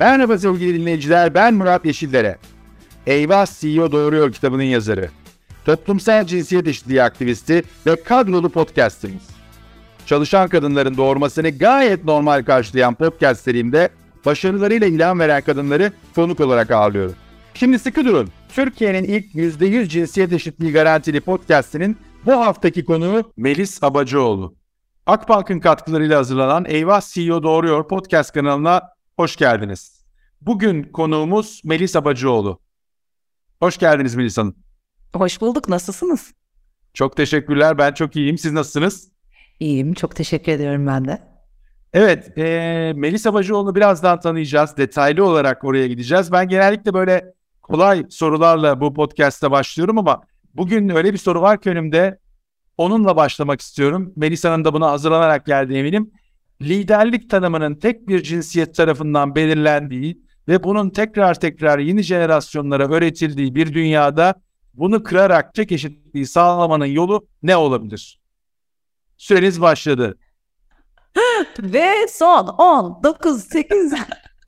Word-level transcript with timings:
Merhaba 0.00 0.38
sevgili 0.38 0.80
dinleyiciler, 0.80 1.34
ben 1.34 1.54
Murat 1.54 1.84
Yeşillere. 1.84 2.38
Eyvah 3.06 3.46
CEO 3.60 3.92
Doğuruyor 3.92 4.32
kitabının 4.32 4.62
yazarı. 4.62 5.10
Toplumsal 5.64 6.26
cinsiyet 6.26 6.66
eşitliği 6.66 7.02
aktivisti 7.02 7.62
ve 7.86 8.02
kadrolu 8.02 8.48
podcastimiz. 8.48 9.22
Çalışan 10.06 10.48
kadınların 10.48 10.96
doğurmasını 10.96 11.50
gayet 11.50 12.04
normal 12.04 12.44
karşılayan 12.44 12.94
podcast 12.94 13.40
serimde 13.40 13.88
başarılarıyla 14.26 14.86
ilan 14.86 15.18
veren 15.18 15.42
kadınları 15.42 15.92
konuk 16.14 16.40
olarak 16.40 16.70
ağırlıyorum. 16.70 17.14
Şimdi 17.54 17.78
sıkı 17.78 18.04
durun. 18.04 18.28
Türkiye'nin 18.48 19.04
ilk 19.04 19.34
%100 19.34 19.88
cinsiyet 19.88 20.32
eşitliği 20.32 20.72
garantili 20.72 21.20
podcastinin 21.20 21.96
bu 22.26 22.32
haftaki 22.32 22.84
konuğu 22.84 23.32
Melis 23.36 23.82
Abacıoğlu. 23.82 24.54
Akbank'ın 25.06 25.60
katkılarıyla 25.60 26.18
hazırlanan 26.18 26.64
Eyvah 26.68 27.00
CEO 27.00 27.42
Doğuruyor 27.42 27.88
podcast 27.88 28.32
kanalına 28.32 28.97
hoş 29.18 29.36
geldiniz. 29.36 30.04
Bugün 30.40 30.82
konuğumuz 30.82 31.62
Melis 31.64 31.96
Abacıoğlu. 31.96 32.60
Hoş 33.60 33.78
geldiniz 33.78 34.14
Melis 34.14 34.38
Hanım. 34.38 34.56
Hoş 35.14 35.40
bulduk. 35.40 35.68
Nasılsınız? 35.68 36.34
Çok 36.94 37.16
teşekkürler. 37.16 37.78
Ben 37.78 37.92
çok 37.92 38.16
iyiyim. 38.16 38.38
Siz 38.38 38.52
nasılsınız? 38.52 39.12
İyiyim. 39.60 39.94
Çok 39.94 40.16
teşekkür 40.16 40.52
ediyorum 40.52 40.86
ben 40.86 41.04
de. 41.04 41.22
Evet. 41.92 42.38
E, 42.38 42.92
Melis 42.96 43.26
Abacıoğlu'nu 43.26 43.74
birazdan 43.74 44.20
tanıyacağız. 44.20 44.76
Detaylı 44.76 45.24
olarak 45.24 45.64
oraya 45.64 45.88
gideceğiz. 45.88 46.32
Ben 46.32 46.48
genellikle 46.48 46.94
böyle 46.94 47.34
kolay 47.62 48.06
sorularla 48.10 48.80
bu 48.80 48.94
podcast'a 48.94 49.50
başlıyorum 49.50 49.98
ama 49.98 50.22
bugün 50.54 50.88
öyle 50.88 51.12
bir 51.12 51.18
soru 51.18 51.42
var 51.42 51.60
ki 51.60 51.70
önümde. 51.70 52.18
Onunla 52.76 53.16
başlamak 53.16 53.60
istiyorum. 53.60 54.12
Melisa'nın 54.16 54.64
da 54.64 54.72
buna 54.72 54.90
hazırlanarak 54.90 55.46
geldi 55.46 55.74
eminim. 55.74 56.10
Liderlik 56.62 57.30
tanımının 57.30 57.74
tek 57.74 58.08
bir 58.08 58.22
cinsiyet 58.22 58.74
tarafından 58.74 59.34
belirlendiği 59.34 60.22
ve 60.48 60.62
bunun 60.62 60.90
tekrar 60.90 61.40
tekrar 61.40 61.78
yeni 61.78 62.02
jenerasyonlara 62.02 62.88
öğretildiği 62.88 63.54
bir 63.54 63.74
dünyada 63.74 64.34
bunu 64.74 65.02
kırarak 65.02 65.54
tek 65.54 65.72
eşitliği 65.72 66.26
sağlamanın 66.26 66.86
yolu 66.86 67.26
ne 67.42 67.56
olabilir? 67.56 68.20
Süreniz 69.16 69.60
başladı. 69.60 70.18
Ve 71.58 71.92
son 72.08 72.46
10, 72.46 73.02
9, 73.02 73.42
8. 73.42 73.92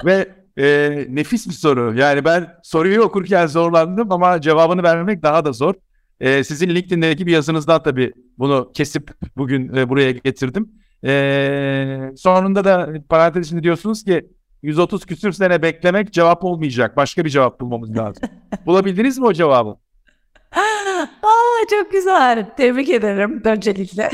Ve 0.04 0.28
e, 0.58 0.90
nefis 1.08 1.48
bir 1.48 1.52
soru. 1.52 1.94
Yani 1.94 2.24
ben 2.24 2.54
soruyu 2.62 3.02
okurken 3.02 3.46
zorlandım 3.46 4.12
ama 4.12 4.40
cevabını 4.40 4.82
vermek 4.82 5.22
daha 5.22 5.44
da 5.44 5.52
zor. 5.52 5.74
E, 6.20 6.44
sizin 6.44 6.70
LinkedIn'deki 6.70 7.26
bir 7.26 7.32
yazınızdan 7.32 7.82
tabii 7.82 8.12
bunu 8.38 8.72
kesip 8.74 9.10
bugün 9.36 9.76
e, 9.76 9.88
buraya 9.88 10.10
getirdim. 10.10 10.72
E, 11.04 12.10
sonunda 12.16 12.64
da 12.64 12.88
parantez 13.08 13.46
içinde 13.46 13.62
diyorsunuz 13.62 14.04
ki 14.04 14.28
130 14.62 15.06
küsür 15.06 15.32
sene 15.32 15.62
beklemek 15.62 16.12
cevap 16.12 16.44
olmayacak. 16.44 16.96
Başka 16.96 17.24
bir 17.24 17.30
cevap 17.30 17.60
bulmamız 17.60 17.96
lazım. 17.96 18.28
Bulabildiniz 18.66 19.18
mi 19.18 19.26
o 19.26 19.32
cevabı? 19.32 19.76
Aa, 20.56 21.66
çok 21.70 21.92
güzel. 21.92 22.46
Tebrik 22.56 22.90
ederim 22.90 23.42
öncelikle. 23.44 24.10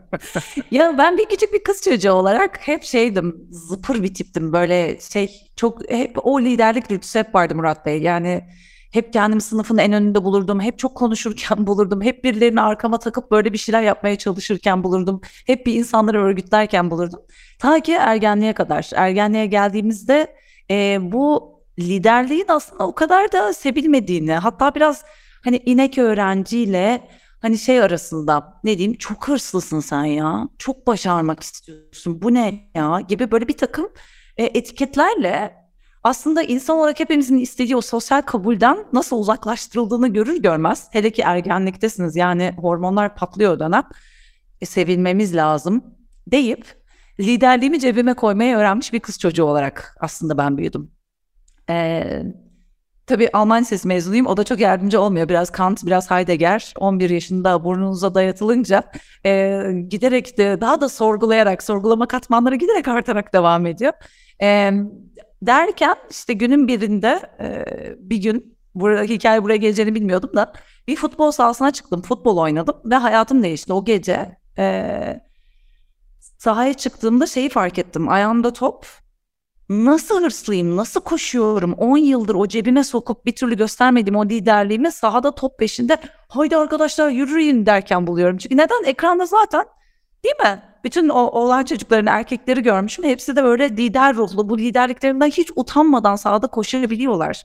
ya 0.70 0.98
ben 0.98 1.18
bir 1.18 1.24
küçük 1.24 1.52
bir 1.52 1.62
kız 1.64 1.82
çocuğu 1.82 2.12
olarak 2.12 2.68
hep 2.68 2.82
şeydim, 2.82 3.36
zıpır 3.50 4.02
bir 4.02 4.14
tiptim. 4.14 4.52
Böyle 4.52 5.00
şey 5.00 5.30
çok 5.56 5.90
hep 5.90 6.26
o 6.26 6.40
liderlik 6.40 6.90
dürtüsü 6.90 7.18
hep 7.18 7.34
vardı 7.34 7.54
Murat 7.54 7.86
Bey. 7.86 8.02
Yani 8.02 8.44
hep 8.90 9.12
kendimi 9.12 9.40
sınıfın 9.40 9.78
en 9.78 9.92
önünde 9.92 10.24
bulurdum. 10.24 10.60
Hep 10.60 10.78
çok 10.78 10.94
konuşurken 10.94 11.66
bulurdum. 11.66 12.02
Hep 12.02 12.24
birilerini 12.24 12.60
arkama 12.60 12.98
takıp 12.98 13.30
böyle 13.30 13.52
bir 13.52 13.58
şeyler 13.58 13.82
yapmaya 13.82 14.18
çalışırken 14.18 14.84
bulurdum. 14.84 15.20
Hep 15.46 15.66
bir 15.66 15.74
insanları 15.74 16.22
örgütlerken 16.22 16.90
bulurdum. 16.90 17.20
Ta 17.58 17.80
ki 17.80 17.92
ergenliğe 17.92 18.52
kadar. 18.52 18.90
Ergenliğe 18.94 19.46
geldiğimizde 19.46 20.36
e, 20.70 20.98
bu 21.12 21.54
liderliğin 21.78 22.46
aslında 22.48 22.86
o 22.86 22.94
kadar 22.94 23.32
da 23.32 23.52
sevilmediğini 23.52 24.32
hatta 24.32 24.74
biraz 24.74 25.04
hani 25.44 25.62
inek 25.66 25.98
öğrenciyle 25.98 27.08
hani 27.42 27.58
şey 27.58 27.82
arasında 27.82 28.60
ne 28.64 28.78
diyeyim 28.78 28.98
çok 28.98 29.28
hırslısın 29.28 29.80
sen 29.80 30.04
ya 30.04 30.48
çok 30.58 30.86
başarmak 30.86 31.42
istiyorsun 31.42 32.22
bu 32.22 32.34
ne 32.34 32.70
ya 32.74 33.00
gibi 33.08 33.30
böyle 33.30 33.48
bir 33.48 33.56
takım 33.56 33.88
e, 34.36 34.44
etiketlerle 34.44 35.59
aslında 36.02 36.42
insan 36.42 36.78
olarak 36.78 37.00
hepimizin 37.00 37.38
istediği 37.38 37.76
o 37.76 37.80
sosyal 37.80 38.22
kabulden 38.22 38.84
nasıl 38.92 39.18
uzaklaştırıldığını 39.18 40.08
görür 40.08 40.42
görmez 40.42 40.88
hele 40.90 41.10
ki 41.10 41.22
ergenliktesiniz 41.22 42.16
yani 42.16 42.54
hormonlar 42.56 43.14
patlıyor 43.14 43.52
o 43.52 43.60
dönem 43.60 43.84
e, 44.60 44.66
sevilmemiz 44.66 45.36
lazım 45.36 45.84
deyip 46.26 46.80
liderliğimi 47.20 47.80
cebime 47.80 48.14
koymayı 48.14 48.56
öğrenmiş 48.56 48.92
bir 48.92 49.00
kız 49.00 49.18
çocuğu 49.18 49.44
olarak 49.44 49.96
aslında 50.00 50.38
ben 50.38 50.56
büyüdüm. 50.56 50.90
Ee, 51.70 52.22
tabii 53.06 53.30
Alman 53.32 53.60
Lisesi 53.60 53.88
mezunuyum. 53.88 54.26
O 54.26 54.36
da 54.36 54.44
çok 54.44 54.60
yardımcı 54.60 55.00
olmuyor. 55.00 55.28
Biraz 55.28 55.50
Kant, 55.50 55.86
biraz 55.86 56.10
Heidegger. 56.10 56.74
11 56.78 57.10
yaşında 57.10 57.64
burnunuza 57.64 58.14
dayatılınca 58.14 58.82
e, 59.26 59.62
giderek 59.88 60.38
de 60.38 60.60
daha 60.60 60.80
da 60.80 60.88
sorgulayarak, 60.88 61.62
sorgulama 61.62 62.08
katmanları 62.08 62.54
giderek 62.54 62.88
artarak 62.88 63.32
devam 63.32 63.66
ediyor. 63.66 63.92
E, 64.42 64.72
derken 65.42 65.96
işte 66.10 66.32
günün 66.32 66.68
birinde 66.68 67.20
e, 67.40 67.64
bir 67.98 68.16
gün 68.16 68.58
burada 68.74 69.02
hikaye 69.02 69.42
buraya 69.42 69.56
geleceğini 69.56 69.94
bilmiyordum 69.94 70.30
da 70.36 70.52
bir 70.88 70.96
futbol 70.96 71.30
sahasına 71.30 71.70
çıktım. 71.70 72.02
Futbol 72.02 72.36
oynadım 72.36 72.76
ve 72.84 72.94
hayatım 72.94 73.42
değişti. 73.42 73.72
O 73.72 73.84
gece 73.84 74.36
e, 74.58 75.20
sahaya 76.38 76.74
çıktığımda 76.74 77.26
şeyi 77.26 77.48
fark 77.48 77.78
ettim. 77.78 78.08
Ayağımda 78.08 78.52
top 78.52 78.86
nasıl 79.68 80.22
hırslıyım, 80.22 80.76
nasıl 80.76 81.00
koşuyorum, 81.00 81.72
10 81.72 81.96
yıldır 81.96 82.34
o 82.34 82.48
cebime 82.48 82.84
sokup 82.84 83.26
bir 83.26 83.36
türlü 83.36 83.56
göstermediğim 83.56 84.16
o 84.16 84.24
liderliğimi 84.24 84.92
sahada 84.92 85.34
top 85.34 85.58
peşinde 85.58 85.96
haydi 86.28 86.56
arkadaşlar 86.56 87.10
yürüyün 87.10 87.66
derken 87.66 88.06
buluyorum. 88.06 88.38
Çünkü 88.38 88.56
neden? 88.56 88.84
Ekranda 88.84 89.26
zaten 89.26 89.64
değil 90.24 90.50
mi? 90.50 90.69
Bütün 90.84 91.08
o 91.08 91.18
olan 91.18 91.64
çocukların 91.64 92.06
erkekleri 92.06 92.62
görmüşüm. 92.62 93.04
Hepsi 93.04 93.36
de 93.36 93.44
böyle 93.44 93.70
lider 93.70 94.14
ruhlu. 94.14 94.48
Bu 94.48 94.58
liderliklerinden 94.58 95.30
hiç 95.30 95.50
utanmadan 95.56 96.16
sahada 96.16 96.46
koşabiliyorlar. 96.46 97.44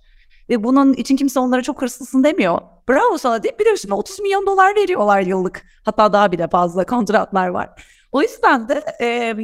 Ve 0.49 0.63
bunun 0.63 0.93
için 0.93 1.15
kimse 1.15 1.39
onlara 1.39 1.61
çok 1.61 1.81
hırslısın 1.81 2.23
demiyor. 2.23 2.61
Bravo 2.89 3.17
sana 3.17 3.43
deyip 3.43 3.59
biliyorsun 3.59 3.89
30 3.89 4.19
milyon 4.19 4.47
dolar 4.47 4.75
veriyorlar 4.75 5.21
yıllık. 5.21 5.65
Hatta 5.85 6.13
daha 6.13 6.31
bile 6.31 6.47
fazla 6.47 6.85
kontratlar 6.85 7.47
var. 7.47 7.69
O 8.11 8.21
yüzden 8.21 8.69
de 8.69 8.83
e, 9.01 9.35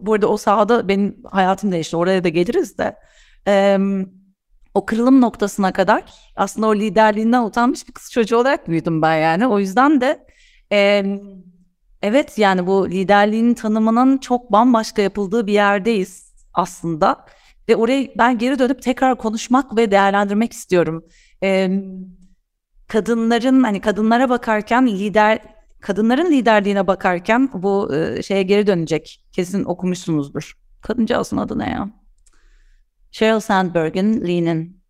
burada 0.00 0.26
o 0.26 0.36
sahada 0.36 0.88
benim 0.88 1.22
hayatım 1.30 1.72
değişti. 1.72 1.96
Oraya 1.96 2.24
da 2.24 2.28
geliriz 2.28 2.78
de. 2.78 2.96
E, 3.46 3.78
o 4.74 4.86
kırılım 4.86 5.20
noktasına 5.20 5.72
kadar 5.72 6.02
aslında 6.36 6.66
o 6.66 6.74
liderliğinden 6.74 7.42
utanmış 7.42 7.88
bir 7.88 7.92
kız 7.92 8.10
çocuğu 8.12 8.36
olarak 8.36 8.68
büyüdüm 8.68 9.02
ben 9.02 9.16
yani. 9.16 9.46
O 9.46 9.58
yüzden 9.58 10.00
de 10.00 10.26
e, 10.72 11.04
evet 12.02 12.38
yani 12.38 12.66
bu 12.66 12.90
liderliğin 12.90 13.54
tanımının 13.54 14.18
çok 14.18 14.52
bambaşka 14.52 15.02
yapıldığı 15.02 15.46
bir 15.46 15.52
yerdeyiz 15.52 16.34
aslında. 16.54 17.24
Ve 17.68 17.76
oraya 17.76 18.08
ben 18.18 18.38
geri 18.38 18.58
dönüp 18.58 18.82
tekrar 18.82 19.18
konuşmak 19.18 19.76
ve 19.76 19.90
değerlendirmek 19.90 20.52
istiyorum. 20.52 21.04
E, 21.42 21.70
kadınların 22.88 23.62
hani 23.62 23.80
kadınlara 23.80 24.28
bakarken 24.28 24.86
lider 24.86 25.38
kadınların 25.80 26.32
liderliğine 26.32 26.86
bakarken 26.86 27.50
bu 27.52 27.94
e, 27.94 28.22
şeye 28.22 28.42
geri 28.42 28.66
dönecek. 28.66 29.24
Kesin 29.32 29.64
okumuşsunuzdur. 29.64 30.58
Kadıncağızın 30.82 31.36
adı 31.36 31.58
ne 31.58 31.70
ya? 31.70 31.90
Sheryl 33.10 33.40
Sandberg'in 33.40 34.26
Lee'nin. 34.26 34.82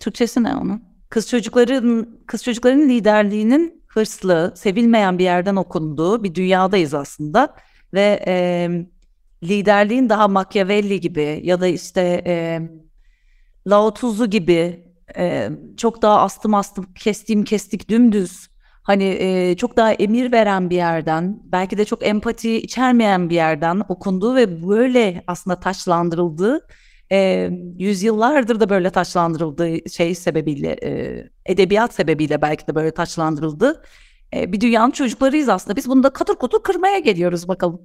Türkçesi 0.00 0.42
ne 0.42 0.56
onun? 0.56 0.82
Kız 1.08 1.28
çocukların 1.28 2.18
kız 2.26 2.44
çocukların 2.44 2.88
liderliğinin 2.88 3.83
hırslı, 3.94 4.52
sevilmeyen 4.56 5.18
bir 5.18 5.24
yerden 5.24 5.56
okunduğu 5.56 6.24
bir 6.24 6.34
dünyadayız 6.34 6.94
aslında. 6.94 7.56
Ve 7.94 8.24
e, 8.26 8.68
liderliğin 9.42 10.08
daha 10.08 10.28
Machiavelli 10.28 11.00
gibi 11.00 11.40
ya 11.42 11.60
da 11.60 11.66
işte 11.66 12.22
e, 12.26 12.60
Lao 13.66 13.94
Tzu 13.94 14.26
gibi 14.26 14.84
e, 15.16 15.50
çok 15.76 16.02
daha 16.02 16.20
astım 16.20 16.54
astım 16.54 16.92
kestim 16.94 17.44
kestik 17.44 17.88
dümdüz 17.88 18.48
hani 18.84 19.04
e, 19.04 19.56
çok 19.56 19.76
daha 19.76 19.92
emir 19.92 20.32
veren 20.32 20.70
bir 20.70 20.76
yerden 20.76 21.40
belki 21.44 21.78
de 21.78 21.84
çok 21.84 22.06
empati 22.06 22.56
içermeyen 22.56 23.30
bir 23.30 23.34
yerden 23.34 23.82
okunduğu 23.88 24.34
ve 24.34 24.68
böyle 24.68 25.24
aslında 25.26 25.60
taşlandırıldığı 25.60 26.66
e, 27.12 27.50
yüzyıllardır 27.78 28.60
da 28.60 28.68
böyle 28.68 28.90
taşlandırıldığı 28.90 29.90
şey 29.90 30.14
sebebiyle 30.14 30.76
e, 30.82 31.24
edebiyat 31.46 31.94
sebebiyle 31.94 32.42
belki 32.42 32.66
de 32.66 32.74
böyle 32.74 32.90
taşlandırıldı 32.90 33.82
e, 34.34 34.52
bir 34.52 34.60
dünyanın 34.60 34.90
çocuklarıyız 34.90 35.48
aslında 35.48 35.76
biz 35.76 35.88
bunu 35.88 36.02
da 36.02 36.12
katır 36.12 36.34
kutur 36.34 36.62
kırmaya 36.62 36.98
geliyoruz 36.98 37.48
bakalım. 37.48 37.80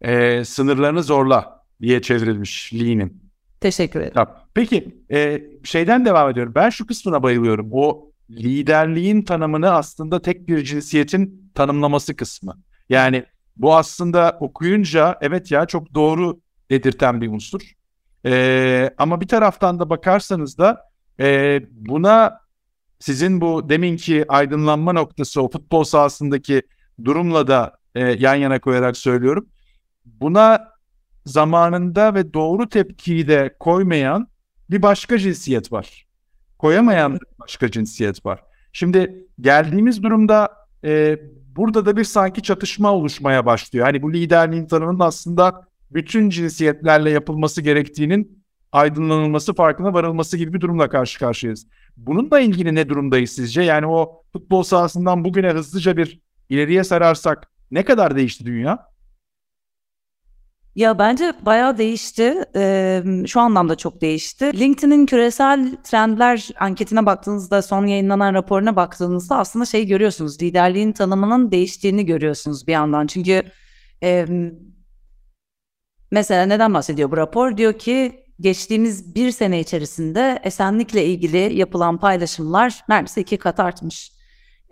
E, 0.00 0.44
sınırlarını 0.44 1.02
zorla 1.02 1.64
diye 1.80 2.02
çevrilmiş 2.02 2.74
Lee'nin. 2.74 3.30
Teşekkür 3.60 4.00
ederim. 4.00 4.14
Tamam. 4.14 4.36
Peki 4.54 5.04
e, 5.12 5.42
şeyden 5.64 6.04
devam 6.04 6.30
ediyorum. 6.30 6.52
Ben 6.54 6.70
şu 6.70 6.86
kısmına 6.86 7.22
bayılıyorum. 7.22 7.68
O 7.72 8.10
liderliğin 8.30 9.22
tanımını 9.22 9.70
aslında 9.70 10.22
tek 10.22 10.48
bir 10.48 10.64
cinsiyetin 10.64 11.50
tanımlaması 11.54 12.16
kısmı. 12.16 12.56
Yani 12.88 13.24
bu 13.56 13.76
aslında 13.76 14.38
okuyunca 14.40 15.18
evet 15.20 15.50
ya 15.50 15.66
çok 15.66 15.94
doğru 15.94 16.40
dedirten 16.70 17.20
bir 17.20 17.28
unsur. 17.28 17.72
E, 18.26 18.90
ama 18.98 19.20
bir 19.20 19.28
taraftan 19.28 19.78
da 19.78 19.90
bakarsanız 19.90 20.58
da 20.58 20.90
e, 21.20 21.60
buna 21.70 22.40
sizin 22.98 23.40
bu 23.40 23.68
deminki 23.68 24.24
aydınlanma 24.28 24.92
noktası 24.92 25.42
o 25.42 25.50
futbol 25.50 25.84
sahasındaki 25.84 26.62
durumla 27.04 27.46
da 27.46 27.78
e, 27.94 28.00
yan 28.00 28.34
yana 28.34 28.60
koyarak 28.60 28.96
söylüyorum. 28.96 29.46
Buna 30.04 30.68
zamanında 31.26 32.14
ve 32.14 32.34
doğru 32.34 32.68
tepkiyi 32.68 33.28
de 33.28 33.56
koymayan 33.60 34.28
bir 34.70 34.82
başka 34.82 35.18
cinsiyet 35.18 35.72
var. 35.72 36.06
Koyamayan 36.58 37.14
bir 37.14 37.26
başka 37.40 37.70
cinsiyet 37.70 38.26
var. 38.26 38.42
Şimdi 38.72 39.26
geldiğimiz 39.40 40.02
durumda 40.02 40.48
e, 40.84 41.18
burada 41.56 41.86
da 41.86 41.96
bir 41.96 42.04
sanki 42.04 42.42
çatışma 42.42 42.92
oluşmaya 42.92 43.46
başlıyor. 43.46 43.86
Hani 43.86 44.02
bu 44.02 44.12
liderliğin 44.12 44.66
tanımının 44.66 45.00
aslında 45.00 45.68
bütün 45.90 46.30
cinsiyetlerle 46.30 47.10
yapılması 47.10 47.62
gerektiğinin 47.62 48.44
aydınlanılması, 48.72 49.54
farkına 49.54 49.94
varılması 49.94 50.36
gibi 50.36 50.52
bir 50.52 50.60
durumla 50.60 50.88
karşı 50.88 51.18
karşıyayız. 51.18 51.66
Bununla 51.96 52.40
ilgili 52.40 52.74
ne 52.74 52.88
durumdayız 52.88 53.30
sizce? 53.30 53.62
Yani 53.62 53.86
o 53.86 54.22
futbol 54.32 54.62
sahasından 54.62 55.24
bugüne 55.24 55.50
hızlıca 55.50 55.96
bir 55.96 56.20
ileriye 56.48 56.84
sararsak 56.84 57.50
ne 57.70 57.84
kadar 57.84 58.16
değişti 58.16 58.46
dünya? 58.46 58.90
Ya 60.74 60.98
bence 60.98 61.32
bayağı 61.42 61.78
değişti. 61.78 62.44
Ee, 62.56 63.02
şu 63.26 63.40
anlamda 63.40 63.76
çok 63.76 64.00
değişti. 64.00 64.60
LinkedIn'in 64.60 65.06
küresel 65.06 65.76
trendler 65.84 66.48
anketine 66.60 67.06
baktığınızda, 67.06 67.62
son 67.62 67.86
yayınlanan 67.86 68.34
raporuna 68.34 68.76
baktığınızda 68.76 69.36
aslında 69.36 69.64
şey 69.64 69.86
görüyorsunuz. 69.86 70.42
Liderliğin 70.42 70.92
tanımının 70.92 71.50
değiştiğini 71.50 72.06
görüyorsunuz 72.06 72.66
bir 72.66 72.72
yandan. 72.72 73.06
Çünkü 73.06 73.42
e, 74.02 74.26
mesela 76.10 76.46
neden 76.46 76.74
bahsediyor 76.74 77.10
bu 77.10 77.16
rapor? 77.16 77.56
Diyor 77.56 77.72
ki 77.72 78.24
geçtiğimiz 78.40 79.14
bir 79.14 79.30
sene 79.30 79.60
içerisinde 79.60 80.40
esenlikle 80.44 81.04
ilgili 81.04 81.54
yapılan 81.54 81.98
paylaşımlar 81.98 82.84
neredeyse 82.88 83.20
iki 83.20 83.36
kat 83.36 83.60
artmış. 83.60 84.12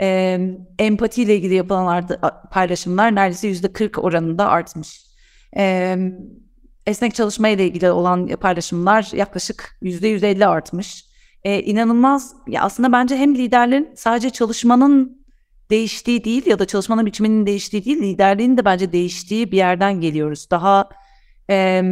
E, 0.00 0.40
empatiyle 0.78 1.36
ilgili 1.36 1.54
yapılan 1.54 2.08
paylaşımlar 2.50 3.14
neredeyse 3.14 3.48
yüzde 3.48 3.72
40 3.72 3.98
oranında 3.98 4.48
artmış. 4.48 5.06
E, 5.56 5.96
esnek 6.86 7.14
çalışma 7.14 7.48
ile 7.48 7.66
ilgili 7.66 7.90
olan 7.90 8.26
paylaşımlar 8.26 9.10
yaklaşık 9.12 9.78
yüzde 9.82 10.08
yüz 10.08 10.22
elli 10.22 10.46
artmış. 10.46 11.04
E, 11.44 11.62
inanılmaz 11.62 12.34
ya 12.46 12.62
aslında 12.62 12.92
bence 12.92 13.16
hem 13.16 13.34
liderlerin 13.34 13.90
sadece 13.96 14.30
çalışmanın 14.30 15.24
değiştiği 15.70 16.24
değil 16.24 16.46
ya 16.46 16.58
da 16.58 16.64
çalışmanın 16.64 17.06
biçiminin 17.06 17.46
değiştiği 17.46 17.84
değil 17.84 18.02
liderliğin 18.02 18.56
de 18.56 18.64
bence 18.64 18.92
değiştiği 18.92 19.52
bir 19.52 19.56
yerden 19.56 20.00
geliyoruz. 20.00 20.50
Daha 20.50 20.88
e, 21.50 21.82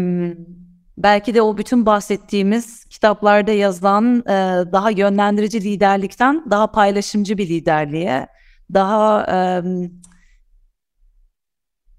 belki 0.99 1.35
de 1.35 1.43
o 1.43 1.59
bütün 1.59 1.87
bahsettiğimiz 1.87 2.85
kitaplarda 2.85 3.53
yazılan 3.53 4.19
e, 4.19 4.33
daha 4.73 4.91
yönlendirici 4.91 5.61
liderlikten 5.61 6.45
daha 6.51 6.71
paylaşımcı 6.71 7.39
bir 7.39 7.49
liderliğe, 7.49 8.27
daha 8.75 9.27
e, 9.33 9.37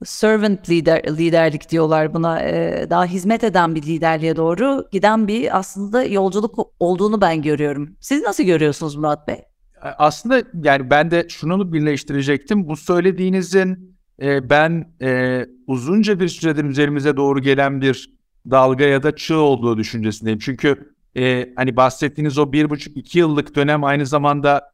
servant 0.05 0.69
lider 0.69 1.03
liderlik 1.17 1.69
diyorlar 1.69 2.13
buna 2.13 2.41
e, 2.41 2.87
daha 2.89 3.05
hizmet 3.05 3.43
eden 3.43 3.75
bir 3.75 3.81
liderliğe 3.81 4.35
doğru 4.35 4.87
giden 4.91 5.27
bir 5.27 5.57
aslında 5.57 6.03
yolculuk 6.03 6.59
olduğunu 6.79 7.21
ben 7.21 7.41
görüyorum. 7.41 7.97
Siz 8.01 8.21
nasıl 8.21 8.43
görüyorsunuz 8.43 8.95
Murat 8.95 9.27
Bey? 9.27 9.43
Aslında 9.81 10.43
yani 10.63 10.89
ben 10.89 11.11
de 11.11 11.29
şunu 11.29 11.73
birleştirecektim. 11.73 12.67
Bu 12.67 12.77
söylediğinizin 12.77 13.96
e, 14.21 14.49
ben 14.49 14.93
e, 15.01 15.45
uzunca 15.67 16.19
bir 16.19 16.27
süredir 16.27 16.63
üzerimize 16.63 17.17
doğru 17.17 17.41
gelen 17.41 17.81
bir 17.81 18.09
dalga 18.51 18.83
ya 18.83 19.03
da 19.03 19.15
çığ 19.15 19.37
olduğu 19.37 19.77
düşüncesindeyim. 19.77 20.39
Çünkü 20.39 20.93
e, 21.17 21.53
hani 21.55 21.75
bahsettiğiniz 21.75 22.37
o 22.37 22.51
bir 22.51 22.69
buçuk 22.69 22.97
iki 22.97 23.19
yıllık 23.19 23.55
dönem 23.55 23.83
aynı 23.83 24.05
zamanda 24.05 24.71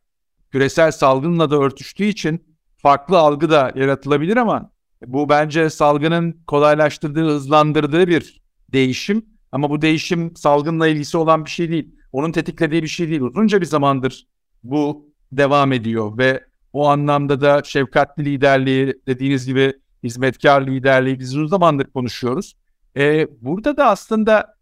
küresel 0.52 0.92
salgınla 0.92 1.52
da 1.52 1.58
örtüştüğü 1.58 2.04
için 2.04 2.44
farklı 2.78 3.18
algı 3.18 3.50
da 3.50 3.72
yaratılabilir 3.76 4.38
ama 4.38 4.72
bu 5.06 5.30
bence 5.30 5.70
salgının 5.70 6.44
kolaylaştırdığı, 6.48 7.26
hızlandırdığı 7.26 8.08
bir 8.08 8.42
değişim. 8.74 9.26
Ama 9.52 9.70
bu 9.70 9.82
değişim 9.82 10.36
salgınla 10.36 10.88
ilgisi 10.88 11.18
olan 11.18 11.46
bir 11.46 11.50
şey 11.50 11.70
değil. 11.70 11.96
Onun 12.12 12.32
tetiklediği 12.32 12.84
bir 12.84 12.88
şey 12.88 13.10
değil. 13.10 13.22
Uzunca 13.22 13.62
bir 13.62 13.66
zamandır 13.66 14.28
bu 14.64 15.14
devam 15.32 15.72
ediyor 15.72 16.18
ve 16.18 16.44
o 16.74 16.88
anlamda 16.88 17.42
da 17.42 17.62
şefkatli 17.64 18.26
liderliği 18.26 18.94
dediğiniz 19.08 19.46
gibi 19.46 19.74
hizmetkar 20.04 20.68
liderliği 20.68 21.20
biz 21.20 21.36
uzun 21.36 21.48
zamandır 21.48 21.86
konuşuyoruz. 21.86 22.54
Ee, 22.98 23.28
burada 23.42 23.78
da 23.78 23.86
aslında 23.86 24.56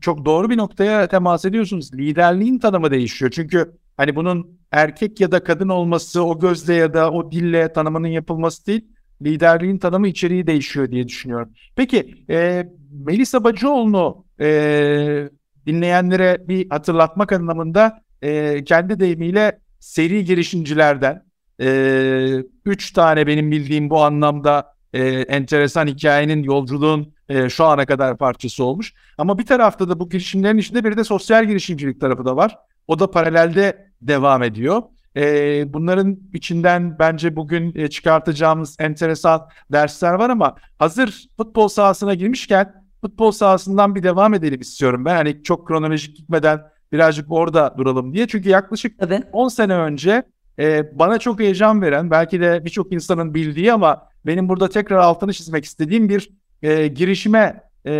çok 0.00 0.24
doğru 0.24 0.50
bir 0.50 0.56
noktaya 0.56 1.06
temas 1.06 1.44
ediyorsunuz. 1.44 1.94
Liderliğin 1.94 2.58
tanımı 2.58 2.90
değişiyor. 2.90 3.30
Çünkü 3.30 3.72
hani 3.96 4.16
bunun 4.16 4.58
erkek 4.72 5.20
ya 5.20 5.32
da 5.32 5.44
kadın 5.44 5.68
olması, 5.68 6.24
o 6.24 6.40
gözle 6.40 6.74
ya 6.74 6.94
da 6.94 7.10
o 7.10 7.32
dille 7.32 7.72
tanımının 7.72 8.08
yapılması 8.08 8.66
değil 8.66 8.84
liderliğin 9.22 9.78
tanımı 9.78 10.08
içeriği 10.08 10.46
değişiyor 10.46 10.90
diye 10.90 11.08
düşünüyorum. 11.08 11.50
Peki 11.76 12.24
e, 12.30 12.68
Melisa 12.92 13.44
Bacıoğlu'nu 13.44 14.24
e, 14.40 15.28
dinleyenlere 15.66 16.48
bir 16.48 16.70
hatırlatmak 16.70 17.32
anlamında 17.32 18.02
e, 18.22 18.64
kendi 18.64 19.00
deyimiyle 19.00 19.58
seri 19.80 20.24
girişimcilerden 20.24 21.22
e, 21.60 22.44
üç 22.64 22.92
tane 22.92 23.26
benim 23.26 23.50
bildiğim 23.50 23.90
bu 23.90 24.04
anlamda 24.04 24.74
e, 24.92 25.08
enteresan 25.08 25.86
hikayenin 25.86 26.42
yolculuğun 26.42 27.14
e, 27.28 27.48
şu 27.48 27.64
ana 27.64 27.86
kadar 27.86 28.18
parçası 28.18 28.64
olmuş. 28.64 28.94
Ama 29.18 29.38
bir 29.38 29.46
tarafta 29.46 29.88
da 29.88 30.00
bu 30.00 30.08
girişimlerin 30.08 30.58
içinde 30.58 30.84
bir 30.84 30.96
de 30.96 31.04
sosyal 31.04 31.46
girişimcilik 31.46 32.00
tarafı 32.00 32.24
da 32.24 32.36
var. 32.36 32.58
O 32.88 32.98
da 32.98 33.10
paralelde 33.10 33.88
devam 34.02 34.42
ediyor. 34.42 34.82
E, 35.16 35.72
bunların 35.72 36.18
içinden 36.32 36.98
bence 36.98 37.36
bugün 37.36 37.72
e, 37.74 37.88
çıkartacağımız 37.88 38.76
enteresan 38.78 39.48
dersler 39.72 40.14
var 40.14 40.30
ama 40.30 40.56
hazır 40.78 41.28
futbol 41.36 41.68
sahasına 41.68 42.14
girmişken 42.14 42.84
futbol 43.00 43.30
sahasından 43.30 43.94
bir 43.94 44.02
devam 44.02 44.34
edelim 44.34 44.60
istiyorum 44.60 45.04
ben. 45.04 45.14
Hani 45.14 45.42
çok 45.42 45.68
kronolojik 45.68 46.16
gitmeden 46.16 46.62
birazcık 46.92 47.32
orada 47.32 47.74
duralım 47.78 48.14
diye. 48.14 48.26
Çünkü 48.28 48.48
yaklaşık 48.48 48.98
Tabii. 48.98 49.22
10 49.32 49.48
sene 49.48 49.74
önce 49.74 50.22
e, 50.58 50.98
bana 50.98 51.18
çok 51.18 51.40
heyecan 51.40 51.82
veren 51.82 52.10
belki 52.10 52.40
de 52.40 52.64
birçok 52.64 52.92
insanın 52.92 53.34
bildiği 53.34 53.72
ama 53.72 54.08
benim 54.26 54.48
burada 54.48 54.68
tekrar 54.68 54.96
altını 54.96 55.32
çizmek 55.32 55.64
istediğim 55.64 56.08
bir 56.08 56.30
e, 56.62 56.86
girişime 56.86 57.62
e, 57.86 57.90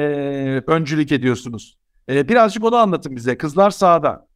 öncülük 0.67 1.13
ediyorsunuz. 1.13 1.77
E, 2.09 2.29
birazcık 2.29 2.65
onu 2.65 2.77
anlatın 2.77 3.17
bize. 3.17 3.39
Kızlar 3.39 3.71
sahada. 3.71 4.27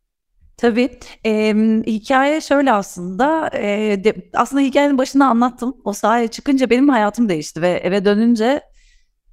Tabii. 0.57 0.91
E, 1.27 1.55
hikaye 1.87 2.41
şöyle 2.41 2.73
aslında. 2.73 3.51
E, 3.55 4.05
de, 4.05 4.15
aslında 4.35 4.63
hikayenin 4.63 4.99
başında 4.99 5.27
anlattım. 5.27 5.77
O 5.85 5.93
sahaya 5.93 6.29
çıkınca 6.29 6.71
benim 6.71 6.89
hayatım 6.89 7.29
değişti 7.29 7.63
ve 7.63 7.71
eve 7.71 8.05
dönünce 8.05 8.63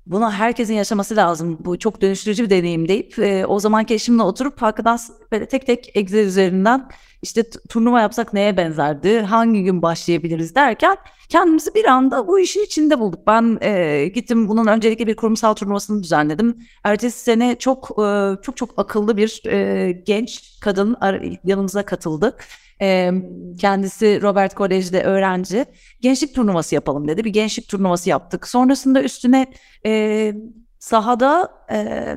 bunu 0.05 0.31
herkesin 0.31 0.74
yaşaması 0.74 1.15
lazım. 1.15 1.57
Bu 1.59 1.79
çok 1.79 2.01
dönüştürücü 2.01 2.43
bir 2.43 2.50
deneyim 2.50 2.88
deyip 2.88 3.19
e, 3.19 3.45
o 3.45 3.59
zamanki 3.59 3.93
eşimle 3.93 4.24
oturup 4.24 4.62
hakikaten 4.62 5.00
böyle 5.31 5.47
tek 5.47 5.65
tek 5.65 5.91
Excel 5.95 6.25
üzerinden 6.25 6.89
işte 7.21 7.43
turnuva 7.69 8.01
yapsak 8.01 8.33
neye 8.33 8.57
benzerdi, 8.57 9.19
hangi 9.19 9.63
gün 9.63 9.81
başlayabiliriz 9.81 10.55
derken 10.55 10.97
kendimizi 11.29 11.75
bir 11.75 11.85
anda 11.85 12.27
bu 12.27 12.39
işin 12.39 12.63
içinde 12.63 13.00
bulduk. 13.00 13.27
Ben 13.27 13.57
e, 13.62 14.07
gittim 14.07 14.47
bunun 14.50 14.67
öncelikle 14.67 15.07
bir 15.07 15.15
kurumsal 15.15 15.53
turnuvasını 15.53 16.03
düzenledim. 16.03 16.57
Ertesi 16.83 17.19
sene 17.19 17.55
çok 17.59 17.91
e, 17.91 18.33
çok 18.41 18.57
çok 18.57 18.69
akıllı 18.77 19.17
bir 19.17 19.41
e, 19.47 19.91
genç 19.91 20.59
kadın 20.62 20.97
yanımıza 21.43 21.85
katıldı. 21.85 22.38
Kendisi 23.60 24.22
Robert 24.22 24.55
Kolej'de 24.55 25.03
öğrenci. 25.03 25.65
Gençlik 26.01 26.36
turnuvası 26.36 26.75
yapalım 26.75 27.08
dedi. 27.08 27.24
Bir 27.24 27.29
gençlik 27.29 27.70
turnuvası 27.70 28.10
yaptık. 28.10 28.48
Sonrasında 28.48 29.03
üstüne 29.03 29.46
e, 29.86 30.34
sahada 30.79 31.51
e, 31.72 32.08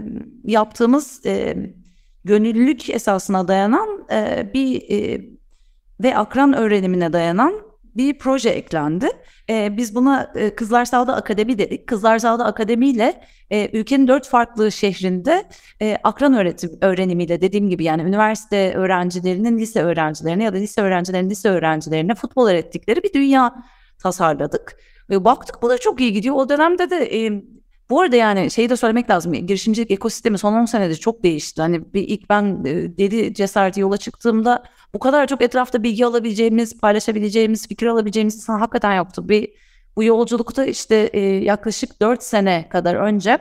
yaptığımız 0.44 1.26
e, 1.26 1.56
gönüllülük 2.24 2.90
esasına 2.90 3.48
dayanan 3.48 4.06
e, 4.12 4.50
bir 4.54 4.90
e, 4.90 5.20
ve 6.02 6.16
akran 6.16 6.52
öğrenimine 6.52 7.12
dayanan 7.12 7.54
bir 7.94 8.18
proje 8.18 8.50
eklendi. 8.50 9.08
E, 9.50 9.76
biz 9.76 9.94
buna 9.94 10.32
e, 10.34 10.54
Kızlar 10.54 10.84
Sağda 10.84 11.16
Akademi 11.16 11.58
dedik. 11.58 11.86
Kızlar 11.86 12.18
Sağda 12.18 12.44
Akademi 12.44 12.88
ile 12.88 13.20
e, 13.50 13.78
ülkenin 13.78 14.08
dört 14.08 14.28
farklı 14.28 14.72
şehrinde 14.72 15.44
e, 15.82 15.98
akran 16.04 16.34
öğretim 16.34 16.78
öğrenimiyle 16.80 17.40
dediğim 17.40 17.68
gibi 17.68 17.84
yani 17.84 18.02
üniversite 18.02 18.74
öğrencilerinin 18.74 19.58
lise 19.58 19.82
öğrencilerine 19.82 20.44
ya 20.44 20.52
da 20.52 20.56
lise 20.56 20.82
öğrencilerinin 20.82 21.30
lise 21.30 21.48
öğrencilerine 21.48 22.14
futbol 22.14 22.48
öğrettikleri 22.48 23.02
bir 23.02 23.12
dünya 23.12 23.54
tasarladık. 23.98 24.76
Ve 25.10 25.24
baktık 25.24 25.62
bu 25.62 25.68
da 25.68 25.78
çok 25.78 26.00
iyi 26.00 26.12
gidiyor. 26.12 26.34
O 26.36 26.48
dönemde 26.48 26.90
de 26.90 27.26
e, 27.26 27.42
bu 27.90 28.00
arada 28.00 28.16
yani 28.16 28.50
şeyi 28.50 28.70
de 28.70 28.76
söylemek 28.76 29.10
lazım. 29.10 29.32
Girişimcilik 29.32 29.90
ekosistemi 29.90 30.38
son 30.38 30.54
10 30.54 30.64
senede 30.64 30.94
çok 30.94 31.22
değişti. 31.22 31.62
Hani 31.62 31.94
bir 31.94 32.08
ilk 32.08 32.30
ben 32.30 32.64
deli 32.64 33.34
cesareti 33.34 33.80
yola 33.80 33.96
çıktığımda 33.96 34.64
bu 34.94 34.98
kadar 34.98 35.26
çok 35.26 35.42
etrafta 35.42 35.82
bilgi 35.82 36.06
alabileceğimiz, 36.06 36.80
paylaşabileceğimiz, 36.80 37.68
fikir 37.68 37.86
alabileceğimiz 37.86 38.48
hakikaten 38.48 38.96
yoktu. 38.96 39.28
Bir 39.28 39.48
bu 39.98 40.04
yolculukta 40.04 40.64
işte 40.64 41.10
e, 41.12 41.20
yaklaşık 41.20 42.00
4 42.00 42.22
sene 42.22 42.68
kadar 42.68 42.94
önce 42.94 43.38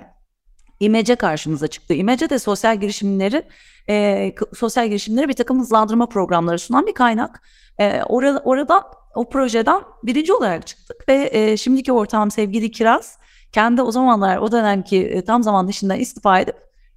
İmece 0.79 1.15
karşımıza 1.15 1.67
çıktı. 1.67 1.93
İmece 1.93 2.29
de 2.29 2.39
sosyal 2.39 2.79
girişimleri 2.79 3.43
e, 3.89 4.35
sosyal 4.55 4.87
girişimlere 4.87 5.27
bir 5.27 5.33
takım 5.33 5.59
hızlandırma 5.59 6.09
programları 6.09 6.59
sunan 6.59 6.87
bir 6.87 6.93
kaynak. 6.93 7.41
E, 7.79 8.01
orada, 8.03 8.39
oradan 8.39 8.83
o 9.15 9.29
projeden 9.29 9.81
birinci 10.03 10.33
olarak 10.33 10.67
çıktık 10.67 11.09
ve 11.09 11.29
e, 11.33 11.57
şimdiki 11.57 11.91
ortağım 11.91 12.31
sevgili 12.31 12.71
Kiraz 12.71 13.17
kendi 13.51 13.81
o 13.81 13.91
zamanlar 13.91 14.37
o 14.37 14.51
dönemki 14.51 14.97
e, 14.97 15.23
tam 15.25 15.43
zaman 15.43 15.67
işinden 15.67 15.99
istifa 15.99 16.39
edip 16.39 16.55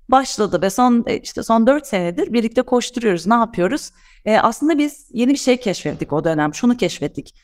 başladı 0.08 0.62
ve 0.62 0.70
son 0.70 1.04
e, 1.06 1.18
işte 1.18 1.42
son 1.42 1.66
dört 1.66 1.86
senedir 1.86 2.32
birlikte 2.32 2.62
koşturuyoruz. 2.62 3.26
Ne 3.26 3.34
yapıyoruz? 3.34 3.90
E, 4.24 4.38
aslında 4.38 4.78
biz 4.78 5.08
yeni 5.12 5.32
bir 5.32 5.38
şey 5.38 5.56
keşfettik 5.56 6.12
o 6.12 6.24
dönem. 6.24 6.54
Şunu 6.54 6.76
keşfettik. 6.76 7.34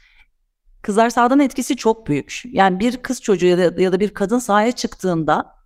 Kızlar 0.83 1.11
sahadan 1.11 1.41
etkisi 1.41 1.77
çok 1.77 2.07
büyük. 2.07 2.43
Yani 2.45 2.81
bir 2.81 2.97
kız 2.97 3.23
çocuğu 3.23 3.47
ya 3.47 3.59
da, 3.59 3.83
ya 3.83 3.93
da 3.93 4.01
bir 4.01 4.15
kadın 4.15 4.39
sahaya 4.39 4.73
çıktığında 4.73 5.57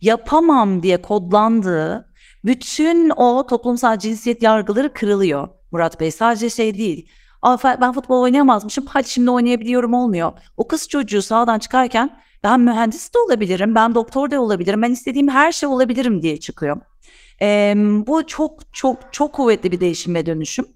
yapamam 0.00 0.82
diye 0.82 1.02
kodlandığı 1.02 2.10
bütün 2.44 3.10
o 3.16 3.46
toplumsal 3.46 3.98
cinsiyet 3.98 4.42
yargıları 4.42 4.92
kırılıyor 4.92 5.48
Murat 5.72 6.00
Bey. 6.00 6.10
Sadece 6.10 6.50
şey 6.50 6.78
değil. 6.78 7.08
Ben 7.64 7.92
futbol 7.92 8.22
oynayamazmışım. 8.22 8.86
Hadi 8.86 9.08
şimdi 9.08 9.30
oynayabiliyorum 9.30 9.94
olmuyor. 9.94 10.32
O 10.56 10.68
kız 10.68 10.88
çocuğu 10.88 11.22
sahadan 11.22 11.58
çıkarken 11.58 12.20
ben 12.44 12.60
mühendis 12.60 13.14
de 13.14 13.18
olabilirim, 13.18 13.74
ben 13.74 13.94
doktor 13.94 14.30
da 14.30 14.40
olabilirim, 14.40 14.82
ben 14.82 14.90
istediğim 14.90 15.28
her 15.28 15.52
şey 15.52 15.68
olabilirim 15.68 16.22
diye 16.22 16.40
çıkıyor. 16.40 16.80
E, 17.42 17.74
bu 18.06 18.26
çok 18.26 18.74
çok 18.74 18.98
çok 19.12 19.32
kuvvetli 19.32 19.72
bir 19.72 19.80
değişim 19.80 20.14
ve 20.14 20.26
dönüşüm. 20.26 20.66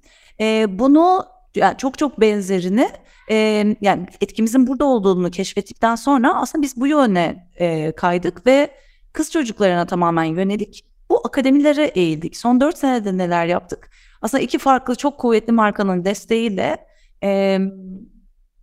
E, 0.40 0.78
bunu 0.78 1.24
yani 1.54 1.76
çok 1.78 1.98
çok 1.98 2.20
benzerini 2.20 2.90
e, 3.30 3.36
yani 3.80 4.06
etkimizin 4.20 4.66
burada 4.66 4.84
olduğunu 4.84 5.30
keşfettikten 5.30 5.94
sonra 5.94 6.34
aslında 6.34 6.62
biz 6.62 6.76
bu 6.76 6.86
yöne 6.86 7.48
e, 7.56 7.92
kaydık 7.92 8.46
ve 8.46 8.70
kız 9.12 9.30
çocuklarına 9.30 9.86
tamamen 9.86 10.24
yönelik 10.24 10.84
bu 11.10 11.20
akademilere 11.26 11.84
eğildik. 11.84 12.36
Son 12.36 12.60
dört 12.60 12.78
senede 12.78 13.18
neler 13.18 13.46
yaptık? 13.46 13.90
Aslında 14.22 14.42
iki 14.42 14.58
farklı 14.58 14.94
çok 14.94 15.18
kuvvetli 15.18 15.52
markanın 15.52 16.04
desteğiyle 16.04 16.76
e, 17.22 17.58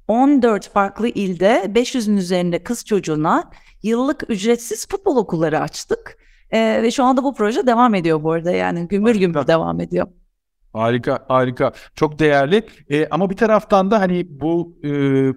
14 0.07 0.69
farklı 0.69 1.07
ilde 1.07 1.63
500'ün 1.75 2.17
üzerinde 2.17 2.63
kız 2.63 2.86
çocuğuna 2.86 3.51
yıllık 3.83 4.29
ücretsiz 4.29 4.88
futbol 4.88 5.15
okulları 5.15 5.60
açtık. 5.60 6.17
Ee, 6.51 6.79
ve 6.83 6.91
şu 6.91 7.03
anda 7.03 7.24
bu 7.24 7.33
proje 7.33 7.67
devam 7.67 7.95
ediyor 7.95 8.24
bu 8.24 8.31
arada 8.31 8.51
yani 8.51 8.88
gümbür 8.88 9.15
gümbür 9.15 9.48
devam 9.48 9.79
ediyor. 9.79 10.07
Harika, 10.74 11.25
harika. 11.28 11.72
Çok 11.96 12.20
değerli. 12.20 12.68
E, 12.90 13.08
ama 13.12 13.30
bir 13.30 13.38
taraftan 13.38 13.92
da 13.92 14.00
hani 14.00 14.28
bu 14.30 14.78
e, 14.84 14.90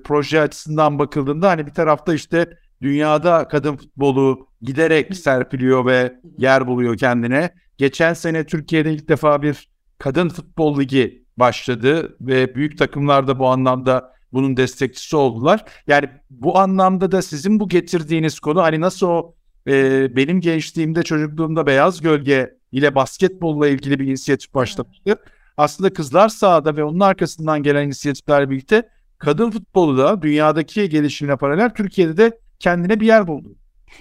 proje 0.04 0.40
açısından 0.40 0.98
bakıldığında 0.98 1.48
hani 1.48 1.66
bir 1.66 1.72
tarafta 1.72 2.14
işte 2.14 2.58
dünyada 2.82 3.48
kadın 3.48 3.76
futbolu 3.76 4.48
giderek 4.62 5.16
serpiliyor 5.16 5.86
ve 5.86 6.12
yer 6.38 6.66
buluyor 6.66 6.96
kendine. 6.96 7.50
Geçen 7.78 8.14
sene 8.14 8.46
Türkiye'de 8.46 8.92
ilk 8.92 9.08
defa 9.08 9.42
bir 9.42 9.68
kadın 9.98 10.28
futbol 10.28 10.80
ligi 10.80 11.24
başladı 11.36 12.16
ve 12.20 12.54
büyük 12.54 12.78
takımlar 12.78 13.26
da 13.26 13.38
bu 13.38 13.48
anlamda 13.48 14.14
bunun 14.32 14.56
destekçisi 14.56 15.16
oldular. 15.16 15.64
Yani 15.86 16.08
bu 16.30 16.58
anlamda 16.58 17.12
da 17.12 17.22
sizin 17.22 17.60
bu 17.60 17.68
getirdiğiniz 17.68 18.40
konu 18.40 18.62
hani 18.62 18.80
nasıl 18.80 19.06
o 19.06 19.34
e, 19.66 20.16
benim 20.16 20.40
gençliğimde 20.40 21.02
çocukluğumda 21.02 21.66
beyaz 21.66 22.00
gölge 22.00 22.54
ile 22.74 22.94
basketbolla 22.94 23.68
ilgili 23.68 24.00
bir 24.00 24.06
inisiyatif 24.06 24.54
başlamıştı. 24.54 25.16
Aslında 25.56 25.92
kızlar 25.92 26.28
sahada 26.28 26.76
ve 26.76 26.84
onun 26.84 27.00
arkasından 27.00 27.62
gelen 27.62 27.86
inisiyatiflerle 27.86 28.50
birlikte 28.50 28.88
kadın 29.18 29.50
futbolu 29.50 29.98
da 29.98 30.22
dünyadaki 30.22 30.88
gelişimine 30.88 31.36
paralel 31.36 31.70
Türkiye'de 31.70 32.16
de 32.16 32.38
kendine 32.58 33.00
bir 33.00 33.06
yer 33.06 33.26
buldu. 33.26 33.48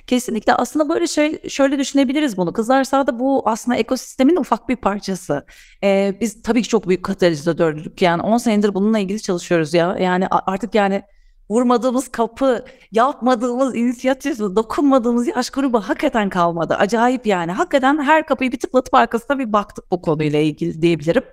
Kesinlikle 0.07 0.53
aslında 0.53 0.89
böyle 0.89 1.07
şey 1.07 1.49
şöyle 1.49 1.79
düşünebiliriz 1.79 2.37
bunu. 2.37 2.53
Kızlar 2.53 2.83
sahada 2.83 3.19
bu 3.19 3.43
aslında 3.45 3.77
ekosistemin 3.77 4.35
ufak 4.35 4.69
bir 4.69 4.75
parçası. 4.75 5.45
Ee, 5.83 6.15
biz 6.21 6.41
tabii 6.41 6.61
ki 6.61 6.69
çok 6.69 6.87
büyük 6.87 7.03
katalizatördük. 7.05 8.01
Yani 8.01 8.21
10 8.21 8.37
senedir 8.37 8.73
bununla 8.73 8.99
ilgili 8.99 9.21
çalışıyoruz 9.21 9.73
ya. 9.73 9.97
Yani 9.99 10.27
artık 10.27 10.75
yani 10.75 11.03
vurmadığımız 11.49 12.07
kapı, 12.07 12.65
yapmadığımız 12.91 13.75
inisiyatif, 13.75 14.39
dokunmadığımız 14.39 15.27
yaş 15.27 15.49
grubu 15.49 15.81
hakikaten 15.81 16.29
kalmadı. 16.29 16.75
Acayip 16.75 17.27
yani. 17.27 17.51
Hakikaten 17.51 18.03
her 18.03 18.25
kapıyı 18.25 18.51
bir 18.51 18.59
tıklatıp 18.59 18.93
arkasına 18.93 19.39
bir 19.39 19.53
baktık 19.53 19.91
bu 19.91 20.01
konuyla 20.01 20.39
ilgili 20.39 20.81
diyebilirim. 20.81 21.23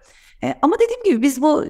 Ee, 0.44 0.54
ama 0.62 0.76
dediğim 0.80 1.04
gibi 1.04 1.22
biz 1.22 1.42
bu 1.42 1.64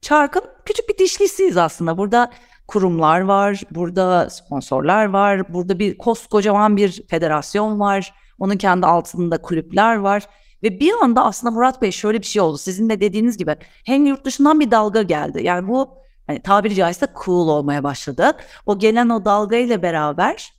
çarkın 0.00 0.42
küçük 0.64 0.88
bir 0.88 0.98
dişlisiyiz 0.98 1.56
aslında. 1.56 1.98
Burada 1.98 2.30
kurumlar 2.68 3.20
var, 3.20 3.62
burada 3.70 4.30
sponsorlar 4.30 5.04
var, 5.04 5.54
burada 5.54 5.78
bir 5.78 5.98
koskocaman 5.98 6.76
bir 6.76 7.02
federasyon 7.08 7.80
var, 7.80 8.14
onun 8.38 8.56
kendi 8.56 8.86
altında 8.86 9.42
kulüpler 9.42 9.96
var. 9.96 10.26
Ve 10.62 10.80
bir 10.80 10.92
anda 11.02 11.24
aslında 11.24 11.50
Murat 11.50 11.82
Bey 11.82 11.92
şöyle 11.92 12.20
bir 12.20 12.26
şey 12.26 12.42
oldu. 12.42 12.58
Sizin 12.58 12.90
de 12.90 13.00
dediğiniz 13.00 13.36
gibi 13.36 13.56
hem 13.86 14.06
yurt 14.06 14.24
dışından 14.24 14.60
bir 14.60 14.70
dalga 14.70 15.02
geldi. 15.02 15.42
Yani 15.42 15.68
bu 15.68 16.01
hani 16.26 16.42
tabiri 16.42 16.74
caizse 16.74 17.06
cool 17.24 17.48
olmaya 17.48 17.84
başladı. 17.84 18.32
O 18.66 18.78
gelen 18.78 19.08
o 19.08 19.24
dalga 19.24 19.56
ile 19.56 19.82
beraber 19.82 20.52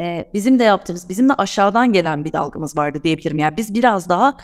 e, 0.00 0.30
bizim 0.34 0.58
de 0.58 0.64
yaptığımız, 0.64 1.08
bizim 1.08 1.28
de 1.28 1.34
aşağıdan 1.34 1.92
gelen 1.92 2.24
bir 2.24 2.32
dalgamız 2.32 2.76
vardı 2.76 3.00
diyebilirim. 3.04 3.38
Yani 3.38 3.56
biz 3.56 3.74
biraz 3.74 4.08
daha 4.08 4.36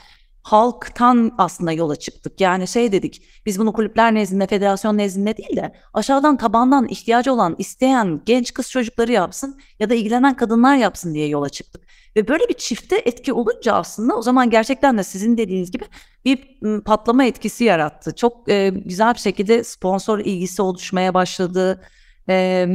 halktan 0.44 1.34
aslında 1.38 1.72
yola 1.72 1.96
çıktık. 1.96 2.40
Yani 2.40 2.68
şey 2.68 2.92
dedik 2.92 3.22
biz 3.46 3.58
bunu 3.58 3.72
kulüpler 3.72 4.14
nezdinde, 4.14 4.46
federasyon 4.46 4.98
nezdinde 4.98 5.36
değil 5.36 5.56
de 5.56 5.74
aşağıdan 5.94 6.36
tabandan 6.36 6.88
ihtiyacı 6.88 7.32
olan, 7.32 7.56
isteyen 7.58 8.20
genç 8.26 8.54
kız 8.54 8.70
çocukları 8.70 9.12
yapsın 9.12 9.60
ya 9.78 9.90
da 9.90 9.94
ilgilenen 9.94 10.36
kadınlar 10.36 10.76
yapsın 10.76 11.14
diye 11.14 11.28
yola 11.28 11.48
çıktık. 11.48 11.82
Ve 12.16 12.28
böyle 12.28 12.48
bir 12.48 12.54
çifte 12.54 12.96
etki 12.96 13.32
olunca 13.32 13.72
aslında 13.72 14.16
o 14.16 14.22
zaman 14.22 14.50
gerçekten 14.50 14.98
de 14.98 15.04
sizin 15.04 15.36
dediğiniz 15.36 15.70
gibi 15.70 15.84
bir 16.24 16.58
patlama 16.80 17.24
etkisi 17.24 17.64
yarattı. 17.64 18.14
Çok 18.14 18.48
e, 18.48 18.68
güzel 18.68 19.14
bir 19.14 19.20
şekilde 19.20 19.64
sponsor 19.64 20.18
ilgisi 20.18 20.62
oluşmaya 20.62 21.14
başladı. 21.14 21.82
E, 22.28 22.66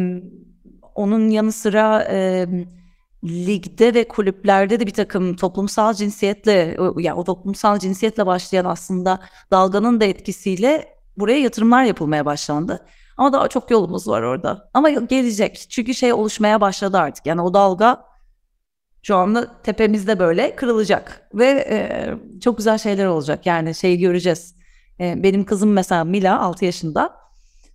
onun 0.96 1.30
yanı 1.30 1.52
sıra... 1.52 2.04
E, 2.04 2.48
ligde 3.24 3.94
ve 3.94 4.08
kulüplerde 4.08 4.80
de 4.80 4.88
bir 4.88 4.94
takım 4.94 5.36
toplumsal 5.36 5.94
cinsiyetle 5.94 6.78
yani 6.98 7.14
o 7.14 7.24
toplumsal 7.24 7.80
cinsiyetle 7.80 8.26
başlayan 8.26 8.66
aslında 8.66 9.20
dalganın 9.52 10.02
da 10.02 10.06
etkisiyle 10.06 10.96
buraya 11.18 11.40
yatırımlar 11.40 11.84
yapılmaya 11.84 12.26
başlandı. 12.26 12.86
Ama 13.18 13.34
daha 13.34 13.48
çok 13.48 13.72
yolumuz 13.72 14.08
var 14.08 14.22
orada. 14.22 14.70
Ama 14.74 14.90
gelecek. 14.90 15.66
Çünkü 15.70 15.94
şey 15.94 16.14
oluşmaya 16.14 16.62
başladı 16.62 16.98
artık. 16.98 17.26
Yani 17.26 17.42
o 17.42 17.54
dalga 17.54 18.06
şu 19.04 19.16
anda 19.16 19.62
tepemizde 19.64 20.20
böyle 20.20 20.56
kırılacak. 20.56 21.30
Ve 21.34 21.46
e, 21.70 22.10
çok 22.42 22.58
güzel 22.58 22.78
şeyler 22.78 23.06
olacak. 23.06 23.46
Yani 23.46 23.76
şey 23.76 23.98
göreceğiz. 23.98 24.56
E, 25.00 25.24
benim 25.24 25.46
kızım 25.46 25.74
mesela 25.74 26.04
Mila 26.04 26.40
6 26.40 26.66
yaşında. 26.66 27.19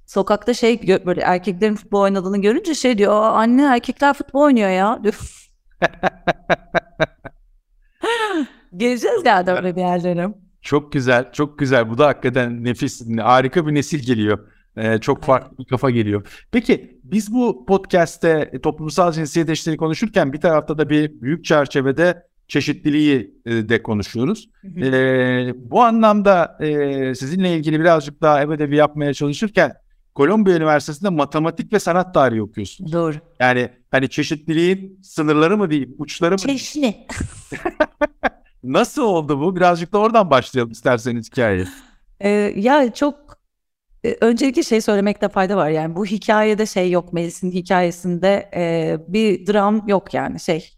Sokakta 0.06 0.54
şey 0.54 0.80
böyle 1.06 1.20
erkeklerin 1.20 1.74
futbol 1.74 2.00
oynadığını 2.00 2.40
görünce 2.40 2.74
şey 2.74 2.98
diyor. 2.98 3.22
Anne 3.22 3.64
erkekler 3.64 4.14
futbol 4.14 4.40
oynuyor 4.40 4.70
ya. 4.70 5.02
Geleceğiz 8.76 9.22
yani 9.24 9.50
öyle 9.50 9.76
bir 9.76 9.80
yerlere. 9.80 10.28
Çok 10.62 10.92
güzel, 10.92 11.32
çok 11.32 11.58
güzel. 11.58 11.90
Bu 11.90 11.98
da 11.98 12.06
hakikaten 12.06 12.64
nefis, 12.64 13.02
harika 13.18 13.66
bir 13.66 13.74
nesil 13.74 13.98
geliyor. 13.98 14.38
Ee, 14.76 14.98
çok 14.98 15.22
farklı 15.22 15.58
bir 15.58 15.64
kafa 15.64 15.90
geliyor. 15.90 16.46
Peki 16.52 17.00
biz 17.04 17.34
bu 17.34 17.66
podcast'te 17.66 18.50
toplumsal 18.62 19.12
cinsiyet 19.12 19.50
eşitliği 19.50 19.76
konuşurken 19.76 20.32
bir 20.32 20.40
tarafta 20.40 20.78
da 20.78 20.90
bir 20.90 21.20
büyük 21.20 21.44
çerçevede 21.44 22.22
çeşitliliği 22.48 23.34
e, 23.46 23.68
de 23.68 23.82
konuşuyoruz. 23.82 24.50
ee, 24.64 25.52
bu 25.56 25.82
anlamda 25.82 26.58
e, 26.60 27.14
sizinle 27.14 27.56
ilgili 27.56 27.80
birazcık 27.80 28.22
daha 28.22 28.42
ev 28.42 28.50
ödevi 28.50 28.76
yapmaya 28.76 29.14
çalışırken 29.14 29.72
Kolombiya 30.14 30.56
Üniversitesi'nde 30.56 31.08
matematik 31.08 31.72
ve 31.72 31.78
sanat 31.78 32.14
tarihi 32.14 32.42
okuyorsun. 32.42 32.92
Doğru. 32.92 33.16
Yani 33.40 33.70
hani 33.90 34.08
çeşitliliğin 34.08 35.00
sınırları 35.02 35.56
mı 35.56 35.70
diyeyim, 35.70 35.94
uçları 35.98 36.32
mı? 36.32 36.38
Çeşitli. 36.38 37.06
Nasıl 38.64 39.02
oldu 39.02 39.40
bu? 39.40 39.56
Birazcık 39.56 39.92
da 39.92 39.98
oradan 39.98 40.30
başlayalım 40.30 40.72
isterseniz 40.72 41.30
hikayeyi. 41.30 41.66
Ee, 42.20 42.28
ya 42.56 42.92
çok 42.92 43.38
e, 44.04 44.16
öncelikle 44.20 44.62
şey 44.62 44.80
söylemekte 44.80 45.28
fayda 45.28 45.56
var. 45.56 45.70
Yani 45.70 45.96
bu 45.96 46.06
hikayede 46.06 46.66
şey 46.66 46.90
yok. 46.90 47.12
Melis'in 47.12 47.50
hikayesinde 47.50 48.50
e, 48.56 48.96
bir 49.08 49.46
dram 49.46 49.88
yok 49.88 50.14
yani 50.14 50.40
şey 50.40 50.70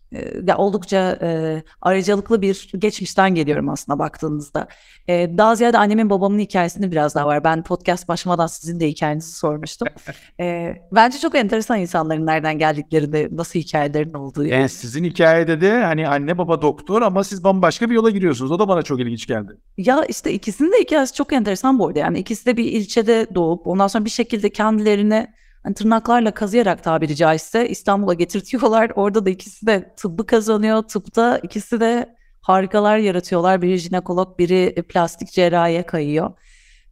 ya 0.46 0.56
oldukça 0.56 1.18
e, 1.22 1.62
ayrıcalıklı 1.80 2.42
bir 2.42 2.70
geçmişten 2.78 3.34
geliyorum 3.34 3.68
aslında 3.68 3.98
baktığınızda. 3.98 4.68
E, 5.08 5.38
daha 5.38 5.54
ziyade 5.54 5.78
annemin 5.78 6.10
babamın 6.10 6.38
hikayesinde 6.38 6.90
biraz 6.90 7.14
daha 7.14 7.26
var. 7.26 7.44
Ben 7.44 7.62
podcast 7.62 8.08
başlamadan 8.08 8.46
sizin 8.46 8.80
de 8.80 8.88
hikayenizi 8.88 9.32
sormuştum. 9.32 9.88
E, 10.40 10.74
bence 10.92 11.18
çok 11.18 11.34
enteresan 11.34 11.78
insanların 11.78 12.26
nereden 12.26 12.58
geldiklerini, 12.58 13.36
nasıl 13.36 13.58
hikayelerin 13.58 14.12
olduğu. 14.12 14.44
Yani 14.44 14.68
sizin 14.68 15.04
hikayede 15.04 15.60
de 15.60 15.82
hani 15.82 16.08
anne 16.08 16.38
baba 16.38 16.62
doktor 16.62 17.02
ama 17.02 17.24
siz 17.24 17.44
bambaşka 17.44 17.90
bir 17.90 17.94
yola 17.94 18.10
giriyorsunuz. 18.10 18.52
O 18.52 18.58
da 18.58 18.68
bana 18.68 18.82
çok 18.82 19.00
ilginç 19.00 19.26
geldi. 19.26 19.52
Ya 19.78 20.04
işte 20.04 20.32
ikisinin 20.32 20.72
de 20.72 20.76
hikayesi 20.80 21.14
çok 21.14 21.32
enteresan 21.32 21.78
bu 21.78 21.86
arada. 21.86 21.98
Yani 21.98 22.18
ikisi 22.18 22.46
de 22.46 22.56
bir 22.56 22.64
ilçede 22.64 23.26
doğup 23.34 23.66
ondan 23.66 23.86
sonra 23.86 24.04
bir 24.04 24.10
şekilde 24.10 24.50
kendilerini 24.50 25.26
hani 25.66 25.74
tırnaklarla 25.74 26.34
kazıyarak 26.34 26.82
tabiri 26.82 27.16
caizse 27.16 27.68
İstanbul'a 27.68 28.14
getirtiyorlar. 28.14 28.92
Orada 28.96 29.26
da 29.26 29.30
ikisi 29.30 29.66
de 29.66 29.94
tıbbı 29.96 30.26
kazanıyor. 30.26 30.82
Tıpta 30.82 31.38
ikisi 31.38 31.80
de 31.80 32.16
harikalar 32.40 32.98
yaratıyorlar. 32.98 33.62
Biri 33.62 33.78
jinekolog, 33.78 34.38
biri 34.38 34.82
plastik 34.88 35.32
cerrahiye 35.32 35.82
kayıyor. 35.82 36.30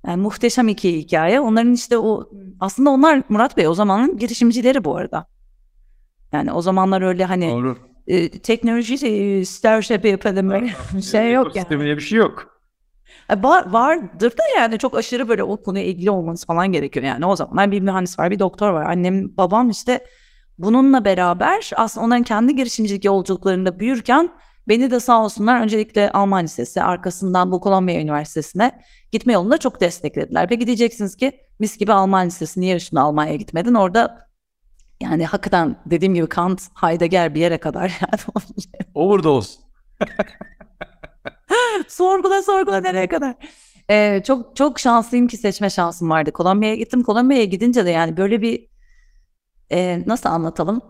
Yani 0.06 0.22
muhteşem 0.22 0.68
iki 0.68 0.98
hikaye. 0.98 1.40
Onların 1.40 1.72
işte 1.72 1.98
o 1.98 2.30
aslında 2.60 2.90
onlar 2.90 3.22
Murat 3.28 3.56
Bey 3.56 3.68
o 3.68 3.74
zamanın 3.74 4.18
girişimcileri 4.18 4.84
bu 4.84 4.96
arada. 4.96 5.26
Yani 6.32 6.52
o 6.52 6.62
zamanlar 6.62 7.02
öyle 7.02 7.24
hani 7.24 7.50
Doğru. 7.50 7.78
e, 8.06 8.28
teknoloji 8.28 9.06
e, 9.06 9.44
startup 9.44 10.04
yapalım 10.04 10.50
böyle 10.50 10.74
bir 10.92 11.02
şey 11.02 11.32
yok 11.32 11.56
yani. 11.56 11.80
Bir 11.80 12.00
şey 12.00 12.18
yok. 12.18 12.53
E, 13.30 13.42
Var, 13.42 13.72
vardır 13.72 14.30
da 14.30 14.42
yani 14.56 14.78
çok 14.78 14.96
aşırı 14.96 15.28
böyle 15.28 15.42
o 15.42 15.62
konuya 15.62 15.84
ilgili 15.84 16.10
olmanız 16.10 16.46
falan 16.46 16.72
gerekiyor. 16.72 17.06
Yani 17.06 17.26
o 17.26 17.36
zamanlar 17.36 17.70
bir 17.72 17.80
mühendis 17.80 18.18
var, 18.18 18.30
bir 18.30 18.38
doktor 18.38 18.70
var. 18.70 18.84
Annem, 18.84 19.36
babam 19.36 19.70
işte 19.70 20.04
bununla 20.58 21.04
beraber 21.04 21.70
aslında 21.76 22.06
onların 22.06 22.22
kendi 22.22 22.56
girişimcilik 22.56 23.04
yolculuklarında 23.04 23.80
büyürken 23.80 24.30
beni 24.68 24.90
de 24.90 25.00
sağ 25.00 25.24
olsunlar 25.24 25.60
öncelikle 25.60 26.10
Alman 26.10 26.44
Lisesi 26.44 26.82
arkasından 26.82 27.52
bu 27.52 27.60
Kolombiya 27.60 28.00
Üniversitesi'ne 28.00 28.82
gitme 29.12 29.32
yolunda 29.32 29.58
çok 29.58 29.80
desteklediler. 29.80 30.48
Peki 30.48 30.66
diyeceksiniz 30.66 31.16
ki 31.16 31.32
mis 31.58 31.78
gibi 31.78 31.92
Alman 31.92 32.26
Lisesi 32.26 32.60
niye 32.60 32.76
üstüne 32.76 33.00
Almanya'ya 33.00 33.36
gitmedin? 33.36 33.74
Orada 33.74 34.28
yani 35.02 35.26
hakikaten 35.26 35.76
dediğim 35.86 36.14
gibi 36.14 36.26
Kant, 36.26 36.62
Heidegger 36.80 37.34
bir 37.34 37.40
yere 37.40 37.58
kadar 37.58 37.88
yani 38.00 38.22
Overdose. 38.94 39.58
sorgula 41.88 42.42
sorgula 42.42 42.80
nereye 42.80 43.08
kadar? 43.08 43.34
Ee, 43.90 44.22
çok 44.26 44.56
çok 44.56 44.80
şanslıyım 44.80 45.26
ki 45.28 45.36
seçme 45.36 45.70
şansım 45.70 46.10
vardı. 46.10 46.32
Kolombiya'ya 46.32 46.76
gittim. 46.76 47.02
Kolombiya'ya 47.02 47.44
gidince 47.44 47.86
de 47.86 47.90
yani 47.90 48.16
böyle 48.16 48.42
bir 48.42 48.68
e, 49.72 50.02
nasıl 50.06 50.28
anlatalım? 50.28 50.80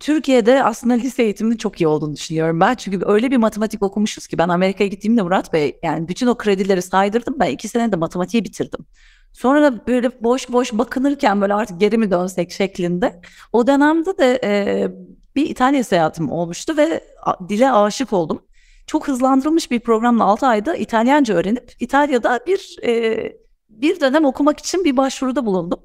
Türkiye'de 0.00 0.64
aslında 0.64 0.94
lise 0.94 1.22
eğitiminin 1.22 1.56
çok 1.56 1.80
iyi 1.80 1.86
olduğunu 1.86 2.16
düşünüyorum 2.16 2.60
ben. 2.60 2.74
Çünkü 2.74 3.00
öyle 3.06 3.30
bir 3.30 3.36
matematik 3.36 3.82
okumuşuz 3.82 4.26
ki 4.26 4.38
ben 4.38 4.48
Amerika'ya 4.48 4.88
gittiğimde 4.88 5.22
Murat 5.22 5.52
Bey 5.52 5.78
yani 5.82 6.08
bütün 6.08 6.26
o 6.26 6.34
kredileri 6.34 6.82
saydırdım. 6.82 7.36
Ben 7.40 7.50
iki 7.50 7.68
sene 7.68 7.92
de 7.92 7.96
matematiği 7.96 8.44
bitirdim. 8.44 8.86
Sonra 9.32 9.62
da 9.62 9.86
böyle 9.86 10.22
boş 10.22 10.52
boş 10.52 10.72
bakınırken 10.72 11.40
böyle 11.40 11.54
artık 11.54 11.80
geri 11.80 11.98
mi 11.98 12.10
dönsek 12.10 12.52
şeklinde. 12.52 13.20
O 13.52 13.66
dönemde 13.66 14.18
de 14.18 14.40
e, 14.44 14.88
bir 15.36 15.50
İtalya 15.50 15.84
seyahatim 15.84 16.30
olmuştu 16.30 16.76
ve 16.76 17.04
dile 17.48 17.72
aşık 17.72 18.12
oldum. 18.12 18.42
Çok 18.86 19.08
hızlandırılmış 19.08 19.70
bir 19.70 19.80
programla 19.80 20.24
6 20.24 20.46
ayda 20.46 20.76
İtalyanca 20.76 21.34
öğrenip 21.34 21.72
İtalya'da 21.80 22.40
bir 22.46 22.78
e, 22.84 23.42
bir 23.68 24.00
dönem 24.00 24.24
okumak 24.24 24.58
için 24.58 24.84
bir 24.84 24.96
başvuruda 24.96 25.46
bulundum. 25.46 25.80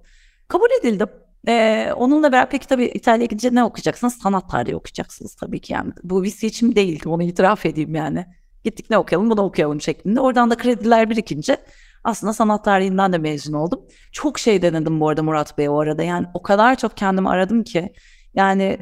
Kabul 0.47 0.69
edildim. 0.79 1.09
Ee, 1.47 1.91
onunla 1.95 2.31
beraber 2.31 2.49
peki 2.49 2.67
tabii 2.67 2.85
İtalya'ya 2.85 3.25
gidince 3.25 3.55
ne 3.55 3.63
okuyacaksınız? 3.63 4.13
Sanat 4.13 4.49
tarihi 4.49 4.75
okuyacaksınız 4.75 5.35
tabii 5.35 5.59
ki 5.59 5.73
yani. 5.73 5.91
Bu 6.03 6.23
bir 6.23 6.29
seçim 6.29 6.75
değil 6.75 7.03
onu 7.05 7.23
itiraf 7.23 7.65
edeyim 7.65 7.95
yani. 7.95 8.25
Gittik 8.63 8.89
ne 8.89 8.97
okuyalım 8.97 9.29
bunu 9.29 9.41
okuyalım 9.41 9.81
şeklinde. 9.81 10.21
Oradan 10.21 10.49
da 10.49 10.57
krediler 10.57 11.09
birikince 11.09 11.57
aslında 12.03 12.33
sanat 12.33 12.63
tarihinden 12.65 13.13
de 13.13 13.17
mezun 13.17 13.53
oldum. 13.53 13.85
Çok 14.11 14.39
şey 14.39 14.61
denedim 14.61 14.99
bu 14.99 15.09
arada 15.09 15.23
Murat 15.23 15.57
Bey 15.57 15.69
o 15.69 15.79
arada. 15.79 16.03
Yani 16.03 16.27
o 16.33 16.41
kadar 16.41 16.75
çok 16.75 16.97
kendimi 16.97 17.29
aradım 17.29 17.63
ki. 17.63 17.93
Yani 18.33 18.77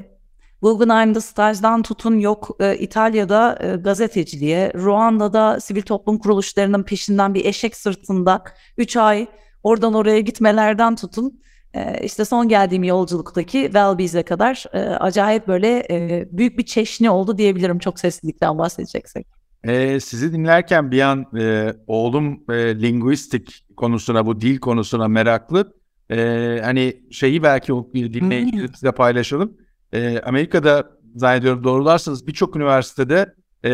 Guggenheim'da 0.66 1.22
stajdan 1.22 1.82
tutun 1.82 2.20
yok 2.20 2.58
e, 2.60 2.78
İtalya'da 2.78 3.60
e, 3.62 3.76
gazeteciliğe, 3.76 4.74
Ruanda'da 4.74 5.60
sivil 5.60 5.82
toplum 5.82 6.18
kuruluşlarının 6.18 6.84
peşinden 6.84 7.34
bir 7.34 7.46
eşek 7.46 7.76
sırtında 7.76 8.44
3 8.78 8.98
ay 8.98 9.28
oradan 9.64 9.94
oraya 9.94 10.20
gitmelerden 10.20 10.96
tutun. 10.96 11.42
E, 11.74 12.06
işte 12.06 12.26
son 12.26 12.48
geldiğim 12.48 12.84
yolculuktaki 12.84 13.72
Velbies'e 13.74 14.24
kadar 14.24 14.66
e, 14.74 14.80
acayip 14.80 15.48
böyle 15.48 15.88
e, 15.90 16.28
büyük 16.32 16.58
bir 16.58 16.66
çeşni 16.66 17.10
oldu 17.10 17.38
diyebilirim 17.38 17.80
çok 17.80 18.00
seslilikten 18.00 18.58
bahsedeceksek. 18.58 19.28
Ee, 19.64 20.00
sizi 20.00 20.34
dinlerken 20.34 20.92
bir 20.92 21.02
an 21.02 21.26
e, 21.40 21.74
oğlum 21.88 22.44
e, 22.50 22.82
linguistik 22.82 23.66
konusuna, 23.78 24.26
bu 24.26 24.42
dil 24.42 24.60
konusuna 24.60 25.08
meraklı. 25.08 25.74
Ee, 26.12 26.60
hani 26.64 27.04
şeyi 27.12 27.44
belki 27.44 27.74
o 27.74 27.92
dinle 27.94 28.40
ilgili 28.40 28.68
size 28.68 28.92
paylaşalım. 28.92 29.65
Ee, 29.96 30.22
Amerika'da 30.26 30.92
zannediyorum 31.16 31.64
doğrularsanız 31.64 32.28
birçok 32.28 32.56
üniversitede 32.56 33.36
e, 33.64 33.70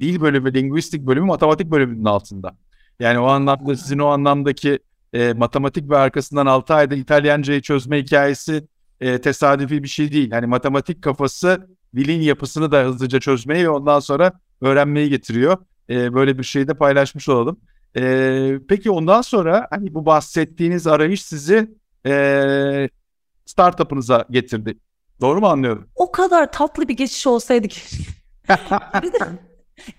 dil 0.00 0.20
bölümü, 0.20 0.54
linguistik 0.54 1.06
bölümü 1.06 1.26
matematik 1.26 1.70
bölümünün 1.70 2.04
altında. 2.04 2.56
Yani 3.00 3.18
o 3.18 3.26
anlamda 3.26 3.76
sizin 3.76 3.98
o 3.98 4.06
anlamdaki 4.06 4.78
e, 5.12 5.32
matematik 5.32 5.90
ve 5.90 5.96
arkasından 5.96 6.46
6 6.46 6.74
ayda 6.74 6.94
İtalyancayı 6.94 7.60
çözme 7.60 7.98
hikayesi 8.02 8.68
e, 9.00 9.20
tesadüfi 9.20 9.82
bir 9.82 9.88
şey 9.88 10.12
değil. 10.12 10.30
Hani 10.30 10.46
matematik 10.46 11.02
kafası 11.02 11.68
dilin 11.96 12.20
yapısını 12.20 12.72
da 12.72 12.84
hızlıca 12.84 13.20
çözmeyi 13.20 13.64
ve 13.64 13.68
ondan 13.68 14.00
sonra 14.00 14.32
öğrenmeyi 14.60 15.10
getiriyor. 15.10 15.56
E, 15.90 16.14
böyle 16.14 16.38
bir 16.38 16.44
şeyi 16.44 16.68
de 16.68 16.74
paylaşmış 16.74 17.28
olalım. 17.28 17.60
E, 17.96 18.58
peki 18.68 18.90
ondan 18.90 19.22
sonra 19.22 19.66
hani 19.70 19.94
bu 19.94 20.06
bahsettiğiniz 20.06 20.86
arayış 20.86 21.22
sizi 21.22 21.70
e, 22.06 22.88
startup'ınıza 23.46 24.24
getirdi. 24.30 24.78
Doğru 25.20 25.40
mu 25.40 25.46
anlıyorum? 25.46 25.88
O 25.94 26.12
kadar 26.12 26.52
tatlı 26.52 26.88
bir 26.88 26.96
geçiş 26.96 27.26
olsaydı 27.26 27.68
ki. 27.68 27.80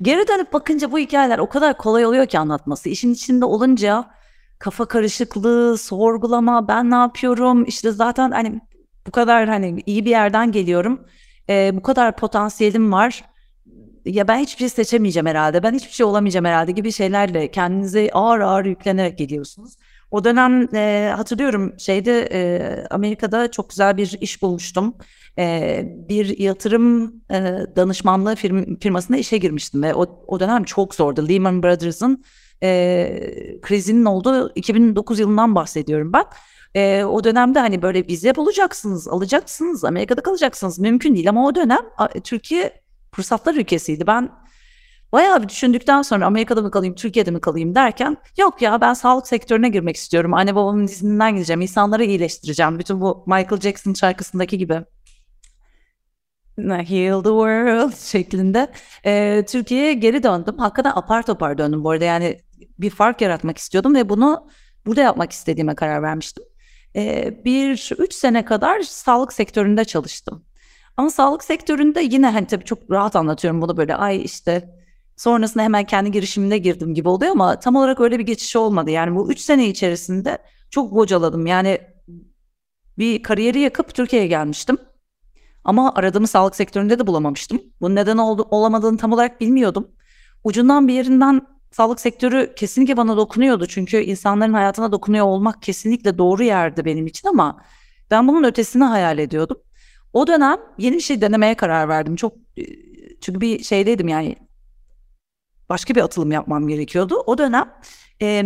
Geri 0.01 0.28
dönüp 0.28 0.54
bakınca 0.54 0.91
bu 0.91 0.99
hikayeler 0.99 1.39
o 1.39 1.49
kadar 1.49 1.78
kolay 1.78 2.06
oluyor 2.06 2.25
ki 2.25 2.39
anlatması. 2.39 2.89
İşin 2.89 3.13
içinde 3.13 3.45
olunca 3.45 4.06
kafa 4.60 4.86
karışıklığı, 4.86 5.78
sorgulama, 5.78 6.67
ben 6.67 6.91
ne 6.91 6.95
yapıyorum? 6.95 7.65
İşte 7.65 7.91
zaten 7.91 8.32
hani 8.32 8.62
bu 9.08 9.12
kadar 9.12 9.47
hani 9.47 9.84
iyi 9.86 10.06
bir 10.06 10.10
yerden 10.10 10.51
geliyorum. 10.51 11.08
Ee, 11.49 11.71
bu 11.73 11.82
kadar 11.82 12.15
potansiyelim 12.15 12.91
var. 12.91 13.23
Ya 14.06 14.28
ben 14.28 14.39
hiçbir 14.39 14.60
şey 14.60 14.69
seçemeyeceğim 14.69 15.25
herhalde. 15.25 15.63
Ben 15.63 15.73
hiçbir 15.73 15.91
şey 15.91 16.06
olamayacağım 16.06 16.45
herhalde 16.45 16.71
gibi 16.71 16.91
şeylerle 16.91 17.51
kendinize 17.51 18.10
ağır 18.13 18.39
ağır 18.39 18.65
yüklenerek 18.65 19.17
geliyorsunuz. 19.17 19.73
O 20.12 20.24
dönem 20.24 20.76
e, 20.76 21.13
hatırlıyorum 21.15 21.74
şeyde 21.80 22.30
e, 22.32 22.88
Amerika'da 22.89 23.52
çok 23.52 23.70
güzel 23.70 23.98
bir 23.98 24.18
iş 24.22 24.41
bulmuştum. 24.41 24.96
E, 25.39 25.84
bir 26.10 26.38
yatırım 26.38 27.15
e, 27.32 27.41
danışmanlığı 27.76 28.34
firm- 28.34 28.80
firmasında 28.80 29.18
işe 29.18 29.38
girmiştim 29.38 29.84
ve 29.84 29.94
o, 29.94 30.24
o 30.28 30.39
dönem 30.39 30.63
çok 30.63 30.96
zordu. 30.96 31.30
Lehman 31.30 31.63
Brothers'ın 31.63 32.24
e, 32.63 33.60
krizinin 33.62 34.06
olduğu 34.06 34.52
2009 34.56 35.20
yılından 35.20 35.56
bahsediyorum 35.56 36.13
ben. 36.13 36.26
E, 36.76 37.04
o 37.04 37.24
dönemde 37.24 37.60
hani 37.60 37.82
böyle 37.82 38.08
vize 38.08 38.36
bulacaksınız, 38.36 39.08
alacaksınız, 39.08 39.86
Amerika'da 39.86 40.22
kalacaksınız. 40.22 40.80
Mümkün 40.80 41.15
değil 41.15 41.30
ama 41.30 41.46
o 41.46 41.56
dönem 41.56 41.82
Türkiye 42.24 42.82
fırsatlar 43.12 43.56
ülkesiydi. 43.56 44.08
Ben 44.08 44.30
bayağı 45.15 45.43
bir 45.43 45.49
düşündükten 45.49 46.01
sonra 46.01 46.25
Amerika'da 46.25 46.62
mı 46.62 46.71
kalayım, 46.71 46.95
Türkiye'de 46.95 47.32
mi 47.32 47.41
kalayım 47.41 47.75
derken 47.75 48.17
yok 48.38 48.62
ya 48.62 48.82
ben 48.82 48.93
sağlık 48.93 49.28
sektörüne 49.28 49.69
girmek 49.69 49.95
istiyorum. 49.95 50.34
Anne 50.34 50.56
babamın 50.56 50.84
izinden 50.84 51.34
gideceğim, 51.34 51.62
insanları 51.62 52.04
iyileştireceğim. 52.04 52.80
Bütün 52.80 53.01
bu 53.01 53.23
Michael 53.28 53.62
Jackson 53.62 53.93
şarkısındaki 53.93 54.58
gibi. 54.58 54.82
Heal 56.58 57.23
the 57.23 57.30
world 57.30 57.95
şeklinde 58.12 58.71
e, 59.06 59.43
Türkiye'ye 59.47 59.93
geri 59.93 60.23
döndüm. 60.23 60.58
Hakikaten 60.58 60.91
apar 60.95 61.25
topar 61.25 61.58
döndüm 61.58 61.84
bu 61.84 61.89
arada. 61.89 62.06
Yani 62.06 62.39
bir 62.80 62.89
fark 62.89 63.21
yaratmak 63.21 63.58
istiyordum 63.58 63.95
ve 63.95 64.10
bunu 64.10 64.47
burada 64.86 65.01
yapmak 65.01 65.32
istediğime 65.32 65.75
karar 65.75 66.04
vermiştim. 66.04 66.43
E, 66.95 67.34
bir 67.45 67.91
üç 67.97 68.13
sene 68.13 68.45
kadar 68.45 68.82
sağlık 68.82 69.34
sektöründe 69.34 69.86
çalıştım. 69.86 70.45
Ama 70.97 71.10
sağlık 71.10 71.43
sektöründe 71.43 72.01
yine 72.01 72.30
hani 72.30 72.47
tabii 72.47 72.65
çok 72.65 72.91
rahat 72.91 73.15
anlatıyorum 73.15 73.62
bunu 73.62 73.78
böyle 73.78 73.95
ay 73.95 74.23
işte 74.23 74.75
sonrasında 75.15 75.63
hemen 75.63 75.84
kendi 75.84 76.12
girişimine 76.12 76.58
girdim 76.58 76.93
gibi 76.93 77.10
oluyor 77.10 77.32
ama 77.32 77.60
tam 77.60 77.75
olarak 77.75 77.99
öyle 77.99 78.19
bir 78.19 78.25
geçiş 78.25 78.56
olmadı. 78.56 78.91
Yani 78.91 79.15
bu 79.15 79.32
üç 79.32 79.39
sene 79.39 79.67
içerisinde 79.67 80.38
çok 80.69 80.91
bocaladım. 80.91 81.45
Yani 81.45 81.82
bir 82.97 83.23
kariyeri 83.23 83.60
yakıp 83.60 83.93
Türkiye'ye 83.93 84.28
gelmiştim. 84.28 84.78
Ama 85.63 85.93
aradığımı 85.95 86.28
sağlık 86.28 86.56
sektöründe 86.56 86.99
de 86.99 87.08
bulamamıştım. 87.08 87.62
Bunun 87.82 87.95
neden 87.95 88.17
oldu, 88.17 88.47
olamadığını 88.51 88.97
tam 88.97 89.13
olarak 89.13 89.41
bilmiyordum. 89.41 89.88
Ucundan 90.43 90.88
bir 90.88 90.93
yerinden 90.93 91.41
sağlık 91.71 91.99
sektörü 91.99 92.54
kesinlikle 92.56 92.97
bana 92.97 93.17
dokunuyordu. 93.17 93.65
Çünkü 93.65 93.97
insanların 93.97 94.54
hayatına 94.54 94.91
dokunuyor 94.91 95.25
olmak 95.25 95.62
kesinlikle 95.62 96.17
doğru 96.17 96.43
yerde 96.43 96.86
benim 96.86 97.08
için 97.08 97.28
ama 97.28 97.62
ben 98.12 98.28
bunun 98.28 98.43
ötesini 98.43 98.84
hayal 98.84 99.19
ediyordum. 99.19 99.58
O 100.13 100.28
dönem 100.28 100.58
yeni 100.78 100.95
bir 100.95 101.01
şey 101.01 101.21
denemeye 101.21 101.56
karar 101.56 101.89
verdim. 101.89 102.15
Çok 102.15 102.34
e, 102.58 102.63
çünkü 103.21 103.41
bir 103.41 103.63
şeydeydim 103.63 104.08
yani 104.08 104.36
başka 105.69 105.95
bir 105.95 106.01
atılım 106.01 106.32
yapmam 106.32 106.67
gerekiyordu. 106.67 107.23
O 107.25 107.38
dönem 107.38 107.73
e, 108.21 108.43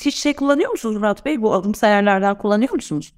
hiç 0.00 0.14
şey 0.14 0.34
kullanıyor 0.34 0.70
musunuz 0.70 0.96
Murat 0.96 1.24
Bey? 1.24 1.42
Bu 1.42 1.54
adım 1.54 1.74
sayarlardan 1.74 2.38
kullanıyor 2.38 2.74
musunuz? 2.74 3.14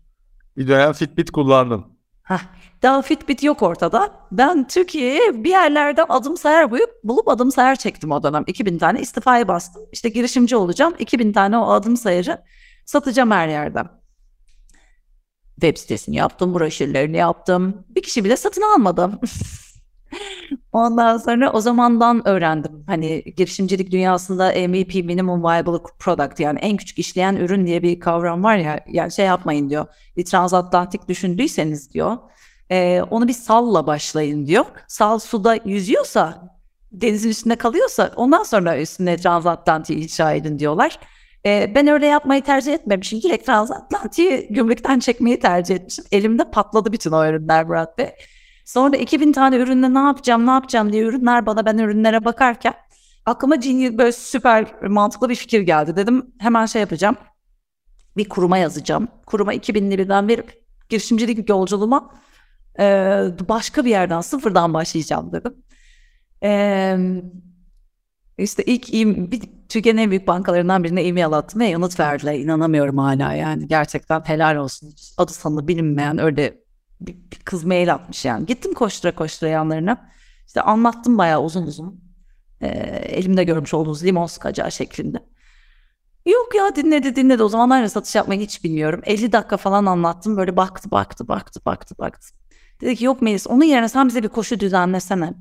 Bir 0.56 0.68
dönem 0.68 0.92
Fitbit 0.92 1.30
kullandım. 1.30 1.98
Heh, 2.22 2.40
daha 2.82 3.02
Fitbit 3.02 3.42
yok 3.42 3.62
ortada. 3.62 4.12
Ben 4.32 4.66
Türkiye'ye 4.68 5.44
bir 5.44 5.50
yerlerden 5.50 6.06
adım 6.08 6.37
sayar 6.37 6.70
bulup, 6.70 6.90
bulup 7.04 7.28
adım 7.28 7.52
sayar 7.52 7.76
çektim 7.76 8.11
o 8.11 8.22
dönem. 8.22 8.44
2000 8.46 8.78
tane 8.78 9.00
istifaya 9.00 9.48
bastım. 9.48 9.82
İşte 9.92 10.08
girişimci 10.08 10.56
olacağım. 10.56 10.94
2000 10.98 11.32
tane 11.32 11.58
o 11.58 11.70
adım 11.70 11.96
sayarı 11.96 12.42
satacağım 12.84 13.30
her 13.30 13.48
yerden. 13.48 13.88
Web 15.54 15.76
sitesini 15.76 16.16
yaptım, 16.16 16.54
broşürlerini 16.54 17.16
yaptım. 17.16 17.84
Bir 17.88 18.02
kişi 18.02 18.24
bile 18.24 18.37
satın 18.37 18.62
almadım. 18.62 19.20
Ondan 20.72 21.16
sonra 21.16 21.52
o 21.52 21.60
zamandan 21.60 22.28
öğrendim. 22.28 22.84
Hani 22.86 23.22
girişimcilik 23.36 23.90
dünyasında 23.90 24.52
MVP 24.68 24.94
minimum 24.94 25.44
viable 25.44 25.82
product 25.98 26.40
yani 26.40 26.58
en 26.58 26.76
küçük 26.76 26.98
işleyen 26.98 27.36
ürün 27.36 27.66
diye 27.66 27.82
bir 27.82 28.00
kavram 28.00 28.44
var 28.44 28.56
ya. 28.56 28.84
Yani 28.88 29.12
şey 29.12 29.26
yapmayın 29.26 29.70
diyor. 29.70 29.86
Bir 30.16 30.24
transatlantik 30.24 31.08
düşündüyseniz 31.08 31.94
diyor. 31.94 32.16
E, 32.70 33.02
onu 33.10 33.28
bir 33.28 33.32
salla 33.32 33.86
başlayın 33.86 34.46
diyor. 34.46 34.64
Sal 34.88 35.18
suda 35.18 35.58
yüzüyorsa 35.64 36.58
denizin 36.92 37.30
üstünde 37.30 37.56
kalıyorsa 37.56 38.12
ondan 38.16 38.42
sonra 38.42 38.80
üstüne 38.80 39.16
transatlantiği 39.16 40.02
inşa 40.02 40.32
edin 40.32 40.58
diyorlar. 40.58 40.98
E, 41.46 41.72
ben 41.74 41.86
öyle 41.86 42.06
yapmayı 42.06 42.42
tercih 42.42 42.74
etmemişim. 42.74 43.22
Direkt 43.22 43.46
transatlantiği 43.46 44.48
gümrükten 44.50 44.98
çekmeyi 44.98 45.40
tercih 45.40 45.74
etmişim. 45.74 46.04
Elimde 46.12 46.50
patladı 46.50 46.92
bütün 46.92 47.12
o 47.12 47.26
ürünler 47.26 47.66
Murat 47.66 47.98
Bey. 47.98 48.10
Sonra 48.68 48.96
2000 48.96 49.33
tane 49.33 49.57
ürünle 49.57 49.94
ne 49.94 49.98
yapacağım 49.98 50.46
ne 50.46 50.50
yapacağım 50.50 50.92
diye 50.92 51.02
ürünler 51.02 51.46
bana 51.46 51.66
ben 51.66 51.78
ürünlere 51.78 52.24
bakarken 52.24 52.74
aklıma 53.26 53.57
genius 53.57 53.98
böyle 53.98 54.12
süper 54.12 54.83
mantıklı 54.83 55.28
bir 55.28 55.35
fikir 55.35 55.61
geldi. 55.61 55.96
Dedim 55.96 56.26
hemen 56.38 56.66
şey 56.66 56.81
yapacağım. 56.81 57.16
Bir 58.16 58.28
kuruma 58.28 58.59
yazacağım. 58.59 59.09
Kuruma 59.26 59.52
2000 59.52 59.90
liradan 59.90 60.28
bir 60.28 60.44
girişimcilik 60.88 61.48
yolculuğuma 61.48 62.14
e, 62.78 62.85
başka 63.48 63.85
bir 63.85 63.90
yerden 63.90 64.20
sıfırdan 64.20 64.74
başlayacağım 64.74 65.33
dedim. 65.33 65.54
E, 66.42 66.96
işte 68.38 68.62
ilk 68.64 68.92
bir, 69.33 69.42
Türkiye'nin 69.68 70.00
en 70.00 70.11
büyük 70.11 70.26
bankalarından 70.26 70.85
birine 70.85 71.02
e-mail 71.02 71.33
attım 71.33 71.61
ve 71.61 71.66
yanıt 71.66 72.00
verdiler. 72.00 72.35
İnanamıyorum 72.35 72.98
hala 72.98 73.33
yani. 73.33 73.68
Gerçekten 73.68 74.20
helal 74.20 74.57
olsun. 74.57 74.94
Adı 75.18 75.33
sanı 75.33 75.68
bilinmeyen 75.68 76.18
öyle 76.18 76.67
bir, 77.00 77.14
bir 77.14 77.38
kız 77.44 77.64
mail 77.64 77.94
atmış 77.94 78.24
yani. 78.24 78.46
Gittim 78.46 78.74
koştura 78.74 79.14
koştura 79.14 79.50
yanlarına. 79.50 80.11
İşte 80.46 80.61
anlattım 80.61 81.18
bayağı 81.18 81.42
uzun 81.42 81.66
uzun. 81.66 82.00
Ee, 82.61 82.68
elimde 83.06 83.44
görmüş 83.44 83.74
olduğunuz 83.74 84.04
limon 84.04 84.26
sıkacağı 84.26 84.72
şeklinde. 84.72 85.18
Yok 86.26 86.54
ya 86.54 86.76
dinledi 86.76 87.16
dinledi. 87.16 87.42
O 87.42 87.48
zamanlar 87.48 87.84
da 87.84 87.88
satış 87.88 88.14
yapmayı 88.14 88.40
hiç 88.40 88.64
bilmiyorum. 88.64 89.00
50 89.04 89.32
dakika 89.32 89.56
falan 89.56 89.87
anlattım. 89.87 90.37
Böyle 90.37 90.56
baktı 90.56 90.90
baktı 90.90 91.28
baktı 91.28 91.61
baktı 91.66 91.94
baktı. 91.98 92.28
Dedi 92.80 92.96
ki 92.96 93.04
yok 93.04 93.22
Melis 93.22 93.46
onun 93.46 93.64
yerine 93.64 93.88
sen 93.88 94.08
bize 94.08 94.22
bir 94.22 94.28
koşu 94.28 94.61
düzenlesene. 94.61 95.34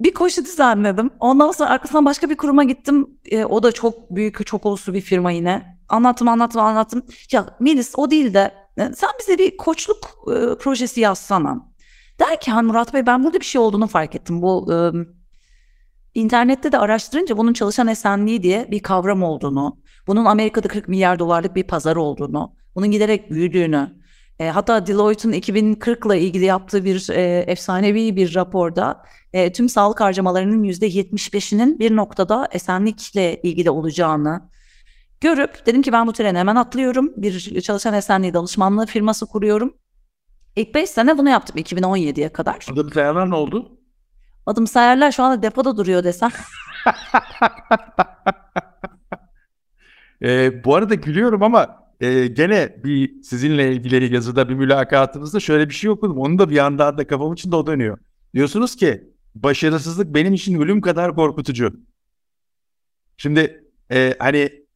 Bir 0.00 0.14
koşu 0.14 0.44
düzenledim. 0.44 1.10
Ondan 1.20 1.52
sonra 1.52 1.70
arkasından 1.70 2.04
başka 2.04 2.30
bir 2.30 2.36
kuruma 2.36 2.64
gittim. 2.64 3.06
E, 3.30 3.44
o 3.44 3.62
da 3.62 3.72
çok 3.72 4.10
büyük, 4.10 4.46
çok 4.46 4.66
uluslu 4.66 4.94
bir 4.94 5.00
firma 5.00 5.30
yine. 5.30 5.78
Anlattım, 5.88 6.28
anlattım, 6.28 6.60
anlattım. 6.62 7.06
Ya 7.32 7.56
Melis 7.60 7.92
o 7.96 8.10
değil 8.10 8.34
de 8.34 8.40
e, 8.40 8.67
sen 8.78 9.10
bize 9.20 9.38
bir 9.38 9.56
koçluk 9.56 9.96
e, 10.26 10.58
projesi 10.58 11.00
yazsana. 11.00 11.68
Derken 12.20 12.64
Murat 12.64 12.94
Bey 12.94 13.06
ben 13.06 13.24
burada 13.24 13.40
bir 13.40 13.44
şey 13.44 13.60
olduğunu 13.60 13.86
fark 13.86 14.14
ettim. 14.14 14.42
Bu 14.42 14.72
e, 14.72 14.76
internette 16.14 16.72
de 16.72 16.78
araştırınca 16.78 17.36
bunun 17.36 17.52
çalışan 17.52 17.88
esenliği 17.88 18.42
diye 18.42 18.68
bir 18.70 18.82
kavram 18.82 19.22
olduğunu, 19.22 19.78
bunun 20.06 20.24
Amerika'da 20.24 20.68
40 20.68 20.88
milyar 20.88 21.18
dolarlık 21.18 21.56
bir 21.56 21.62
pazar 21.62 21.96
olduğunu, 21.96 22.54
bunun 22.74 22.90
giderek 22.90 23.30
büyüdüğünü, 23.30 23.98
e, 24.38 24.48
hatta 24.48 24.86
Deloitte'un 24.86 25.32
2040 25.32 26.06
ile 26.06 26.20
ilgili 26.20 26.44
yaptığı 26.44 26.84
bir 26.84 27.10
e, 27.10 27.44
efsanevi 27.46 28.16
bir 28.16 28.34
raporda 28.34 29.02
e, 29.32 29.52
tüm 29.52 29.68
sağlık 29.68 30.00
harcamalarının 30.00 30.64
%75'inin 30.64 31.78
bir 31.78 31.96
noktada 31.96 32.48
esenlikle 32.52 33.42
ilgili 33.42 33.70
olacağını 33.70 34.50
görüp 35.20 35.66
dedim 35.66 35.82
ki 35.82 35.92
ben 35.92 36.06
bu 36.06 36.12
trene 36.12 36.38
hemen 36.38 36.56
atlıyorum. 36.56 37.12
Bir 37.16 37.60
çalışan 37.60 37.94
esenliği 37.94 38.34
danışmanlığı 38.34 38.86
firması 38.86 39.26
kuruyorum. 39.26 39.74
İlk 40.56 40.74
5 40.74 40.90
sene 40.90 41.18
bunu 41.18 41.30
yaptım 41.30 41.56
2017'ye 41.56 42.28
kadar. 42.28 42.66
Adım 42.72 42.92
sayarlar 42.92 43.30
ne 43.30 43.34
oldu? 43.34 43.78
Adım 44.46 44.66
sayarlar 44.66 45.12
şu 45.12 45.22
anda 45.22 45.42
depoda 45.42 45.76
duruyor 45.76 46.04
desem. 46.04 46.30
e, 50.22 50.64
bu 50.64 50.74
arada 50.74 50.94
gülüyorum 50.94 51.42
ama 51.42 51.88
e, 52.00 52.26
gene 52.26 52.76
bir 52.84 53.22
sizinle 53.22 53.72
ilgili 53.72 54.14
yazıda 54.14 54.48
bir 54.48 54.54
mülakatınızda 54.54 55.40
şöyle 55.40 55.68
bir 55.68 55.74
şey 55.74 55.90
okudum. 55.90 56.18
Onu 56.18 56.38
da 56.38 56.50
bir 56.50 56.54
yandan 56.54 56.98
da 56.98 57.06
kafam 57.06 57.32
içinde 57.32 57.56
o 57.56 57.66
dönüyor. 57.66 57.98
Diyorsunuz 58.34 58.76
ki 58.76 59.04
başarısızlık 59.34 60.14
benim 60.14 60.34
için 60.34 60.60
ölüm 60.60 60.80
kadar 60.80 61.14
korkutucu. 61.14 61.72
Şimdi 63.16 63.64
e, 63.92 64.14
hani 64.18 64.67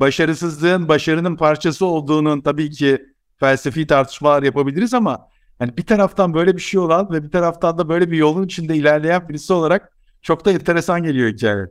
başarısızlığın 0.00 0.88
başarının 0.88 1.36
parçası 1.36 1.86
olduğunun 1.86 2.40
tabii 2.40 2.70
ki 2.70 3.06
felsefi 3.36 3.86
tartışmalar 3.86 4.42
yapabiliriz 4.42 4.94
ama 4.94 5.28
hani 5.58 5.76
bir 5.76 5.86
taraftan 5.86 6.34
böyle 6.34 6.56
bir 6.56 6.62
şey 6.62 6.80
olan 6.80 7.10
ve 7.10 7.24
bir 7.24 7.30
taraftan 7.30 7.78
da 7.78 7.88
böyle 7.88 8.10
bir 8.10 8.16
yolun 8.16 8.44
içinde 8.44 8.76
ilerleyen 8.76 9.28
birisi 9.28 9.52
olarak 9.52 9.92
çok 10.22 10.44
da 10.44 10.52
enteresan 10.52 11.02
geliyor 11.02 11.32
hikaye. 11.32 11.66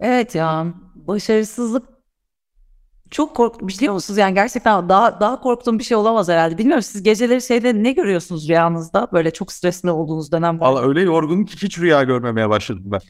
Evet 0.00 0.34
ya 0.34 0.66
başarısızlık 0.94 1.84
çok 3.10 3.36
korktum 3.36 3.68
biliyor 3.68 3.94
musunuz? 3.94 4.18
Yani 4.18 4.34
gerçekten 4.34 4.88
daha 4.88 5.20
daha 5.20 5.40
korktuğum 5.40 5.78
bir 5.78 5.84
şey 5.84 5.96
olamaz 5.96 6.28
herhalde. 6.28 6.58
Bilmiyorum 6.58 6.82
siz 6.82 7.02
geceleri 7.02 7.42
şeyde 7.42 7.82
ne 7.82 7.92
görüyorsunuz 7.92 8.48
rüyanızda? 8.48 9.08
Böyle 9.12 9.30
çok 9.30 9.52
stresli 9.52 9.90
olduğunuz 9.90 10.32
dönem 10.32 10.60
var. 10.60 10.66
Valla 10.66 10.88
öyle 10.88 11.00
yorgunum 11.00 11.44
ki 11.44 11.56
hiç 11.62 11.78
rüya 11.78 12.02
görmemeye 12.02 12.48
başladım 12.48 12.84
ben. 12.86 13.00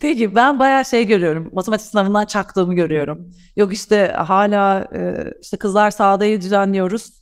Peki 0.00 0.34
ben 0.34 0.58
bayağı 0.58 0.84
şey 0.84 1.06
görüyorum. 1.06 1.50
Matematik 1.52 1.86
sınavından 1.86 2.24
çaktığımı 2.24 2.74
görüyorum. 2.74 3.30
Yok 3.56 3.72
işte 3.72 4.14
hala 4.16 4.88
e, 4.94 5.32
işte 5.42 5.56
kızlar 5.56 5.90
sahadayı 5.90 6.40
düzenliyoruz. 6.40 7.12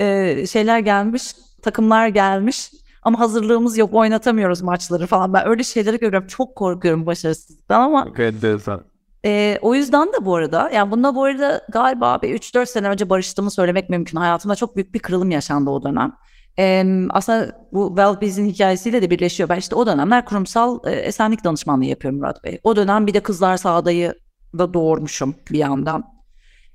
E, 0.00 0.46
şeyler 0.46 0.78
gelmiş, 0.78 1.22
takımlar 1.62 2.08
gelmiş. 2.08 2.70
Ama 3.02 3.20
hazırlığımız 3.20 3.78
yok, 3.78 3.94
oynatamıyoruz 3.94 4.62
maçları 4.62 5.06
falan. 5.06 5.32
Ben 5.32 5.48
öyle 5.48 5.62
şeyleri 5.62 5.98
görüyorum. 5.98 6.28
Çok 6.28 6.56
korkuyorum 6.56 7.06
başarısızlıktan 7.06 7.80
ama. 7.80 8.04
Çok 8.04 8.20
enteresan. 8.20 8.84
E, 9.24 9.58
o 9.62 9.74
yüzden 9.74 10.08
de 10.08 10.24
bu 10.24 10.36
arada 10.36 10.70
yani 10.74 10.90
bunda 10.90 11.14
bu 11.14 11.24
arada 11.24 11.62
galiba 11.72 12.22
bir 12.22 12.40
3-4 12.40 12.66
sene 12.66 12.88
önce 12.88 13.10
barıştığımı 13.10 13.50
söylemek 13.50 13.90
mümkün. 13.90 14.18
Hayatımda 14.18 14.54
çok 14.54 14.76
büyük 14.76 14.94
bir 14.94 14.98
kırılım 14.98 15.30
yaşandı 15.30 15.70
o 15.70 15.82
dönem. 15.82 16.12
E, 16.58 16.84
aslında 17.10 17.66
bu 17.72 17.88
Wellbeiz'in 17.88 18.48
hikayesiyle 18.48 19.02
de 19.02 19.10
birleşiyor. 19.10 19.48
Ben 19.48 19.56
işte 19.56 19.74
o 19.74 19.86
dönemler 19.86 20.24
kurumsal 20.24 20.78
e, 20.86 20.90
esenlik 20.90 21.44
danışmanlığı 21.44 21.84
yapıyorum 21.84 22.20
Murat 22.20 22.44
Bey. 22.44 22.58
O 22.64 22.76
dönem 22.76 23.06
bir 23.06 23.14
de 23.14 23.20
Kızlar 23.20 23.56
Sağda'yı 23.56 24.14
da 24.58 24.74
doğurmuşum 24.74 25.34
bir 25.50 25.58
yandan. 25.58 26.04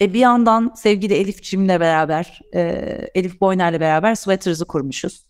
E, 0.01 0.13
bir 0.13 0.19
yandan 0.19 0.71
sevgili 0.75 1.13
Elif 1.13 1.43
Cim'le 1.43 1.67
beraber, 1.67 2.41
e, 2.53 2.61
Elif 3.15 3.41
Boyner'le 3.41 3.79
beraber 3.79 4.15
Sweaters'ı 4.15 4.65
kurmuşuz. 4.65 5.27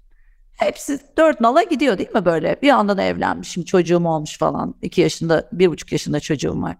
Hepsi 0.58 1.00
dört 1.18 1.42
nala 1.42 1.64
gidiyor 1.64 1.98
değil 1.98 2.14
mi 2.14 2.26
böyle? 2.26 2.56
Bir 2.62 2.68
yandan 2.68 2.98
evlenmişim, 2.98 3.64
çocuğum 3.64 4.06
olmuş 4.08 4.38
falan. 4.38 4.76
iki 4.82 5.02
yaşında, 5.02 5.50
bir 5.52 5.68
buçuk 5.68 5.92
yaşında 5.92 6.20
çocuğum 6.20 6.62
var. 6.62 6.78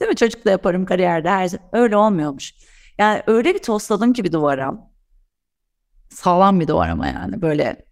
Değil 0.00 0.08
mi? 0.08 0.16
Çocuk 0.16 0.44
da 0.44 0.50
yaparım 0.50 0.84
kariyerde 0.84 1.30
her. 1.30 1.50
Öyle 1.72 1.96
olmuyormuş. 1.96 2.54
Yani 2.98 3.22
öyle 3.26 3.54
bir 3.54 3.58
tosladım 3.58 4.12
ki 4.12 4.24
bir 4.24 4.32
duvara. 4.32 4.87
Sağlam 6.10 6.60
bir 6.60 6.68
duvar 6.68 6.88
ama 6.88 7.06
yani 7.06 7.42
böyle 7.42 7.86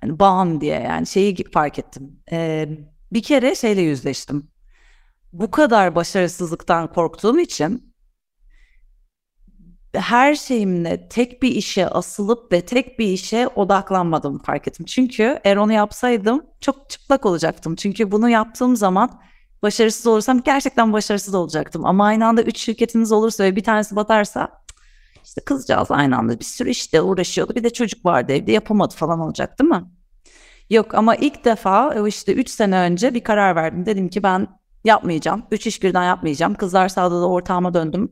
hani 0.00 0.18
bam 0.18 0.60
diye 0.60 0.80
yani 0.80 1.06
şeyi 1.06 1.50
fark 1.52 1.78
ettim. 1.78 2.20
Ee, 2.32 2.68
bir 3.12 3.22
kere 3.22 3.54
şeyle 3.54 3.80
yüzleştim. 3.80 4.50
Bu 5.32 5.50
kadar 5.50 5.94
başarısızlıktan 5.94 6.92
korktuğum 6.92 7.40
için 7.40 7.94
her 9.94 10.34
şeyimle 10.34 11.08
tek 11.08 11.42
bir 11.42 11.48
işe 11.50 11.88
asılıp 11.88 12.52
ve 12.52 12.60
tek 12.60 12.98
bir 12.98 13.06
işe 13.06 13.48
odaklanmadım 13.48 14.38
fark 14.38 14.68
ettim. 14.68 14.86
Çünkü 14.86 15.40
eğer 15.44 15.56
onu 15.56 15.72
yapsaydım 15.72 16.46
çok 16.60 16.90
çıplak 16.90 17.26
olacaktım. 17.26 17.76
Çünkü 17.76 18.10
bunu 18.10 18.28
yaptığım 18.28 18.76
zaman 18.76 19.20
başarısız 19.62 20.06
olursam 20.06 20.42
gerçekten 20.42 20.92
başarısız 20.92 21.34
olacaktım. 21.34 21.86
Ama 21.86 22.06
aynı 22.06 22.26
anda 22.26 22.42
üç 22.42 22.58
şirketiniz 22.58 23.12
olursa 23.12 23.44
ve 23.44 23.56
bir 23.56 23.64
tanesi 23.64 23.96
batarsa 23.96 24.63
işte 25.34 25.44
kızcağız 25.44 25.90
aynı 25.90 26.18
anda 26.18 26.40
bir 26.40 26.44
sürü 26.44 26.70
işte 26.70 27.02
uğraşıyordu. 27.02 27.54
Bir 27.54 27.64
de 27.64 27.70
çocuk 27.70 28.04
vardı 28.04 28.32
evde 28.32 28.52
yapamadı 28.52 28.94
falan 28.94 29.20
olacak 29.20 29.58
değil 29.60 29.70
mi? 29.70 29.84
Yok 30.70 30.94
ama 30.94 31.16
ilk 31.16 31.44
defa 31.44 32.06
işte 32.08 32.34
üç 32.34 32.50
sene 32.50 32.78
önce 32.78 33.14
bir 33.14 33.24
karar 33.24 33.56
verdim. 33.56 33.86
Dedim 33.86 34.08
ki 34.08 34.22
ben 34.22 34.48
yapmayacağım. 34.84 35.42
Üç 35.50 35.66
iş 35.66 35.82
birden 35.82 36.04
yapmayacağım. 36.04 36.54
Kızlar 36.54 36.88
sağda 36.88 37.20
da 37.20 37.28
ortağıma 37.28 37.74
döndüm. 37.74 38.10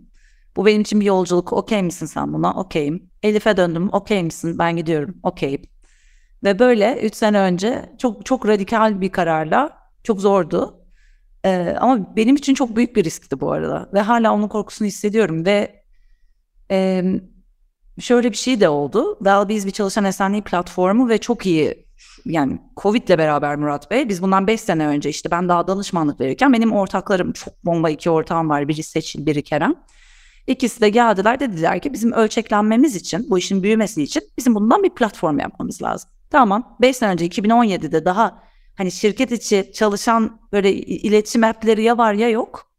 Bu 0.57 0.67
benim 0.67 0.83
için 0.83 1.01
bir 1.01 1.05
yolculuk. 1.05 1.53
Okey 1.53 1.83
misin 1.83 2.07
sen 2.07 2.33
buna? 2.33 2.55
Okeyim. 2.55 3.11
Elif'e 3.23 3.57
döndüm. 3.57 3.89
Okey 3.93 4.23
misin? 4.25 4.59
Ben 4.59 4.77
gidiyorum. 4.77 5.15
Okeyim. 5.23 5.63
Ve 6.45 6.59
böyle 6.59 7.01
üç 7.03 7.15
sene 7.15 7.39
önce 7.39 7.97
çok 7.99 8.27
çok 8.27 8.49
radikal 8.49 9.01
bir 9.01 9.13
kararla 9.13 9.71
çok 10.05 10.21
zordu. 10.21 10.81
Ee, 11.45 11.77
ama 11.81 12.17
benim 12.17 12.37
için 12.37 12.55
çok 12.55 12.77
büyük 12.77 12.97
bir 12.97 13.05
riskti 13.05 13.41
bu 13.41 13.53
arada. 13.53 13.91
Ve 13.95 14.01
hala 14.01 14.35
onun 14.35 14.49
korkusunu 14.49 14.89
hissediyorum. 14.89 15.47
Ve 15.47 15.82
e, 16.73 17.05
şöyle 18.01 18.31
bir 18.31 18.37
şey 18.37 18.61
de 18.61 18.69
oldu. 18.69 19.17
Wellbees 19.19 19.67
bir 19.67 19.71
çalışan 19.71 20.05
esenliği 20.05 20.43
platformu 20.43 21.09
ve 21.09 21.19
çok 21.19 21.47
iyi 21.47 21.87
yani 22.25 22.59
Covid'le 22.77 23.19
beraber 23.19 23.57
Murat 23.57 23.91
Bey 23.91 24.09
biz 24.09 24.23
bundan 24.23 24.47
5 24.47 24.61
sene 24.61 24.87
önce 24.87 25.11
işte 25.11 25.31
ben 25.31 25.49
daha 25.49 25.67
danışmanlık 25.67 26.21
verirken 26.21 26.53
benim 26.53 26.73
ortaklarım 26.73 27.33
çok 27.33 27.65
bomba 27.65 27.91
iki 27.91 28.11
ortağım 28.11 28.51
var. 28.51 28.69
Biri 28.69 28.83
Seçil, 28.83 29.27
biri 29.27 29.43
Kerem. 29.43 29.75
İkisi 30.47 30.81
de 30.81 30.89
geldiler 30.89 31.41
dediler 31.41 31.81
ki 31.81 31.93
bizim 31.93 32.13
ölçeklenmemiz 32.13 32.97
için, 32.97 33.31
bu 33.31 33.39
işin 33.39 33.63
büyümesi 33.63 34.03
için 34.03 34.23
bizim 34.39 34.55
bundan 34.55 34.83
bir 34.83 34.91
platform 34.91 35.39
yapmamız 35.39 35.83
lazım. 35.83 36.11
Tamam 36.31 36.77
5 36.81 36.97
sene 36.97 37.11
önce 37.11 37.27
2017'de 37.27 38.05
daha 38.05 38.43
hani 38.77 38.93
şirket 38.93 39.33
içi 39.33 39.71
çalışan 39.75 40.41
böyle 40.53 40.73
iletişim 40.75 41.45
app'leri 41.45 41.83
ya 41.83 41.99
var 41.99 42.13
ya 42.15 42.29
yok. 42.29 42.73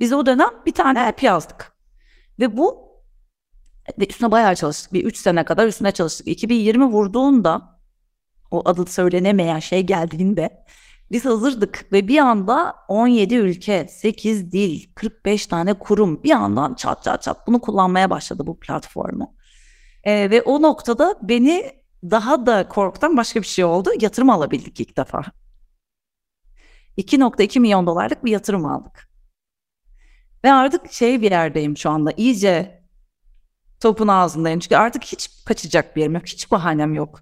Biz 0.00 0.12
o 0.12 0.26
dönem 0.26 0.50
bir 0.66 0.72
tane 0.72 1.00
app 1.00 1.22
yazdık. 1.22 1.72
Ve 2.40 2.56
bu 2.56 2.85
üstüne 3.98 4.30
bayağı 4.30 4.54
çalıştık. 4.54 4.92
Bir 4.92 5.04
3 5.04 5.16
sene 5.16 5.44
kadar 5.44 5.66
üstüne 5.66 5.92
çalıştık. 5.92 6.28
2020 6.28 6.84
vurduğunda 6.84 7.80
o 8.50 8.62
adı 8.64 8.86
söylenemeyen 8.86 9.58
şey 9.58 9.82
geldiğinde 9.82 10.64
biz 11.10 11.24
hazırdık 11.24 11.92
ve 11.92 12.08
bir 12.08 12.18
anda 12.18 12.74
17 12.88 13.34
ülke, 13.34 13.86
8 13.90 14.52
dil, 14.52 14.94
45 14.94 15.46
tane 15.46 15.74
kurum 15.74 16.22
bir 16.22 16.28
yandan 16.28 16.74
çat 16.74 17.04
çat 17.04 17.22
çat 17.22 17.46
bunu 17.46 17.60
kullanmaya 17.60 18.10
başladı 18.10 18.46
bu 18.46 18.60
platformu. 18.60 19.34
Ee, 20.04 20.30
ve 20.30 20.42
o 20.42 20.62
noktada 20.62 21.18
beni 21.22 21.72
daha 22.02 22.46
da 22.46 22.68
korkutan 22.68 23.16
başka 23.16 23.40
bir 23.40 23.46
şey 23.46 23.64
oldu. 23.64 23.90
Yatırım 24.00 24.30
alabildik 24.30 24.80
ilk 24.80 24.96
defa. 24.96 25.22
2.2 26.98 27.60
milyon 27.60 27.86
dolarlık 27.86 28.24
bir 28.24 28.30
yatırım 28.30 28.66
aldık. 28.66 29.08
Ve 30.44 30.52
artık 30.52 30.92
şey 30.92 31.22
bir 31.22 31.30
yerdeyim 31.30 31.76
şu 31.76 31.90
anda. 31.90 32.12
İyice 32.16 32.75
topun 33.80 34.08
ağzındayım. 34.08 34.60
Çünkü 34.60 34.76
artık 34.76 35.04
hiç 35.04 35.30
kaçacak 35.46 35.96
bir 35.96 36.00
yerim 36.00 36.14
yok. 36.14 36.26
Hiç 36.26 36.50
bahanem 36.50 36.94
yok. 36.94 37.20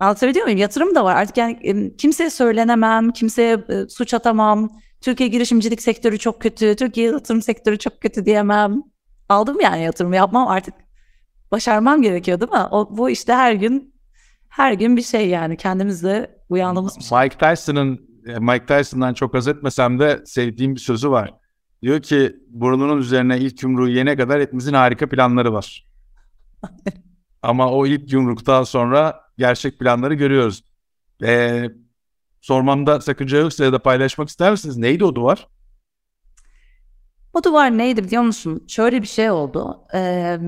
Anlatabiliyor 0.00 0.44
muyum? 0.44 0.58
Yatırım 0.58 0.94
da 0.94 1.04
var. 1.04 1.16
Artık 1.16 1.36
yani 1.36 1.96
kimseye 1.96 2.30
söylenemem, 2.30 3.10
kimseye 3.10 3.64
e, 3.68 3.88
suç 3.88 4.14
atamam. 4.14 4.70
Türkiye 5.00 5.28
girişimcilik 5.28 5.82
sektörü 5.82 6.18
çok 6.18 6.42
kötü, 6.42 6.76
Türkiye 6.76 7.10
yatırım 7.10 7.42
sektörü 7.42 7.78
çok 7.78 8.00
kötü 8.00 8.26
diyemem. 8.26 8.82
Aldım 9.28 9.60
yani 9.60 9.82
yatırım 9.82 10.12
yapmam 10.12 10.48
artık 10.48 10.74
başarmam 11.50 12.02
gerekiyor 12.02 12.40
değil 12.40 12.52
mi? 12.52 12.68
O, 12.70 12.96
bu 12.96 13.10
işte 13.10 13.32
her 13.32 13.52
gün 13.52 13.94
her 14.48 14.72
gün 14.72 14.96
bir 14.96 15.02
şey 15.02 15.28
yani 15.28 15.56
kendimizle 15.56 16.30
uyandığımız 16.48 17.08
şey. 17.08 17.18
Mike 17.18 17.38
Tyson'ın 17.38 18.00
e, 18.26 18.38
Mike 18.38 18.66
Tyson'dan 18.66 19.14
çok 19.14 19.34
az 19.34 19.48
etmesem 19.48 19.98
de 19.98 20.22
sevdiğim 20.26 20.74
bir 20.74 20.80
sözü 20.80 21.10
var. 21.10 21.34
Diyor 21.84 22.02
ki 22.02 22.36
burnunun 22.48 22.98
üzerine 22.98 23.38
ilk 23.38 23.62
yumruğu 23.62 23.88
yene 23.88 24.16
kadar 24.16 24.40
hepimizin 24.40 24.74
harika 24.74 25.08
planları 25.08 25.52
var. 25.52 25.86
Ama 27.42 27.72
o 27.72 27.86
ilk 27.86 28.12
yumruktan 28.12 28.62
sonra 28.62 29.20
gerçek 29.38 29.78
planları 29.78 30.14
görüyoruz. 30.14 30.64
Ee, 31.22 31.70
sormamda 32.40 33.00
sakınca 33.00 33.38
yoksa 33.38 33.64
ya 33.64 33.72
da 33.72 33.78
paylaşmak 33.78 34.28
ister 34.28 34.50
misiniz? 34.50 34.76
Neydi 34.76 35.04
o 35.04 35.14
duvar? 35.14 35.48
O 37.32 37.44
duvar 37.44 37.78
neydi 37.78 38.04
biliyor 38.04 38.22
musun? 38.22 38.64
Şöyle 38.68 39.02
bir 39.02 39.06
şey 39.06 39.30
oldu. 39.30 39.86
Ee, 39.94 40.38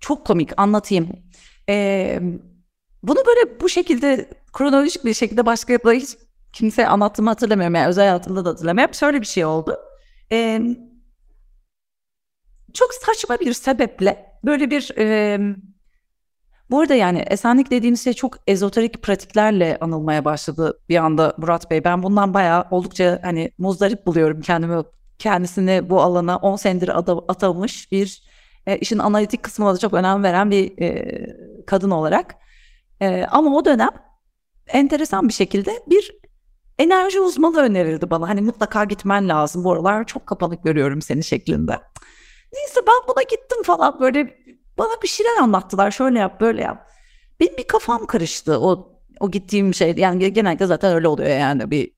çok 0.00 0.26
komik 0.26 0.50
anlatayım. 0.56 1.08
Ee, 1.68 2.20
bunu 3.02 3.18
böyle 3.26 3.60
bu 3.60 3.68
şekilde 3.68 4.30
kronolojik 4.52 5.04
bir 5.04 5.14
şekilde 5.14 5.46
başka 5.46 5.72
yapıda 5.72 5.92
hiç 5.92 6.16
kimse 6.54 6.88
anlattığımı 6.88 7.28
hatırlamıyorum. 7.30 7.74
Yani 7.74 7.86
özel 7.86 8.04
hayatımda 8.04 8.44
da 8.44 8.48
hatırlamıyorum. 8.50 8.94
Şöyle 8.94 9.20
bir 9.20 9.26
şey 9.26 9.44
oldu. 9.44 9.76
Ee, 10.32 10.60
çok 12.74 12.94
saçma 12.94 13.40
bir 13.40 13.52
sebeple 13.52 14.26
böyle 14.44 14.70
bir 14.70 14.90
e, 14.98 15.38
burada 16.70 16.94
yani 16.94 17.18
esenlik 17.18 17.70
dediğimiz 17.70 18.04
şey 18.04 18.12
çok 18.12 18.38
ezoterik 18.46 19.02
pratiklerle 19.02 19.78
anılmaya 19.80 20.24
başladı 20.24 20.80
bir 20.88 20.96
anda 20.96 21.34
Murat 21.38 21.70
Bey. 21.70 21.84
Ben 21.84 22.02
bundan 22.02 22.34
bayağı 22.34 22.66
oldukça 22.70 23.20
hani 23.22 23.50
muzdarip 23.58 24.06
buluyorum 24.06 24.40
kendimi 24.40 24.84
kendisini 25.18 25.90
bu 25.90 26.02
alana 26.02 26.36
10 26.36 26.56
senedir 26.56 26.90
atamış 27.28 27.92
bir 27.92 28.22
e, 28.66 28.78
işin 28.78 28.98
analitik 28.98 29.42
kısmına 29.42 29.74
da 29.74 29.78
çok 29.78 29.94
önem 29.94 30.22
veren 30.22 30.50
bir 30.50 30.82
e, 30.82 31.26
kadın 31.66 31.90
olarak. 31.90 32.34
E, 33.00 33.24
ama 33.30 33.56
o 33.56 33.64
dönem 33.64 33.90
enteresan 34.66 35.28
bir 35.28 35.32
şekilde 35.32 35.70
bir 35.86 36.23
enerji 36.78 37.20
uzmanı 37.20 37.58
önerildi 37.60 38.10
bana. 38.10 38.28
Hani 38.28 38.40
mutlaka 38.40 38.84
gitmen 38.84 39.28
lazım. 39.28 39.64
Bu 39.64 39.72
aralar 39.72 40.06
çok 40.06 40.26
kapalı 40.26 40.54
görüyorum 40.54 41.02
seni 41.02 41.24
şeklinde. 41.24 41.80
Neyse 42.52 42.80
ben 42.86 43.08
buna 43.08 43.22
gittim 43.22 43.62
falan 43.64 44.00
böyle 44.00 44.36
bana 44.78 45.02
bir 45.02 45.08
şeyler 45.08 45.36
anlattılar. 45.42 45.90
Şöyle 45.90 46.18
yap 46.18 46.40
böyle 46.40 46.62
yap. 46.62 46.88
Benim 47.40 47.56
bir 47.56 47.66
kafam 47.66 48.06
karıştı 48.06 48.60
o 48.60 48.94
o 49.20 49.30
gittiğim 49.30 49.74
şey. 49.74 49.94
Yani 49.96 50.32
genellikle 50.32 50.66
zaten 50.66 50.94
öyle 50.94 51.08
oluyor 51.08 51.28
yani 51.28 51.70
bir 51.70 51.92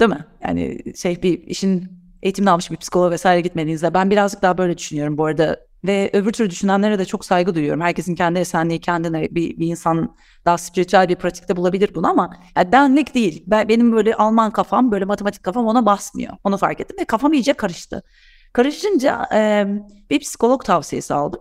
değil 0.00 0.10
mi? 0.10 0.26
Yani 0.42 0.78
şey 0.96 1.22
bir 1.22 1.42
işin 1.42 2.02
eğitimini 2.22 2.50
almış 2.50 2.70
bir 2.70 2.76
psikoloğa 2.76 3.10
vesaire 3.10 3.40
gitmediğinizde 3.40 3.94
ben 3.94 4.10
birazcık 4.10 4.42
daha 4.42 4.58
böyle 4.58 4.78
düşünüyorum 4.78 5.18
bu 5.18 5.24
arada 5.24 5.60
ve 5.84 6.10
öbür 6.12 6.32
türlü 6.32 6.50
düşünenlere 6.50 6.98
de 6.98 7.04
çok 7.04 7.24
saygı 7.24 7.54
duyuyorum. 7.54 7.80
Herkesin 7.80 8.14
kendi 8.14 8.38
esenliği 8.38 8.80
kendine 8.80 9.22
bir, 9.30 9.58
bir 9.58 9.66
insan 9.66 10.16
daha 10.44 10.58
spiritüel 10.58 11.08
bir 11.08 11.16
pratikte 11.16 11.56
bulabilir 11.56 11.94
bunu 11.94 12.08
ama 12.10 12.36
yani 12.56 12.72
benlik 12.72 13.14
değil. 13.14 13.44
Ben, 13.46 13.68
benim 13.68 13.92
böyle 13.92 14.14
Alman 14.14 14.50
kafam 14.50 14.92
böyle 14.92 15.04
matematik 15.04 15.42
kafam 15.42 15.66
ona 15.66 15.86
basmıyor. 15.86 16.32
Onu 16.44 16.56
fark 16.56 16.80
ettim 16.80 16.96
ve 17.00 17.04
kafam 17.04 17.32
iyice 17.32 17.52
karıştı. 17.52 18.02
Karışınca 18.52 19.28
e, 19.34 19.66
bir 20.10 20.20
psikolog 20.20 20.64
tavsiyesi 20.64 21.14
aldım. 21.14 21.40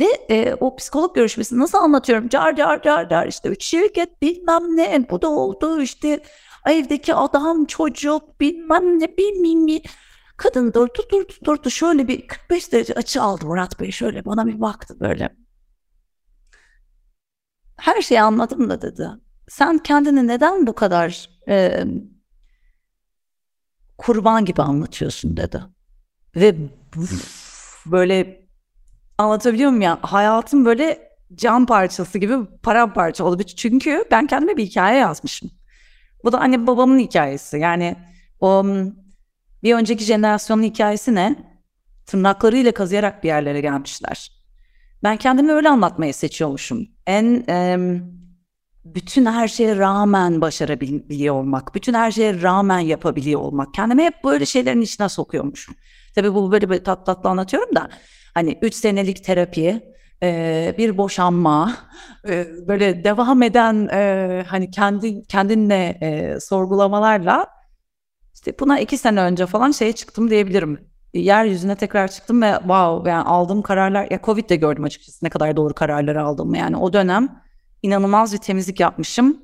Ve 0.00 0.06
e, 0.30 0.54
o 0.60 0.76
psikolog 0.76 1.14
görüşmesini 1.14 1.58
nasıl 1.58 1.78
anlatıyorum? 1.78 2.28
Car 2.28 2.56
car 2.56 2.82
car 2.82 3.08
car 3.08 3.26
işte 3.26 3.54
şirket 3.58 4.22
bilmem 4.22 4.76
ne 4.76 5.06
bu 5.10 5.22
da 5.22 5.28
oldu 5.28 5.82
işte 5.82 6.20
evdeki 6.66 7.14
adam 7.14 7.64
çocuk 7.64 8.40
bilmem 8.40 9.00
ne 9.00 9.16
bilmem 9.16 9.66
ne. 9.66 9.80
Kadın 10.38 10.72
durdu 10.72 11.02
durdu 11.12 11.32
durdu 11.44 11.70
şöyle 11.70 12.08
bir 12.08 12.26
45 12.26 12.72
derece 12.72 12.94
açı 12.94 13.22
aldı 13.22 13.46
Murat 13.46 13.80
Bey 13.80 13.90
şöyle 13.90 14.24
bana 14.24 14.46
bir 14.46 14.60
baktı 14.60 15.00
böyle. 15.00 15.36
Her 17.76 18.02
şeyi 18.02 18.22
anladım 18.22 18.70
da 18.70 18.82
dedi. 18.82 19.08
Sen 19.48 19.78
kendini 19.78 20.26
neden 20.26 20.66
bu 20.66 20.74
kadar 20.74 21.30
e, 21.48 21.84
kurban 23.98 24.44
gibi 24.44 24.62
anlatıyorsun 24.62 25.36
dedi. 25.36 25.62
Ve 26.36 26.56
böyle 27.86 28.46
anlatabiliyor 29.18 29.70
muyum 29.70 29.82
ya? 29.82 29.98
Hayatım 30.02 30.64
böyle 30.64 31.08
can 31.34 31.66
parçası 31.66 32.18
gibi 32.18 32.46
paramparça 32.62 33.24
oldu. 33.24 33.42
Çünkü 33.42 34.04
ben 34.10 34.26
kendime 34.26 34.56
bir 34.56 34.66
hikaye 34.66 34.98
yazmışım. 34.98 35.50
Bu 36.24 36.32
da 36.32 36.40
anne 36.40 36.66
babamın 36.66 36.98
hikayesi. 36.98 37.58
Yani 37.58 37.96
o 38.40 38.64
bir 39.62 39.74
önceki 39.74 40.04
jenerasyonun 40.04 40.62
hikayesi 40.62 41.14
ne? 41.14 41.36
Tırnaklarıyla 42.06 42.72
kazıyarak 42.72 43.24
bir 43.24 43.28
yerlere 43.28 43.60
gelmişler. 43.60 44.32
Ben 45.02 45.16
kendimi 45.16 45.52
öyle 45.52 45.68
anlatmayı 45.68 46.14
seçiyormuşum. 46.14 46.88
En 47.06 47.44
e, 47.48 47.78
bütün 48.84 49.26
her 49.26 49.48
şeye 49.48 49.76
rağmen 49.76 50.40
başarabiliyor 50.40 51.34
olmak, 51.34 51.74
bütün 51.74 51.94
her 51.94 52.10
şeye 52.10 52.42
rağmen 52.42 52.78
yapabiliyor 52.78 53.40
olmak. 53.40 53.74
Kendimi 53.74 54.04
hep 54.04 54.14
böyle 54.24 54.46
şeylerin 54.46 54.80
içine 54.80 55.08
sokuyormuşum. 55.08 55.74
Tabii 56.14 56.34
bu 56.34 56.52
böyle 56.52 56.70
bir 56.70 56.84
tat 56.84 57.06
tatlı 57.06 57.30
anlatıyorum 57.30 57.74
da 57.74 57.88
hani 58.34 58.58
üç 58.62 58.74
senelik 58.74 59.24
terapi, 59.24 59.80
e, 60.22 60.74
bir 60.78 60.98
boşanma, 60.98 61.76
e, 62.28 62.46
böyle 62.68 63.04
devam 63.04 63.42
eden 63.42 63.88
e, 63.92 64.44
hani 64.48 64.70
kendi 64.70 65.22
kendinle 65.22 65.98
e, 66.02 66.40
sorgulamalarla 66.40 67.46
işte 68.38 68.58
buna 68.60 68.80
iki 68.80 68.98
sene 68.98 69.20
önce 69.20 69.46
falan 69.46 69.70
şeye 69.70 69.92
çıktım 69.92 70.30
diyebilirim. 70.30 70.80
Yeryüzüne 71.14 71.76
tekrar 71.76 72.08
çıktım 72.08 72.42
ve 72.42 72.54
wow 72.58 73.10
yani 73.10 73.24
aldığım 73.24 73.62
kararlar 73.62 74.10
ya 74.10 74.20
Covid 74.24 74.50
de 74.50 74.56
gördüm 74.56 74.84
açıkçası 74.84 75.24
ne 75.24 75.30
kadar 75.30 75.56
doğru 75.56 75.74
kararları 75.74 76.22
aldım. 76.22 76.54
Yani 76.54 76.76
o 76.76 76.92
dönem 76.92 77.42
inanılmaz 77.82 78.32
bir 78.32 78.38
temizlik 78.38 78.80
yapmışım 78.80 79.42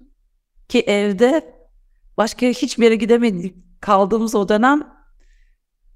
ki 0.68 0.80
evde 0.80 1.54
başka 2.16 2.46
hiçbir 2.46 2.84
yere 2.84 2.94
gidemedik 2.94 3.80
kaldığımız 3.80 4.34
o 4.34 4.48
dönem 4.48 4.82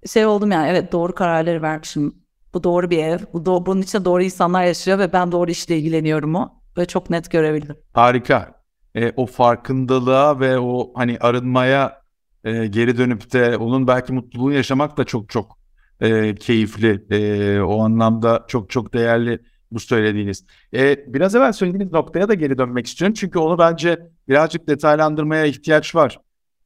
şey 0.06 0.26
oldum 0.26 0.50
yani 0.50 0.68
evet 0.68 0.92
doğru 0.92 1.14
kararları 1.14 1.62
vermişim. 1.62 2.14
Bu 2.54 2.64
doğru 2.64 2.90
bir 2.90 2.98
ev. 2.98 3.18
Bu 3.32 3.38
do- 3.38 3.66
bunun 3.66 3.82
içinde 3.82 4.04
doğru 4.04 4.22
insanlar 4.22 4.64
yaşıyor 4.64 4.98
ve 4.98 5.12
ben 5.12 5.32
doğru 5.32 5.50
işle 5.50 5.78
ilgileniyorum 5.78 6.34
o. 6.34 6.48
Ve 6.78 6.86
çok 6.86 7.10
net 7.10 7.30
görebildim. 7.30 7.76
Harika. 7.92 8.62
E, 8.94 9.12
o 9.16 9.26
farkındalığa 9.26 10.40
ve 10.40 10.58
o 10.58 10.92
hani 10.94 11.18
arınmaya 11.20 12.07
e, 12.44 12.66
geri 12.66 12.98
dönüp 12.98 13.32
de 13.32 13.56
onun 13.56 13.86
belki 13.86 14.12
mutluluğu 14.12 14.52
yaşamak 14.52 14.96
da 14.96 15.04
çok 15.04 15.28
çok 15.28 15.58
e, 16.00 16.34
keyifli. 16.34 17.04
E, 17.10 17.60
o 17.60 17.84
anlamda 17.84 18.44
çok 18.48 18.70
çok 18.70 18.94
değerli 18.94 19.40
bu 19.70 19.80
söylediğiniz. 19.80 20.44
E, 20.74 21.04
biraz 21.14 21.34
evvel 21.34 21.52
söylediğiniz 21.52 21.92
noktaya 21.92 22.28
da 22.28 22.34
geri 22.34 22.58
dönmek 22.58 22.86
istiyorum. 22.86 23.14
Çünkü 23.14 23.38
onu 23.38 23.58
bence 23.58 23.98
birazcık 24.28 24.68
detaylandırmaya 24.68 25.44
ihtiyaç 25.44 25.94
var. 25.94 26.20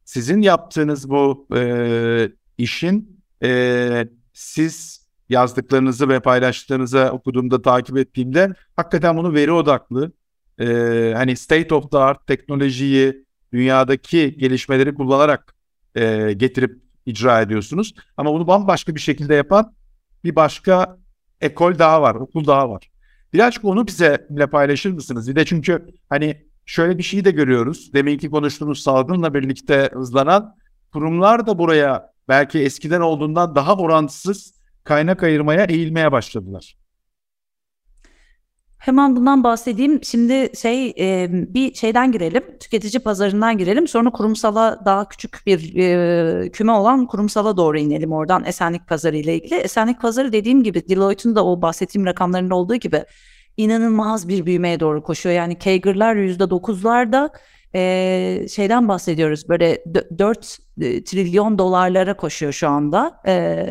Sizin 0.05 0.43
yaptığınız 0.43 1.11
bu 1.11 1.47
e, 1.57 2.29
işin 2.59 3.21
e, 3.43 4.09
siz 4.33 5.07
yazdıklarınızı 5.29 6.09
ve 6.09 6.21
paylaştıklarınızı 6.21 7.11
okuduğumda 7.13 7.63
takip 7.63 7.97
ettiğimde 7.97 8.55
hakikaten 8.77 9.17
bunu 9.17 9.35
veri 9.35 9.53
odaklı 9.53 10.13
e, 10.61 10.67
hani 11.17 11.37
state 11.37 11.75
of 11.75 11.91
the 11.91 11.99
art 11.99 12.27
teknolojiyi 12.27 13.25
dünyadaki 13.53 14.37
gelişmeleri 14.39 14.95
kullanarak 14.95 15.55
e, 15.95 16.33
getirip 16.33 16.83
icra 17.07 17.41
ediyorsunuz. 17.41 17.95
Ama 18.17 18.35
bunu 18.35 18.47
bambaşka 18.47 18.95
bir 18.95 19.01
şekilde 19.01 19.35
yapan 19.35 19.75
bir 20.25 20.37
başka 20.37 20.99
ekol 21.41 21.79
daha 21.79 22.03
var, 22.03 22.15
okul 22.15 22.47
daha 22.47 22.71
var. 22.71 22.91
Birazcık 23.33 23.65
onu 23.65 23.87
bize 23.87 24.27
paylaşır 24.53 24.93
mısınız? 24.93 25.29
Bir 25.29 25.37
de 25.37 25.45
çünkü 25.45 25.87
hani 26.09 26.43
şöyle 26.67 26.99
bir 26.99 27.03
şey 27.03 27.25
de 27.25 27.31
görüyoruz. 27.31 27.93
Deminki 27.93 28.31
konuştuğumuz 28.31 28.83
salgınla 28.83 29.35
birlikte 29.35 29.91
hızlanan 29.93 30.57
kurumlar 30.93 31.47
da 31.47 31.59
buraya 31.59 32.13
belki 32.29 32.59
eskiden 32.59 33.01
olduğundan 33.01 33.55
daha 33.55 33.77
orantısız 33.77 34.55
kaynak 34.85 35.23
ayırmaya 35.23 35.65
eğilmeye 35.65 36.13
başladılar. 36.13 36.77
Hemen 38.83 39.17
bundan 39.17 39.45
bahsedeyim. 39.45 40.05
Şimdi 40.05 40.51
şey 40.57 40.95
e, 40.99 41.29
bir 41.31 41.75
şeyden 41.75 42.13
girelim, 42.13 42.59
tüketici 42.61 43.03
pazarından 43.03 43.59
girelim. 43.59 43.89
Sonra 43.89 44.11
kurumsala 44.11 44.81
daha 44.85 45.09
küçük 45.09 45.47
bir 45.47 45.77
e, 45.77 46.51
küme 46.51 46.73
olan 46.73 47.07
kurumsala 47.07 47.57
doğru 47.57 47.79
inelim 47.79 48.13
oradan 48.13 48.45
esenlik 48.45 48.89
pazarı 48.89 49.17
ile 49.17 49.35
ilgili. 49.35 49.55
Esenlik 49.55 50.01
pazarı 50.01 50.33
dediğim 50.33 50.63
gibi 50.63 50.89
Deloitte'un 50.89 51.37
da 51.37 51.47
o 51.47 51.63
bahsettiğim 51.63 52.07
rakamlarında 52.07 52.55
olduğu 52.55 52.75
gibi 52.75 53.05
inanılmaz 53.57 54.29
bir 54.29 54.47
büyümeye 54.47 54.81
doğru 54.81 55.03
koşuyor. 55.03 55.35
Yani 55.35 55.59
CAGR'lar 55.59 56.17
%9'larda 56.17 57.31
e, 57.75 58.49
şeyden 58.49 58.89
bahsediyoruz. 58.89 59.49
Böyle 59.49 59.85
4 60.19 60.59
e, 60.81 61.05
trilyon 61.05 61.59
dolarlara 61.59 62.17
koşuyor 62.17 62.53
şu 62.53 62.69
anda 62.69 63.21
e, 63.27 63.67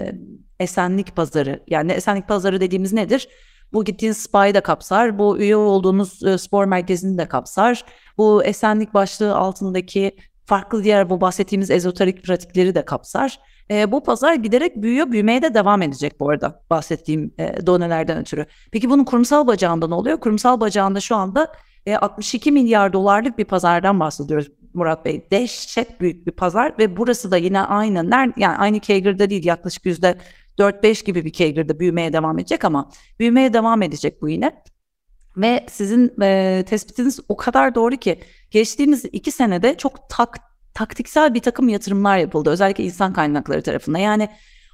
esenlik 0.59 1.15
pazarı. 1.15 1.63
Yani 1.67 1.91
esenlik 1.91 2.27
pazarı 2.27 2.61
dediğimiz 2.61 2.93
nedir? 2.93 3.27
Bu 3.73 3.83
gittiğiniz 3.83 4.17
spa'yı 4.17 4.53
da 4.53 4.61
kapsar. 4.61 5.19
Bu 5.19 5.37
üye 5.37 5.55
olduğunuz 5.55 6.23
e, 6.23 6.37
spor 6.37 6.65
merkezini 6.65 7.17
de 7.17 7.27
kapsar. 7.27 7.85
Bu 8.17 8.43
esenlik 8.43 8.93
başlığı 8.93 9.35
altındaki 9.35 10.15
farklı 10.45 10.83
diğer 10.83 11.09
bu 11.09 11.21
bahsettiğimiz 11.21 11.71
ezoterik 11.71 12.23
pratikleri 12.23 12.75
de 12.75 12.85
kapsar. 12.85 13.39
E, 13.71 13.91
bu 13.91 14.03
pazar 14.03 14.33
giderek 14.33 14.81
büyüyor, 14.81 15.11
büyümeye 15.11 15.41
de 15.41 15.53
devam 15.53 15.81
edecek 15.81 16.19
bu 16.19 16.29
arada 16.29 16.63
bahsettiğim 16.69 17.33
e, 17.37 17.65
donelerden 17.65 18.17
ötürü. 18.17 18.45
Peki 18.71 18.89
bunun 18.89 19.03
kurumsal 19.03 19.47
bacağında 19.47 19.87
ne 19.87 19.95
oluyor? 19.95 20.19
Kurumsal 20.19 20.59
bacağında 20.59 20.99
şu 20.99 21.15
anda 21.15 21.51
e, 21.85 21.95
62 21.95 22.51
milyar 22.51 22.93
dolarlık 22.93 23.37
bir 23.37 23.45
pazardan 23.45 23.99
bahsediyoruz 23.99 24.47
Murat 24.73 25.05
Bey. 25.05 25.27
Dehşet 25.31 26.01
büyük 26.01 26.27
bir 26.27 26.31
pazar 26.31 26.73
ve 26.79 26.97
burası 26.97 27.31
da 27.31 27.37
yine 27.37 27.61
aynı, 27.61 28.31
yani 28.37 28.57
aynı 28.57 28.81
CAGR'da 28.81 29.29
değil 29.29 29.45
yaklaşık 29.45 29.85
yüzde 29.85 30.17
4-5 30.59 31.05
gibi 31.05 31.25
bir 31.25 31.31
CAGR'da 31.31 31.79
büyümeye 31.79 32.13
devam 32.13 32.39
edecek 32.39 32.65
ama 32.65 32.89
büyümeye 33.19 33.53
devam 33.53 33.81
edecek 33.81 34.21
bu 34.21 34.29
yine. 34.29 34.63
Ve 35.37 35.65
sizin 35.69 36.21
e, 36.21 36.63
tespitiniz 36.67 37.19
o 37.29 37.37
kadar 37.37 37.75
doğru 37.75 37.97
ki 37.97 38.19
geçtiğimiz 38.51 39.05
iki 39.05 39.31
senede 39.31 39.77
çok 39.77 40.09
tak, 40.09 40.37
taktiksel 40.73 41.33
bir 41.33 41.39
takım 41.39 41.69
yatırımlar 41.69 42.17
yapıldı. 42.17 42.49
Özellikle 42.49 42.83
insan 42.83 43.13
kaynakları 43.13 43.61
tarafında. 43.61 43.99
Yani 43.99 44.29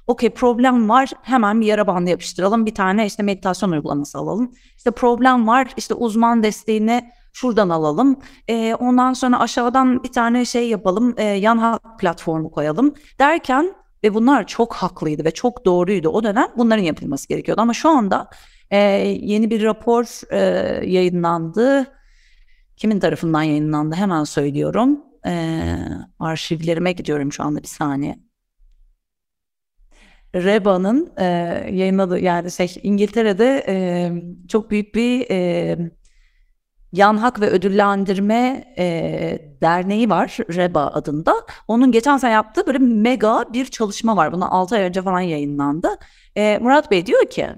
okey 0.06 0.30
problem 0.30 0.88
var 0.88 1.10
hemen 1.22 1.60
bir 1.60 1.66
yara 1.66 1.86
bandı 1.86 2.10
yapıştıralım. 2.10 2.66
Bir 2.66 2.74
tane 2.74 3.06
işte 3.06 3.22
meditasyon 3.22 3.70
uygulaması 3.70 4.18
alalım. 4.18 4.52
İşte 4.76 4.90
problem 4.90 5.46
var 5.48 5.68
işte 5.76 5.94
uzman 5.94 6.42
desteğini 6.42 7.10
şuradan 7.38 7.68
alalım. 7.68 8.18
E, 8.48 8.74
ondan 8.74 9.12
sonra 9.12 9.40
aşağıdan 9.40 10.02
bir 10.02 10.12
tane 10.12 10.44
şey 10.44 10.68
yapalım. 10.68 11.14
E, 11.16 11.24
yan 11.24 11.58
hak 11.58 11.98
platformu 12.00 12.50
koyalım. 12.50 12.94
Derken 13.18 13.74
ve 14.04 14.14
bunlar 14.14 14.46
çok 14.46 14.74
haklıydı 14.74 15.24
ve 15.24 15.30
çok 15.30 15.64
doğruydu. 15.64 16.08
O 16.08 16.22
dönem 16.24 16.46
bunların 16.56 16.82
yapılması 16.82 17.28
gerekiyordu. 17.28 17.60
Ama 17.60 17.74
şu 17.74 17.88
anda 17.88 18.30
e, 18.70 18.78
yeni 19.22 19.50
bir 19.50 19.62
rapor 19.62 20.32
e, 20.32 20.40
yayınlandı. 20.86 21.86
Kimin 22.76 23.00
tarafından 23.00 23.42
yayınlandı 23.42 23.94
hemen 23.96 24.24
söylüyorum. 24.24 25.00
E, 25.26 25.64
arşivlerime 26.18 26.92
gidiyorum 26.92 27.32
şu 27.32 27.42
anda 27.42 27.62
bir 27.62 27.68
saniye. 27.68 28.18
Reba'nın 30.34 31.12
e, 31.16 31.24
yayınladığı 31.72 32.18
yani 32.18 32.50
şey 32.50 32.74
İngiltere'de 32.82 33.64
e, 33.68 33.76
çok 34.48 34.70
büyük 34.70 34.94
bir 34.94 35.26
e, 35.30 35.78
Yan 36.92 37.16
Hak 37.16 37.40
ve 37.40 37.50
Ödüllendirme 37.50 38.74
e, 38.78 39.38
Derneği 39.62 40.10
var 40.10 40.36
REBA 40.56 40.86
adında. 40.86 41.34
Onun 41.68 41.92
geçen 41.92 42.16
sene 42.16 42.32
yaptığı 42.32 42.66
böyle 42.66 42.78
mega 42.78 43.44
bir 43.52 43.66
çalışma 43.66 44.16
var. 44.16 44.32
Buna 44.32 44.50
6 44.50 44.74
ay 44.74 44.82
önce 44.82 45.02
falan 45.02 45.20
yayınlandı. 45.20 45.88
E, 46.36 46.58
Murat 46.62 46.90
Bey 46.90 47.06
diyor 47.06 47.26
ki 47.30 47.48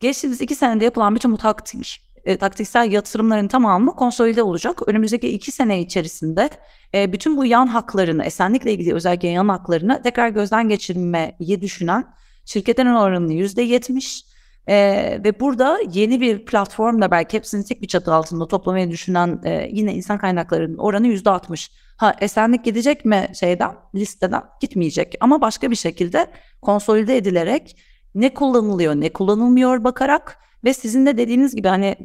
geçtiğimiz 0.00 0.40
2 0.40 0.54
senede 0.54 0.84
yapılan 0.84 1.14
bütün 1.14 1.32
bu 1.32 1.36
taktik, 1.36 2.02
e, 2.24 2.36
taktiksel 2.36 2.92
yatırımların 2.92 3.48
tamamı 3.48 3.96
konsolide 3.96 4.42
olacak. 4.42 4.88
Önümüzdeki 4.88 5.28
2 5.28 5.52
sene 5.52 5.80
içerisinde 5.80 6.50
e, 6.94 7.12
bütün 7.12 7.36
bu 7.36 7.44
yan 7.46 7.66
haklarını, 7.66 8.24
esenlikle 8.24 8.72
ilgili 8.72 8.94
özellikle 8.94 9.28
yan 9.28 9.48
haklarını 9.48 10.02
tekrar 10.02 10.28
gözden 10.28 10.68
geçirmeyi 10.68 11.60
düşünen 11.60 12.04
şirketlerin 12.44 12.94
oranını 12.94 13.32
%70, 13.32 14.27
ee, 14.68 15.20
ve 15.24 15.40
burada 15.40 15.78
yeni 15.92 16.20
bir 16.20 16.44
platformla 16.44 17.10
belki 17.10 17.36
hepsini 17.36 17.64
tek 17.64 17.82
bir 17.82 17.88
çatı 17.88 18.14
altında 18.14 18.48
toplamayı 18.48 18.90
düşünen 18.90 19.40
e, 19.44 19.68
yine 19.72 19.94
insan 19.94 20.18
kaynaklarının 20.18 20.78
oranı 20.78 21.06
yüzde 21.06 21.30
altmış. 21.30 21.70
Ha 21.96 22.16
esenlik 22.20 22.64
gidecek 22.64 23.04
mi 23.04 23.28
şeyden 23.40 23.74
listeden 23.94 24.42
gitmeyecek 24.60 25.14
ama 25.20 25.40
başka 25.40 25.70
bir 25.70 25.76
şekilde 25.76 26.26
konsolide 26.62 27.16
edilerek 27.16 27.76
ne 28.14 28.34
kullanılıyor 28.34 28.94
ne 28.94 29.12
kullanılmıyor 29.12 29.84
bakarak 29.84 30.38
ve 30.64 30.74
sizin 30.74 31.06
de 31.06 31.16
dediğiniz 31.16 31.56
gibi 31.56 31.68
hani 31.68 31.96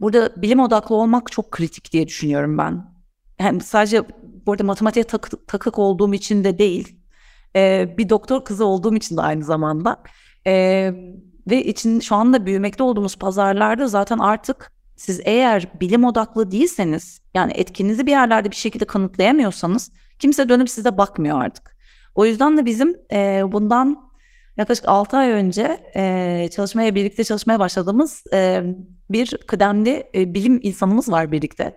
burada 0.00 0.42
bilim 0.42 0.60
odaklı 0.60 0.94
olmak 0.94 1.32
çok 1.32 1.50
kritik 1.50 1.92
diye 1.92 2.06
düşünüyorum 2.08 2.58
ben. 2.58 2.92
Yani 3.40 3.60
sadece 3.60 4.02
burada 4.46 4.64
matematiğe 4.64 5.04
takık, 5.04 5.48
takık 5.48 5.78
olduğum 5.78 6.14
için 6.14 6.44
de 6.44 6.58
değil 6.58 6.98
e, 7.56 7.94
bir 7.98 8.08
doktor 8.08 8.44
kızı 8.44 8.64
olduğum 8.64 8.94
için 8.94 9.16
de 9.16 9.20
aynı 9.20 9.44
zamanda 9.44 10.02
ee, 10.46 10.94
ve 11.50 11.64
için 11.64 12.00
şu 12.00 12.14
anda 12.14 12.46
büyümekte 12.46 12.82
olduğumuz 12.82 13.16
pazarlarda 13.16 13.88
zaten 13.88 14.18
artık 14.18 14.72
siz 14.96 15.20
eğer 15.24 15.68
bilim 15.80 16.04
odaklı 16.04 16.50
değilseniz 16.50 17.20
yani 17.34 17.52
etkinizi 17.52 18.06
bir 18.06 18.10
yerlerde 18.10 18.50
bir 18.50 18.56
şekilde 18.56 18.84
kanıtlayamıyorsanız 18.84 19.92
kimse 20.18 20.48
dönüp 20.48 20.70
size 20.70 20.98
bakmıyor 20.98 21.44
artık. 21.44 21.76
O 22.14 22.26
yüzden 22.26 22.58
de 22.58 22.64
bizim 22.64 22.96
e, 23.12 23.42
bundan 23.52 24.12
yaklaşık 24.56 24.88
6 24.88 25.16
ay 25.16 25.30
önce 25.30 25.90
e, 25.96 26.48
çalışmaya 26.52 26.94
birlikte 26.94 27.24
çalışmaya 27.24 27.58
başladığımız 27.58 28.24
e, 28.32 28.62
bir 29.10 29.38
kıdemli 29.46 30.10
e, 30.14 30.34
bilim 30.34 30.60
insanımız 30.62 31.10
var 31.10 31.32
birlikte. 31.32 31.76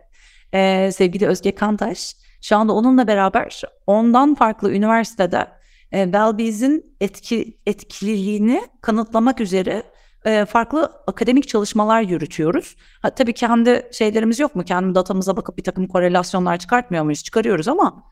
E, 0.54 0.92
sevgili 0.92 1.28
Özge 1.28 1.56
Kantaş. 1.56 2.16
Şu 2.42 2.58
anda 2.58 2.74
onunla 2.74 3.08
beraber 3.08 3.62
ondan 3.88 4.36
farklı 4.36 4.74
üniversitede 4.74 5.48
e, 5.96 6.04
Wellbees'in 6.04 6.96
etki, 7.02 7.58
etkililiğini 7.66 8.62
kanıtlamak 8.82 9.42
üzere 9.42 9.84
e, 10.26 10.46
farklı 10.46 10.92
akademik 11.08 11.48
çalışmalar 11.48 12.02
yürütüyoruz. 12.02 12.76
Ha, 13.02 13.10
tabii 13.10 13.34
kendi 13.34 13.90
şeylerimiz 13.92 14.40
yok 14.40 14.56
mu? 14.56 14.64
Kendi 14.64 14.96
datamıza 14.96 15.38
bakıp 15.38 15.58
bir 15.58 15.64
takım 15.64 15.88
korelasyonlar 15.88 16.58
çıkartmıyor 16.58 17.04
muyuz? 17.04 17.24
Çıkarıyoruz 17.24 17.68
ama 17.68 18.04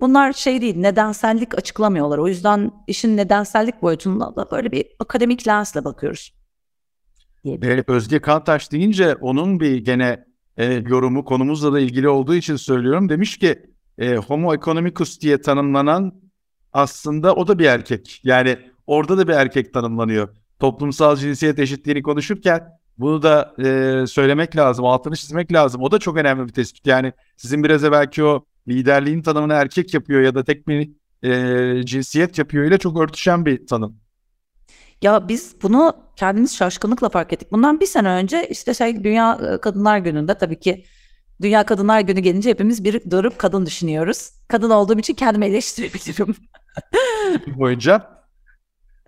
bunlar 0.00 0.32
şey 0.32 0.60
değil, 0.60 0.76
nedensellik 0.76 1.58
açıklamıyorlar. 1.58 2.18
O 2.18 2.28
yüzden 2.28 2.72
işin 2.86 3.16
nedensellik 3.16 3.82
boyutunda 3.82 4.36
da 4.36 4.50
böyle 4.50 4.72
bir 4.72 4.86
akademik 4.98 5.48
lensle 5.48 5.84
bakıyoruz. 5.84 6.34
Özge 7.88 8.18
Kantaş 8.18 8.72
deyince 8.72 9.14
onun 9.14 9.60
bir 9.60 9.76
gene 9.84 10.24
e, 10.56 10.64
yorumu 10.64 11.24
konumuzla 11.24 11.72
da 11.72 11.80
ilgili 11.80 12.08
olduğu 12.08 12.34
için 12.34 12.56
söylüyorum. 12.56 13.08
Demiş 13.08 13.38
ki 13.38 13.62
e, 13.98 14.16
Homo 14.16 14.54
economicus 14.54 15.20
diye 15.20 15.40
tanımlanan 15.40 16.27
aslında 16.72 17.34
o 17.34 17.48
da 17.48 17.58
bir 17.58 17.64
erkek. 17.64 18.20
Yani 18.24 18.58
orada 18.86 19.18
da 19.18 19.28
bir 19.28 19.32
erkek 19.32 19.74
tanımlanıyor. 19.74 20.28
Toplumsal 20.60 21.16
cinsiyet 21.16 21.58
eşitliğini 21.58 22.02
konuşurken 22.02 22.78
bunu 22.98 23.22
da 23.22 23.54
e, 23.58 24.06
söylemek 24.06 24.56
lazım, 24.56 24.84
altını 24.84 25.16
çizmek 25.16 25.52
lazım. 25.52 25.82
O 25.82 25.90
da 25.90 25.98
çok 25.98 26.16
önemli 26.16 26.48
bir 26.48 26.52
tespit. 26.52 26.86
Yani 26.86 27.12
sizin 27.36 27.64
biraz 27.64 27.84
evvelki 27.84 28.24
o 28.24 28.44
liderliğin 28.68 29.22
tanımını 29.22 29.52
erkek 29.52 29.94
yapıyor 29.94 30.20
ya 30.20 30.34
da 30.34 30.44
tek 30.44 30.68
bir 30.68 30.90
e, 31.22 31.86
cinsiyet 31.86 32.38
yapıyor 32.38 32.64
ile 32.64 32.78
çok 32.78 33.00
örtüşen 33.00 33.46
bir 33.46 33.66
tanım. 33.66 33.96
Ya 35.02 35.28
biz 35.28 35.56
bunu 35.62 35.96
kendimiz 36.16 36.56
şaşkınlıkla 36.56 37.08
fark 37.08 37.32
ettik. 37.32 37.52
Bundan 37.52 37.80
bir 37.80 37.86
sene 37.86 38.08
önce 38.08 38.48
işte 38.50 38.74
şey 38.74 39.04
Dünya 39.04 39.58
Kadınlar 39.62 39.98
Günü'nde 39.98 40.38
tabii 40.38 40.60
ki 40.60 40.84
Dünya 41.42 41.66
Kadınlar 41.66 42.00
Günü 42.00 42.20
gelince 42.20 42.50
hepimiz 42.50 42.84
bir 42.84 43.10
durup 43.10 43.38
kadın 43.38 43.66
düşünüyoruz. 43.66 44.30
Kadın 44.48 44.70
olduğum 44.70 44.98
için 44.98 45.14
kendimi 45.14 45.46
eleştirebilirim. 45.46 46.34
boyunca 47.46 48.24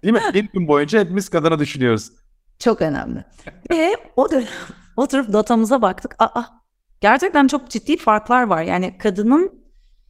değil 0.03 0.15
mi? 0.15 0.21
Bir 0.35 0.49
gün 0.53 0.69
boyunca 0.69 1.01
hepimiz 1.01 1.29
kadına 1.29 1.59
düşünüyoruz. 1.59 2.13
Çok 2.59 2.83
önemli. 2.83 3.25
Ve 3.71 3.97
o 4.17 4.31
dönem 4.31 4.49
oturup 4.97 5.33
datamıza 5.33 5.83
baktık. 5.83 6.15
Aa, 6.19 6.43
gerçekten 7.01 7.47
çok 7.47 7.71
ciddi 7.71 7.97
farklar 7.97 8.43
var. 8.43 8.63
Yani 8.63 8.99
kadının 8.99 9.65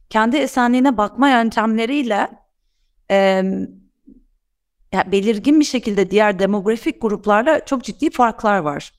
kendi 0.09 0.37
esenliğine 0.37 0.97
bakma 0.97 1.29
yöntemleriyle 1.29 2.29
e, 3.11 3.17
yani 4.91 5.11
belirgin 5.11 5.59
bir 5.59 5.65
şekilde 5.65 6.11
diğer 6.11 6.39
demografik 6.39 7.01
gruplarla 7.01 7.65
çok 7.65 7.83
ciddi 7.83 8.09
farklar 8.09 8.57
var. 8.57 8.93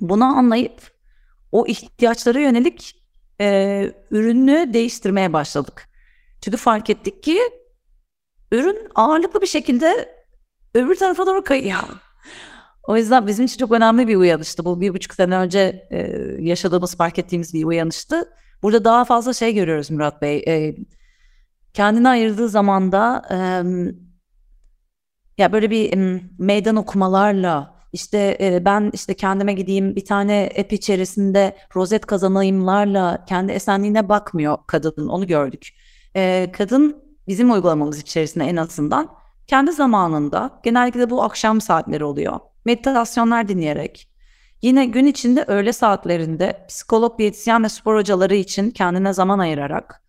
bunu 0.00 0.24
anlayıp 0.24 0.94
o 1.52 1.66
ihtiyaçlara 1.66 2.40
yönelik 2.40 3.04
e, 3.40 3.92
ürünü 4.10 4.74
değiştirmeye 4.74 5.32
başladık. 5.32 5.88
Çünkü 6.40 6.56
fark 6.56 6.90
ettik 6.90 7.22
ki 7.22 7.38
ürün 8.54 8.88
ağırlıklı 8.94 9.40
bir 9.40 9.46
şekilde 9.46 10.14
öbür 10.74 10.94
tarafa 10.94 11.26
doğru 11.26 11.44
kayıyor. 11.44 11.78
O 12.88 12.96
yüzden 12.96 13.26
bizim 13.26 13.44
için 13.44 13.58
çok 13.58 13.72
önemli 13.72 14.08
bir 14.08 14.16
uyanıştı. 14.16 14.64
Bu 14.64 14.80
bir 14.80 14.94
buçuk 14.94 15.14
sene 15.14 15.36
önce 15.36 15.88
e, 15.90 15.98
yaşadığımız, 16.38 16.96
fark 16.96 17.18
ettiğimiz 17.18 17.54
bir 17.54 17.64
uyanıştı. 17.64 18.28
Burada 18.62 18.84
daha 18.84 19.04
fazla 19.04 19.32
şey 19.32 19.54
görüyoruz 19.54 19.90
Murat 19.90 20.22
Bey. 20.22 20.44
E, 20.48 20.76
kendine 21.74 22.08
ayırdığı 22.08 22.48
zamanda 22.48 23.22
e, 23.30 23.36
ya 25.38 25.52
böyle 25.52 25.70
bir 25.70 25.92
e, 25.92 26.20
meydan 26.38 26.76
okumalarla 26.76 27.74
işte 27.92 28.36
e, 28.40 28.64
ben 28.64 28.90
işte 28.94 29.14
kendime 29.14 29.52
gideyim 29.52 29.96
bir 29.96 30.04
tane 30.04 30.50
app 30.60 30.72
içerisinde 30.72 31.56
rozet 31.76 32.06
kazanayımlarla 32.06 33.24
kendi 33.28 33.52
esenliğine 33.52 34.08
bakmıyor 34.08 34.58
kadın. 34.66 35.08
Onu 35.08 35.26
gördük. 35.26 35.68
E, 36.16 36.52
kadın 36.52 37.03
bizim 37.28 37.52
uygulamamız 37.52 38.00
içerisinde 38.00 38.44
en 38.44 38.56
azından 38.56 39.08
kendi 39.46 39.72
zamanında 39.72 40.60
genellikle 40.62 41.10
bu 41.10 41.22
akşam 41.22 41.60
saatleri 41.60 42.04
oluyor. 42.04 42.40
Meditasyonlar 42.64 43.48
dinleyerek 43.48 44.08
yine 44.62 44.86
gün 44.86 45.06
içinde 45.06 45.44
öğle 45.46 45.72
saatlerinde 45.72 46.66
psikolog, 46.68 47.18
diyetisyen 47.18 47.64
ve 47.64 47.68
spor 47.68 47.96
hocaları 47.96 48.34
için 48.34 48.70
kendine 48.70 49.12
zaman 49.12 49.38
ayırarak 49.38 50.04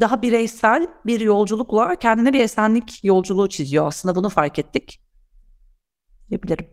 daha 0.00 0.22
bireysel 0.22 0.88
bir 1.06 1.20
yolculukla 1.20 1.96
kendine 1.96 2.32
bir 2.32 2.40
esenlik 2.40 3.04
yolculuğu 3.04 3.48
çiziyor. 3.48 3.86
Aslında 3.86 4.14
bunu 4.14 4.28
fark 4.28 4.58
ettik. 4.58 5.00
Diyebilirim. 6.30 6.66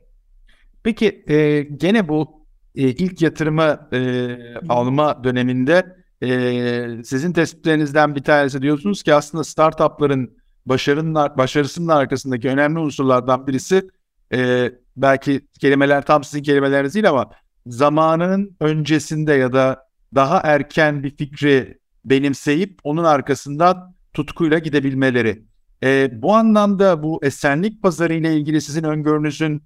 Peki 0.84 1.24
e, 1.28 1.62
gene 1.62 2.08
bu 2.08 2.46
e, 2.76 2.82
ilk 2.82 3.22
yatırımı 3.22 3.90
e, 3.94 4.38
alma 4.70 5.24
döneminde 5.24 5.99
e, 6.24 7.04
sizin 7.04 7.34
tespitlerinizden 7.34 8.16
bir 8.16 8.24
tanesi 8.24 8.62
diyorsunuz 8.62 9.04
ki 9.04 9.14
aslında 9.14 9.44
startupların 9.44 10.38
başarının 10.66 11.14
başarısının 11.14 11.88
arkasındaki 11.88 12.50
önemli 12.50 12.80
unsurlardan 12.80 13.48
birisi 13.48 13.88
e, 14.34 14.72
belki 14.98 15.48
kelimeler 15.60 16.06
tam 16.06 16.24
sizin 16.24 16.44
kelimeleriniz 16.44 16.94
değil 16.94 17.10
ama 17.10 17.32
zamanının 17.68 18.56
öncesinde 18.60 19.34
ya 19.34 19.54
da 19.54 19.90
daha 20.16 20.40
erken 20.40 21.04
bir 21.04 21.16
fikri 21.16 21.80
benimseyip 22.06 22.80
onun 22.84 23.04
arkasından 23.04 23.96
tutkuyla 24.14 24.60
gidebilmeleri. 24.60 25.44
E, 25.84 26.22
bu 26.22 26.36
anlamda 26.36 27.04
bu 27.04 27.20
esenlik 27.24 27.84
pazarı 27.84 28.14
ile 28.14 28.38
ilgili 28.38 28.62
sizin 28.62 28.84
öngörünüzün 28.84 29.64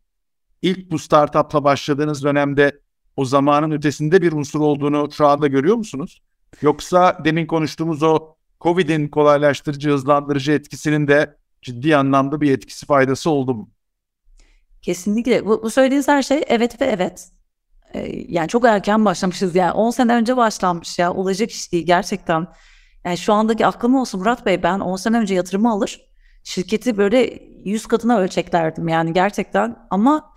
ilk 0.62 0.92
bu 0.92 1.00
startupla 1.00 1.64
başladığınız 1.64 2.24
dönemde 2.24 2.80
o 3.18 3.26
zamanın 3.26 3.72
ötesinde 3.72 4.22
bir 4.22 4.32
unsur 4.32 4.60
olduğunu 4.60 5.10
şu 5.12 5.28
anda 5.28 5.48
görüyor 5.48 5.76
musunuz? 5.76 6.22
Yoksa 6.62 7.22
demin 7.26 7.46
konuştuğumuz 7.48 8.04
o 8.04 8.36
Covid'in 8.62 9.08
kolaylaştırıcı, 9.08 9.90
hızlandırıcı 9.90 10.52
etkisinin 10.52 11.08
de 11.08 11.38
ciddi 11.62 11.98
anlamda 11.98 12.42
bir 12.42 12.52
etkisi 12.52 12.86
faydası 12.86 13.30
oldu 13.30 13.54
mu? 13.54 13.70
Kesinlikle. 14.82 15.46
Bu, 15.46 15.64
bu 15.64 15.70
söylediğiniz 15.70 16.08
her 16.08 16.24
şey 16.24 16.44
evet 16.48 16.82
ve 16.82 16.86
evet. 16.86 17.30
Ee, 17.94 18.26
yani 18.28 18.48
çok 18.48 18.66
erken 18.66 19.06
başlamışız 19.06 19.56
yani 19.56 19.72
10 19.72 19.92
sene 19.92 20.14
önce 20.16 20.38
başlanmış 20.38 21.00
ya 21.00 21.14
olacak 21.14 21.52
iş 21.52 21.72
değil 21.72 21.86
gerçekten. 21.86 22.48
Yani 23.06 23.18
şu 23.18 23.34
andaki 23.34 23.66
aklım 23.66 23.96
olsun 23.96 24.20
Murat 24.20 24.46
Bey 24.46 24.64
ben 24.64 24.80
10 24.80 24.96
sene 24.96 25.18
önce 25.18 25.36
yatırımı 25.36 25.72
alır 25.72 26.14
şirketi 26.44 26.98
böyle 26.98 27.40
100 27.66 27.86
katına 27.86 28.18
ölçeklerdim 28.18 28.88
yani 28.88 29.14
gerçekten 29.14 29.88
ama 29.90 30.34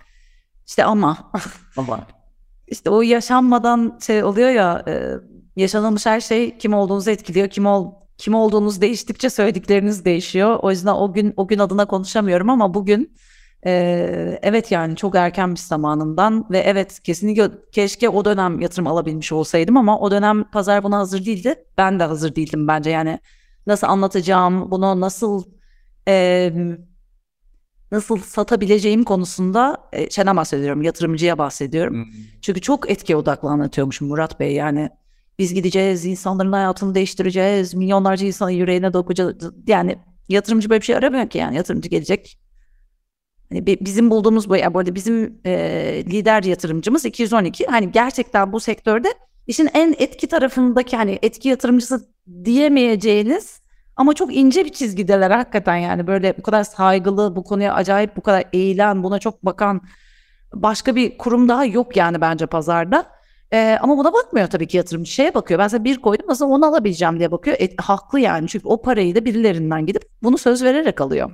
işte 0.66 0.84
ama 0.84 1.30
ama 1.76 2.00
işte 2.66 2.90
o 2.90 3.02
yaşanmadan 3.02 3.98
şey 4.06 4.24
oluyor 4.24 4.50
ya 4.50 4.84
e, 4.88 5.12
yaşanılmış 5.56 6.06
her 6.06 6.20
şey 6.20 6.58
kim 6.58 6.74
olduğunuzu 6.74 7.10
etkiliyor 7.10 7.48
kim 7.48 7.66
ol 7.66 7.92
kim 8.18 8.34
olduğunuz 8.34 8.80
değiştikçe 8.80 9.30
söyledikleriniz 9.30 10.04
değişiyor 10.04 10.58
o 10.62 10.70
yüzden 10.70 10.94
o 10.94 11.12
gün 11.12 11.34
o 11.36 11.48
gün 11.48 11.58
adına 11.58 11.86
konuşamıyorum 11.86 12.50
ama 12.50 12.74
bugün 12.74 13.16
ee, 13.66 14.38
evet 14.42 14.72
yani 14.72 14.96
çok 14.96 15.14
erken 15.14 15.50
bir 15.50 15.60
zamanından 15.60 16.46
ve 16.50 16.58
evet 16.58 17.00
kesinlikle 17.00 17.50
keşke 17.72 18.08
o 18.08 18.24
dönem 18.24 18.60
yatırım 18.60 18.86
alabilmiş 18.86 19.32
olsaydım 19.32 19.76
ama 19.76 19.98
o 19.98 20.10
dönem 20.10 20.44
pazar 20.44 20.84
buna 20.84 20.98
hazır 20.98 21.24
değildi. 21.24 21.54
Ben 21.78 22.00
de 22.00 22.04
hazır 22.04 22.36
değildim 22.36 22.68
bence 22.68 22.90
yani 22.90 23.18
nasıl 23.66 23.86
anlatacağım, 23.86 24.70
bunu 24.70 25.00
nasıl 25.00 25.44
e, 26.08 26.52
nasıl 27.92 28.18
satabileceğim 28.18 29.04
konusunda 29.04 29.88
e, 29.92 30.10
şeyden 30.10 30.36
bahsediyorum, 30.36 30.82
yatırımcıya 30.82 31.38
bahsediyorum. 31.38 31.94
Hmm. 31.94 32.12
Çünkü 32.42 32.60
çok 32.60 32.90
etki 32.90 33.16
odaklı 33.16 33.48
anlatıyormuşum 33.48 34.08
Murat 34.08 34.40
Bey 34.40 34.52
yani. 34.52 34.90
Biz 35.38 35.54
gideceğiz, 35.54 36.04
insanların 36.04 36.52
hayatını 36.52 36.94
değiştireceğiz, 36.94 37.74
milyonlarca 37.74 38.26
insanın 38.26 38.50
yüreğine 38.50 38.92
dokunacağız. 38.92 39.36
Yani 39.66 39.98
yatırımcı 40.28 40.70
böyle 40.70 40.80
bir 40.80 40.86
şey 40.86 40.96
aramıyor 40.96 41.28
ki 41.28 41.38
yani 41.38 41.56
yatırımcı 41.56 41.88
gelecek 41.88 42.38
Hani 43.48 43.66
bizim 43.66 44.10
bulduğumuz 44.10 44.48
bu, 44.48 44.56
ya 44.56 44.74
bu 44.74 44.78
arada 44.78 44.94
bizim 44.94 45.40
e, 45.44 45.52
lider 46.06 46.42
yatırımcımız 46.42 47.04
212. 47.04 47.66
Hani 47.66 47.92
gerçekten 47.92 48.52
bu 48.52 48.60
sektörde 48.60 49.14
işin 49.46 49.68
en 49.74 49.94
etki 49.98 50.26
tarafındaki 50.26 50.96
hani 50.96 51.18
etki 51.22 51.48
yatırımcısı 51.48 52.08
diyemeyeceğiniz 52.44 53.60
ama 53.96 54.14
çok 54.14 54.36
ince 54.36 54.64
bir 54.64 54.72
çizgideler 54.72 55.30
hakikaten 55.30 55.76
yani 55.76 56.06
böyle 56.06 56.38
bu 56.38 56.42
kadar 56.42 56.64
saygılı, 56.64 57.36
bu 57.36 57.44
konuya 57.44 57.74
acayip 57.74 58.16
bu 58.16 58.20
kadar 58.20 58.44
eğilen, 58.52 59.02
buna 59.02 59.18
çok 59.18 59.44
bakan 59.44 59.80
başka 60.54 60.96
bir 60.96 61.18
kurum 61.18 61.48
daha 61.48 61.64
yok 61.64 61.96
yani 61.96 62.20
bence 62.20 62.46
pazarda. 62.46 63.15
Ee, 63.52 63.78
ama 63.80 63.98
buna 63.98 64.12
bakmıyor 64.12 64.46
tabii 64.46 64.66
ki 64.66 64.76
yatırımcı 64.76 65.10
şeye 65.12 65.34
bakıyor. 65.34 65.60
Ben 65.60 65.68
size 65.68 65.84
bir 65.84 65.96
koydum 65.96 66.26
nasıl 66.28 66.46
onu 66.46 66.66
alabileceğim 66.66 67.18
diye 67.18 67.30
bakıyor. 67.30 67.56
E, 67.60 67.68
haklı 67.76 68.20
yani 68.20 68.48
çünkü 68.48 68.68
o 68.68 68.82
parayı 68.82 69.14
da 69.14 69.24
birilerinden 69.24 69.86
gidip 69.86 70.02
bunu 70.22 70.38
söz 70.38 70.62
vererek 70.62 71.00
alıyor. 71.00 71.30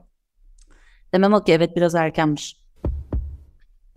Demem 1.12 1.32
o 1.32 1.44
ki 1.44 1.52
evet 1.52 1.76
biraz 1.76 1.94
erkenmiş. 1.94 2.62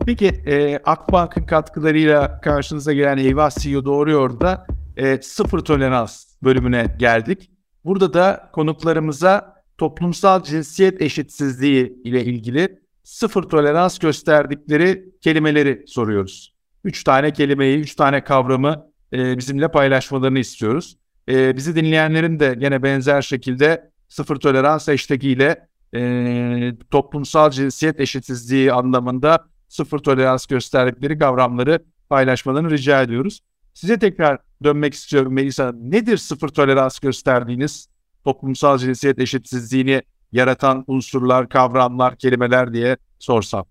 Peki 0.06 0.26
e, 0.26 0.78
Akbank'ın 0.84 1.42
katkılarıyla 1.46 2.40
karşınıza 2.40 2.92
gelen 2.92 3.18
Eyvah 3.18 3.50
CEO 3.50 3.84
Doğruyor 3.84 4.40
da 4.40 4.66
e, 4.96 5.22
sıfır 5.22 5.58
tolerans 5.58 6.26
bölümüne 6.42 6.96
geldik. 6.98 7.50
Burada 7.84 8.14
da 8.14 8.50
konuklarımıza 8.52 9.62
toplumsal 9.78 10.42
cinsiyet 10.42 11.02
eşitsizliği 11.02 12.02
ile 12.04 12.24
ilgili 12.24 12.80
sıfır 13.02 13.42
tolerans 13.42 13.98
gösterdikleri 13.98 15.10
kelimeleri 15.20 15.84
soruyoruz. 15.86 16.55
Üç 16.86 17.04
tane 17.04 17.32
kelimeyi, 17.32 17.78
üç 17.78 17.94
tane 17.94 18.24
kavramı 18.24 18.86
e, 19.12 19.38
bizimle 19.38 19.68
paylaşmalarını 19.68 20.38
istiyoruz. 20.38 20.96
E, 21.28 21.56
bizi 21.56 21.76
dinleyenlerin 21.76 22.40
de 22.40 22.54
gene 22.58 22.82
benzer 22.82 23.22
şekilde 23.22 23.90
sıfır 24.08 24.36
tolerans 24.36 24.88
hashtag 24.88 25.24
ile 25.24 25.68
e, 25.94 26.72
toplumsal 26.90 27.50
cinsiyet 27.50 28.00
eşitsizliği 28.00 28.72
anlamında 28.72 29.48
sıfır 29.68 29.98
tolerans 29.98 30.46
gösterdikleri 30.46 31.18
kavramları 31.18 31.84
paylaşmalarını 32.08 32.70
rica 32.70 33.02
ediyoruz. 33.02 33.40
Size 33.74 33.98
tekrar 33.98 34.38
dönmek 34.64 34.94
istiyorum 34.94 35.34
Melisa. 35.34 35.72
Nedir 35.72 36.16
sıfır 36.16 36.48
tolerans 36.48 36.98
gösterdiğiniz 36.98 37.88
toplumsal 38.24 38.78
cinsiyet 38.78 39.18
eşitsizliğini 39.18 40.02
yaratan 40.32 40.84
unsurlar, 40.86 41.48
kavramlar, 41.48 42.16
kelimeler 42.16 42.72
diye 42.72 42.96
sorsam? 43.18 43.64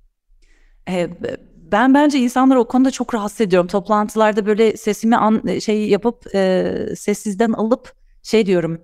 Ee, 0.90 1.10
ben 1.72 1.94
bence 1.94 2.20
insanları 2.20 2.60
o 2.60 2.68
konuda 2.68 2.92
çok 2.92 3.14
rahatsız 3.14 3.42
ediyorum. 3.42 3.68
Toplantılarda 3.68 4.46
böyle 4.46 4.78
sesimi 4.78 5.18
an, 5.18 5.60
şey 5.60 5.90
yapıp 5.90 6.36
e, 6.36 6.74
sessizden 6.98 7.52
alıp 7.52 7.94
şey 8.24 8.46
diyorum. 8.46 8.82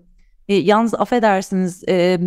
E, 0.47 0.55
yalnız 0.55 0.93
affedersiniz 0.93 1.83
e, 1.89 2.19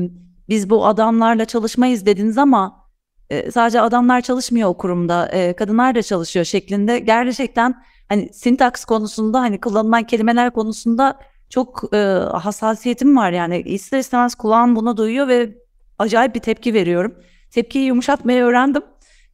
biz 0.49 0.71
bu 0.71 0.87
adamlarla 0.87 1.45
çalışmayız 1.45 2.07
dediniz 2.07 2.39
ama 2.39 2.85
e, 3.31 3.51
sadece 3.51 3.81
adamlar 3.81 4.21
çalışmıyor 4.21 4.69
o 4.69 4.77
kurumda 4.77 5.29
e, 5.29 5.53
kadınlar 5.53 5.95
da 5.95 6.03
çalışıyor 6.03 6.45
şeklinde 6.45 6.99
gerçekten 6.99 7.83
hani 8.09 8.33
sintaks 8.33 8.85
konusunda 8.85 9.41
hani 9.41 9.61
kullanılan 9.61 10.03
kelimeler 10.03 10.51
konusunda 10.51 11.19
çok 11.51 11.95
e, 11.95 11.99
hassasiyetim 12.33 13.17
var 13.17 13.33
yani 13.33 13.61
ister 13.61 13.99
istemez 13.99 14.35
kulağım 14.35 14.77
bunu 14.77 14.97
duyuyor 14.97 15.29
ve 15.29 15.55
acayip 15.99 16.35
bir 16.35 16.41
tepki 16.41 16.75
veriyorum. 16.75 17.15
Tepkiyi 17.51 17.85
yumuşatmayı 17.85 18.43
öğrendim 18.43 18.83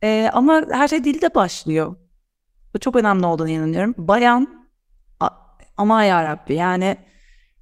e, 0.02 0.30
ama 0.32 0.62
her 0.70 0.88
şey 0.88 1.04
dilde 1.04 1.34
başlıyor. 1.34 1.96
Bu 2.74 2.78
çok 2.78 2.96
önemli 2.96 3.26
olduğunu 3.26 3.48
inanıyorum. 3.48 3.94
Bayan 3.98 4.60
ama 5.76 6.04
ya 6.04 6.24
Rabbi 6.24 6.54
yani 6.54 6.96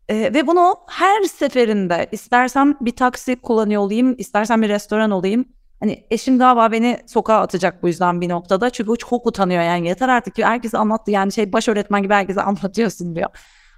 ee, 0.09 0.34
ve 0.34 0.47
bunu 0.47 0.76
her 0.89 1.22
seferinde 1.22 2.09
istersem 2.12 2.76
bir 2.80 2.97
taksi 2.97 3.36
kullanıyor 3.36 3.82
olayım, 3.82 4.14
istersen 4.18 4.62
bir 4.62 4.68
restoran 4.68 5.11
olayım. 5.11 5.45
Hani 5.80 6.07
eşim 6.11 6.39
galiba 6.39 6.72
beni 6.72 6.99
sokağa 7.07 7.41
atacak 7.41 7.82
bu 7.82 7.89
yüzden 7.89 8.20
bir 8.20 8.28
noktada. 8.28 8.70
Çünkü 8.70 8.91
o 8.91 8.97
çok 8.97 9.26
utanıyor 9.26 9.62
yani 9.62 9.89
yeter 9.89 10.09
artık 10.09 10.34
ki 10.34 10.45
herkese 10.45 10.78
anlattı 10.78 11.11
yani 11.11 11.32
şey 11.32 11.53
baş 11.53 11.68
öğretmen 11.68 12.03
gibi 12.03 12.14
herkese 12.14 12.43
anlatıyorsun 12.43 13.16
diyor. 13.16 13.30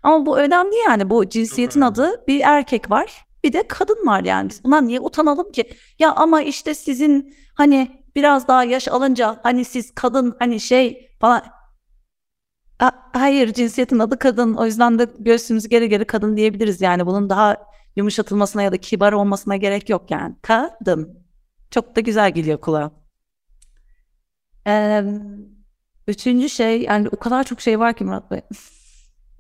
Ama 0.02 0.26
bu 0.26 0.38
önemli 0.38 0.76
yani 0.86 1.10
bu 1.10 1.28
cinsiyetin 1.28 1.80
adı 1.80 2.26
bir 2.28 2.40
erkek 2.40 2.90
var 2.90 3.24
bir 3.44 3.52
de 3.52 3.68
kadın 3.68 4.06
var 4.06 4.24
yani 4.24 4.50
biz 4.50 4.64
buna 4.64 4.80
niye 4.80 5.00
utanalım 5.00 5.52
ki? 5.52 5.70
Ya 5.98 6.12
ama 6.12 6.42
işte 6.42 6.74
sizin 6.74 7.34
hani 7.54 7.99
biraz 8.16 8.48
daha 8.48 8.64
yaş 8.64 8.88
alınca 8.88 9.40
hani 9.42 9.64
siz 9.64 9.94
kadın 9.94 10.36
hani 10.38 10.60
şey 10.60 11.10
falan 11.20 11.42
A- 12.80 12.90
hayır 13.12 13.52
cinsiyetin 13.52 13.98
adı 13.98 14.18
kadın 14.18 14.54
o 14.54 14.66
yüzden 14.66 14.98
de 14.98 15.08
göğsümüzü 15.18 15.68
geri 15.68 15.88
geri 15.88 16.04
kadın 16.04 16.36
diyebiliriz 16.36 16.80
yani 16.80 17.06
bunun 17.06 17.30
daha 17.30 17.56
yumuşatılmasına 17.96 18.62
ya 18.62 18.72
da 18.72 18.76
kibar 18.76 19.12
olmasına 19.12 19.56
gerek 19.56 19.88
yok 19.90 20.10
yani 20.10 20.36
kadın 20.42 21.24
çok 21.70 21.96
da 21.96 22.00
güzel 22.00 22.30
geliyor 22.30 22.60
kulağa. 22.60 22.90
Ee, 24.66 25.04
üçüncü 26.08 26.48
şey 26.48 26.82
yani 26.82 27.08
o 27.08 27.16
kadar 27.16 27.44
çok 27.44 27.60
şey 27.60 27.78
var 27.78 27.94
ki 27.94 28.04
Murat 28.04 28.30
Bey. 28.30 28.40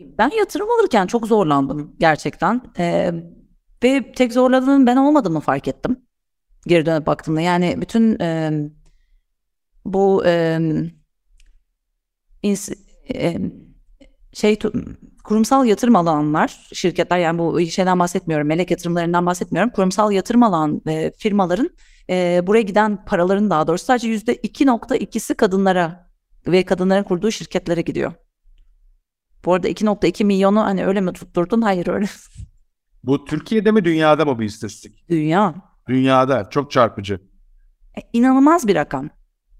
Ben 0.00 0.30
yatırım 0.38 0.70
alırken 0.70 1.06
çok 1.06 1.26
zorlandım 1.26 1.96
gerçekten. 2.00 2.62
Ee, 2.78 3.12
ve 3.84 4.12
tek 4.12 4.32
zorladığım 4.32 4.86
ben 4.86 4.96
olmadığımı 4.96 5.40
fark 5.40 5.68
ettim. 5.68 5.96
Geri 6.66 6.86
dönüp 6.86 7.06
baktığımda 7.06 7.40
yani 7.40 7.80
bütün 7.80 8.20
e, 8.20 8.52
bu 9.84 10.26
e, 10.26 10.58
ins- 12.42 12.78
e, 13.14 13.38
şey 14.32 14.58
kurumsal 15.24 15.66
yatırım 15.66 15.96
alanlar 15.96 16.68
şirketler 16.72 17.18
yani 17.18 17.38
bu 17.38 17.60
şeyden 17.60 17.98
bahsetmiyorum 17.98 18.46
melek 18.46 18.70
yatırımlarından 18.70 19.26
bahsetmiyorum 19.26 19.70
kurumsal 19.70 20.12
yatırım 20.12 20.42
alan 20.42 20.82
e, 20.88 21.12
firmaların 21.18 21.70
e, 22.10 22.42
buraya 22.46 22.62
giden 22.62 23.04
paraların 23.04 23.50
daha 23.50 23.66
doğrusu 23.66 23.84
sadece 23.84 24.08
yüzde 24.08 24.36
2.2'si 24.36 25.34
kadınlara 25.34 26.10
ve 26.46 26.64
kadınların 26.64 27.04
kurduğu 27.04 27.30
şirketlere 27.30 27.82
gidiyor. 27.82 28.12
Bu 29.44 29.54
arada 29.54 29.68
2.2 29.68 30.24
milyonu 30.24 30.60
hani 30.64 30.86
öyle 30.86 31.00
mi 31.00 31.12
tutturdun? 31.12 31.62
Hayır 31.62 31.86
öyle. 31.86 32.06
Bu 33.04 33.24
Türkiye'de 33.24 33.70
mi 33.70 33.84
dünyada 33.84 34.24
mı 34.24 34.38
bu 34.38 34.42
istatistik? 34.42 35.08
Dünya. 35.08 35.54
Dünyada 35.90 36.50
çok 36.50 36.70
çarpıcı. 36.70 37.14
E, 37.96 38.00
inanılmaz 38.12 38.68
bir 38.68 38.74
rakam. 38.74 39.10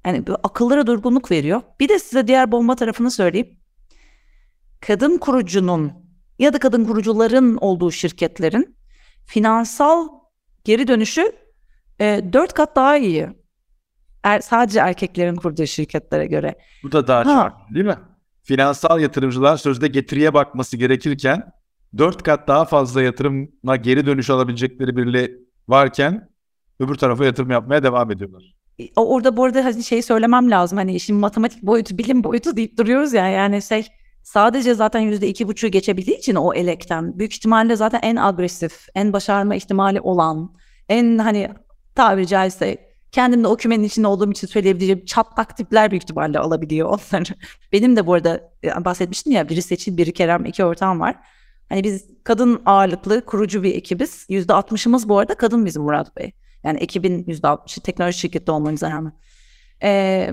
Yani 0.07 0.25
akıllara 0.43 0.87
durgunluk 0.87 1.31
veriyor. 1.31 1.63
Bir 1.81 1.89
de 1.89 1.99
size 1.99 2.27
diğer 2.27 2.53
bomba 2.53 2.77
tarafını 2.77 3.11
söyleyeyim. 3.11 3.57
Kadın 4.81 5.19
kurucunun 5.19 5.93
ya 6.39 6.53
da 6.53 6.59
kadın 6.59 6.85
kurucuların 6.85 7.57
olduğu 7.57 7.91
şirketlerin 7.91 8.77
finansal 9.27 10.09
geri 10.65 10.89
dönüşü 10.89 11.33
e, 12.01 12.21
dört 12.33 12.53
kat 12.53 12.77
daha 12.77 12.97
iyi. 12.97 13.29
Er, 14.23 14.41
sadece 14.41 14.81
erkeklerin 14.81 15.37
kurduğu 15.37 15.67
şirketlere 15.67 16.27
göre. 16.27 16.59
Bu 16.83 16.93
da 16.93 17.07
daha 17.07 17.19
Ha. 17.19 17.25
çarpıcı 17.25 17.75
değil 17.75 17.87
mi? 17.87 17.99
Finansal 18.43 19.01
yatırımcılar 19.01 19.57
sözde 19.57 19.89
getiriye 19.89 20.35
bakması 20.35 20.77
gerekirken 20.77 21.53
dört 21.99 22.23
kat 22.23 22.49
daha 22.49 22.65
fazla 22.65 23.03
yatırıma 23.03 23.77
geri 23.77 24.07
dönüş 24.07 24.31
alabilecekleri 24.31 24.97
birileri 24.97 25.50
varken 25.71 26.29
öbür 26.81 26.95
tarafa 26.95 27.25
yatırım 27.25 27.51
yapmaya 27.51 27.83
devam 27.83 28.11
ediyorlar. 28.11 28.55
E, 28.79 28.85
Orada 28.97 29.37
bu 29.37 29.45
arada 29.45 29.65
hani 29.65 29.85
şey 29.85 30.03
söylemem 30.03 30.51
lazım. 30.51 30.79
Hani 30.79 30.95
işin 30.95 31.17
matematik 31.17 31.63
boyutu, 31.63 31.99
bilim 31.99 32.25
boyutu 32.25 32.57
deyip 32.57 32.79
duruyoruz 32.79 33.13
ya. 33.13 33.29
Yani 33.29 33.63
şey 33.63 33.87
sadece 34.23 34.75
zaten 34.75 35.01
yüzde 35.01 35.29
iki 35.29 35.49
buçuğu 35.49 35.69
geçebildiği 35.69 36.19
için 36.19 36.35
o 36.35 36.55
elekten 36.55 37.19
büyük 37.19 37.35
ihtimalle 37.35 37.77
zaten 37.77 38.01
en 38.03 38.17
agresif, 38.17 38.87
en 38.95 39.13
başarma 39.13 39.55
ihtimali 39.55 40.01
olan, 40.01 40.55
en 40.89 41.19
hani 41.19 41.51
tabiri 41.95 42.27
caizse 42.27 42.91
kendim 43.13 43.45
de 43.45 43.49
o 43.49 43.57
kümenin 43.57 43.85
içinde 43.85 44.07
olduğum 44.07 44.31
için 44.31 44.47
söyleyebileceğim 44.47 45.05
çatlak 45.05 45.57
tipler 45.57 45.91
büyük 45.91 46.03
ihtimalle 46.03 46.39
alabiliyor 46.39 46.89
onları. 46.89 47.35
Benim 47.73 47.97
de 47.97 48.07
bu 48.07 48.15
arada 48.15 48.51
e, 48.65 48.85
bahsetmiştim 48.85 49.33
ya 49.33 49.49
biri 49.49 49.63
seçil, 49.63 49.97
biri 49.97 50.13
Kerem, 50.13 50.45
iki 50.45 50.65
ortağım 50.65 51.01
var. 51.01 51.17
Hani 51.71 51.85
biz 51.85 52.05
kadın 52.25 52.63
ağırlıklı 52.67 53.25
kurucu 53.25 53.63
bir 53.63 53.75
ekibiz. 53.75 54.27
Yüzde 54.29 54.55
altmışımız 54.55 55.09
bu 55.09 55.19
arada 55.19 55.35
kadın 55.35 55.67
bizim 55.67 55.83
Murat 55.83 56.17
Bey. 56.17 56.33
Yani 56.65 56.79
ekibin 56.79 57.25
yüzde 57.27 57.49
altmışı 57.49 57.81
teknoloji 57.81 58.19
şirketi 58.19 58.51
olmamıza 58.51 58.91
rağmen. 58.91 59.13
Ee, 59.83 60.31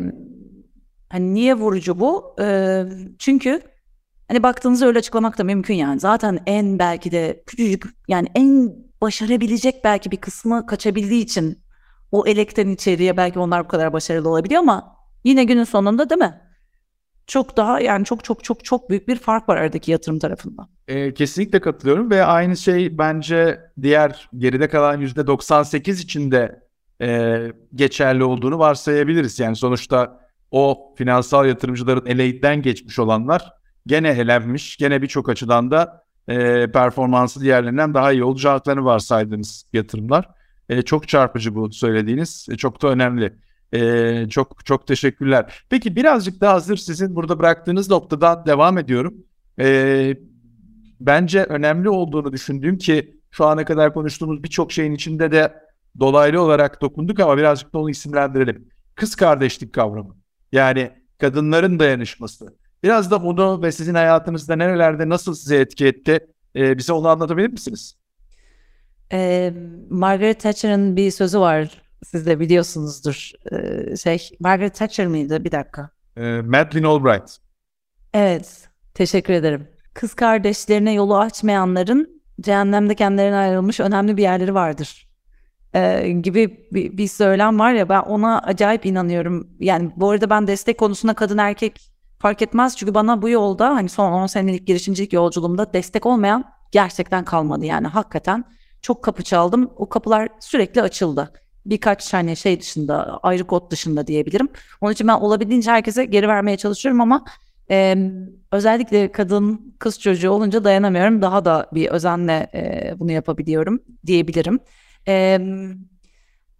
hani 1.09 1.33
niye 1.33 1.53
vurucu 1.53 1.99
bu? 1.99 2.35
Ee, 2.41 2.83
çünkü 3.19 3.61
hani 4.27 4.43
baktığınızda 4.43 4.85
öyle 4.85 4.99
açıklamak 4.99 5.37
da 5.37 5.43
mümkün 5.43 5.73
yani. 5.73 5.99
Zaten 5.99 6.39
en 6.45 6.79
belki 6.79 7.11
de 7.11 7.43
küçücük 7.45 7.83
yani 8.07 8.27
en 8.35 8.75
başarabilecek 9.01 9.83
belki 9.83 10.11
bir 10.11 10.17
kısmı 10.17 10.65
kaçabildiği 10.65 11.23
için 11.23 11.63
o 12.11 12.27
elekten 12.27 12.69
içeriye 12.69 13.17
belki 13.17 13.39
onlar 13.39 13.63
bu 13.63 13.67
kadar 13.67 13.93
başarılı 13.93 14.29
olabiliyor 14.29 14.61
ama 14.61 14.95
yine 15.23 15.43
günün 15.43 15.63
sonunda 15.63 16.09
değil 16.09 16.19
mi? 16.19 16.46
Çok 17.27 17.57
daha 17.57 17.79
yani 17.79 18.05
çok 18.05 18.23
çok 18.23 18.43
çok 18.43 18.65
çok 18.65 18.89
büyük 18.89 19.07
bir 19.07 19.15
fark 19.15 19.49
var 19.49 19.57
aradaki 19.57 19.91
yatırım 19.91 20.19
tarafında. 20.19 20.67
Ee, 20.87 21.13
kesinlikle 21.13 21.61
katılıyorum 21.61 22.11
ve 22.11 22.25
aynı 22.25 22.57
şey 22.57 22.97
bence 22.97 23.59
diğer 23.81 24.29
geride 24.37 24.69
kalan 24.69 25.01
%98 25.01 26.03
için 26.03 26.31
de 26.31 26.67
e, 27.01 27.39
geçerli 27.75 28.23
olduğunu 28.23 28.59
varsayabiliriz. 28.59 29.39
Yani 29.39 29.55
sonuçta 29.55 30.27
o 30.51 30.93
finansal 30.97 31.45
yatırımcıların 31.45 32.05
eleğinden 32.05 32.61
geçmiş 32.61 32.99
olanlar 32.99 33.57
gene 33.87 34.09
elenmiş, 34.09 34.77
gene 34.77 35.01
birçok 35.01 35.29
açıdan 35.29 35.71
da 35.71 36.03
e, 36.27 36.71
performansı 36.71 37.41
diğerlerinden 37.41 37.93
daha 37.93 38.11
iyi 38.11 38.23
olacaklarını 38.23 38.85
varsaydığınız 38.85 39.65
yatırımlar. 39.73 40.29
E, 40.69 40.81
çok 40.81 41.07
çarpıcı 41.07 41.55
bu 41.55 41.71
söylediğiniz, 41.71 42.47
e, 42.51 42.57
çok 42.57 42.81
da 42.81 42.87
önemli. 42.87 43.33
E, 43.73 44.29
çok 44.29 44.65
çok 44.65 44.87
teşekkürler. 44.87 45.63
Peki 45.69 45.95
birazcık 45.95 46.41
daha 46.41 46.53
hazır 46.53 46.77
sizin 46.77 47.15
burada 47.15 47.39
bıraktığınız 47.39 47.89
noktadan 47.89 48.45
devam 48.45 48.77
ediyorum. 48.77 49.13
E, 49.59 50.17
bence 50.99 51.43
önemli 51.43 51.89
olduğunu 51.89 52.31
düşündüğüm 52.31 52.77
ki 52.77 53.17
şu 53.31 53.45
ana 53.45 53.65
kadar 53.65 53.93
konuştuğumuz 53.93 54.43
birçok 54.43 54.71
şeyin 54.71 54.91
içinde 54.91 55.31
de 55.31 55.53
dolaylı 55.99 56.41
olarak 56.41 56.81
dokunduk 56.81 57.19
ama 57.19 57.37
birazcık 57.37 57.73
da 57.73 57.79
onu 57.79 57.89
isimlendirelim. 57.89 58.69
Kız 58.95 59.15
kardeşlik 59.15 59.73
kavramı. 59.73 60.15
Yani 60.51 60.91
kadınların 61.17 61.79
dayanışması. 61.79 62.57
Biraz 62.83 63.11
da 63.11 63.23
bunu 63.23 63.61
ve 63.61 63.71
sizin 63.71 63.93
hayatınızda 63.93 64.55
nerelerde 64.55 65.09
nasıl 65.09 65.33
size 65.33 65.57
etki 65.57 65.87
etti? 65.87 66.19
Ee, 66.55 66.77
bize 66.77 66.93
onu 66.93 67.07
anlatabilir 67.07 67.49
misiniz? 67.49 67.97
Ee, 69.11 69.53
Margaret 69.89 70.39
Thatcher'ın 70.39 70.95
bir 70.95 71.11
sözü 71.11 71.39
var. 71.39 71.86
Siz 72.05 72.25
de 72.25 72.39
biliyorsunuzdur. 72.39 73.31
Ee, 73.51 73.95
şey, 73.95 74.29
Margaret 74.39 74.75
Thatcher 74.75 75.07
mıydı? 75.07 75.43
Bir 75.43 75.51
dakika. 75.51 75.89
Ee, 76.17 76.41
Madeleine 76.41 76.87
Albright. 76.87 77.37
Evet, 78.13 78.69
teşekkür 78.93 79.33
ederim. 79.33 79.67
Kız 79.93 80.13
kardeşlerine 80.13 80.93
yolu 80.93 81.17
açmayanların 81.17 82.21
cehennemde 82.41 82.95
kendilerine 82.95 83.35
ayrılmış 83.35 83.79
önemli 83.79 84.17
bir 84.17 84.21
yerleri 84.21 84.53
vardır. 84.53 85.07
Ee, 85.75 86.09
gibi 86.09 86.67
bir, 86.71 86.97
bir 86.97 87.07
söylem 87.07 87.59
var 87.59 87.73
ya 87.73 87.89
ben 87.89 88.01
ona 88.01 88.39
acayip 88.39 88.85
inanıyorum. 88.85 89.47
Yani 89.59 89.91
bu 89.95 90.09
arada 90.09 90.29
ben 90.29 90.47
destek 90.47 90.77
konusunda 90.77 91.13
kadın 91.13 91.37
erkek 91.37 91.91
fark 92.19 92.41
etmez. 92.41 92.77
Çünkü 92.77 92.93
bana 92.93 93.21
bu 93.21 93.29
yolda 93.29 93.69
hani 93.69 93.89
son 93.89 94.11
10 94.11 94.27
senelik 94.27 94.67
girişimcilik 94.67 95.13
yolculuğumda 95.13 95.73
destek 95.73 96.05
olmayan 96.05 96.45
gerçekten 96.71 97.25
kalmadı. 97.25 97.65
Yani 97.65 97.87
hakikaten 97.87 98.43
çok 98.81 99.03
kapı 99.03 99.23
çaldım. 99.23 99.71
O 99.75 99.89
kapılar 99.89 100.29
sürekli 100.39 100.81
açıldı. 100.81 101.33
Birkaç 101.69 102.13
hani 102.13 102.35
şey 102.35 102.59
dışında, 102.59 103.19
ayrı 103.23 103.47
kod 103.47 103.71
dışında 103.71 104.07
diyebilirim. 104.07 104.49
Onun 104.81 104.93
için 104.93 105.07
ben 105.07 105.13
olabildiğince 105.13 105.71
herkese 105.71 106.05
geri 106.05 106.27
vermeye 106.27 106.57
çalışıyorum 106.57 107.01
ama 107.01 107.25
e, 107.71 107.97
özellikle 108.51 109.11
kadın, 109.11 109.75
kız 109.79 109.99
çocuğu 109.99 110.29
olunca 110.29 110.63
dayanamıyorum. 110.63 111.21
Daha 111.21 111.45
da 111.45 111.69
bir 111.73 111.87
özenle 111.87 112.49
e, 112.53 112.93
bunu 112.99 113.11
yapabiliyorum 113.11 113.79
diyebilirim. 114.05 114.59
E, 115.07 115.39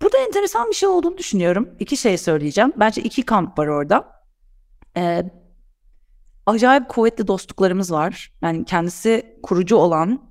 burada 0.01 0.17
enteresan 0.17 0.69
bir 0.69 0.75
şey 0.75 0.89
olduğunu 0.89 1.17
düşünüyorum. 1.17 1.69
İki 1.79 1.97
şey 1.97 2.17
söyleyeceğim. 2.17 2.73
Bence 2.77 3.01
iki 3.01 3.23
kamp 3.23 3.59
var 3.59 3.67
orada. 3.67 4.11
E, 4.97 5.23
acayip 6.45 6.89
kuvvetli 6.89 7.27
dostluklarımız 7.27 7.91
var. 7.91 8.31
Yani 8.41 8.65
kendisi 8.65 9.39
kurucu 9.43 9.75
olan 9.75 10.26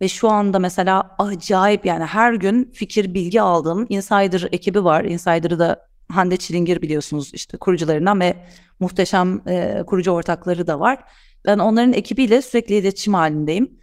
ve 0.00 0.08
şu 0.08 0.28
anda 0.28 0.58
mesela 0.58 1.16
acayip 1.18 1.86
yani 1.86 2.04
her 2.04 2.34
gün 2.34 2.70
fikir 2.74 3.14
bilgi 3.14 3.42
aldığım 3.42 3.86
Insider 3.88 4.48
ekibi 4.52 4.84
var. 4.84 5.04
Insider'ı 5.04 5.58
da 5.58 5.86
Hande 6.08 6.36
Çilingir 6.36 6.82
biliyorsunuz 6.82 7.30
işte 7.34 7.56
kurucularından 7.56 8.20
ve 8.20 8.36
muhteşem 8.80 9.48
e, 9.48 9.82
kurucu 9.86 10.10
ortakları 10.10 10.66
da 10.66 10.80
var. 10.80 10.98
Ben 11.46 11.58
onların 11.58 11.92
ekibiyle 11.92 12.42
sürekli 12.42 12.74
iletişim 12.74 13.14
halindeyim. 13.14 13.80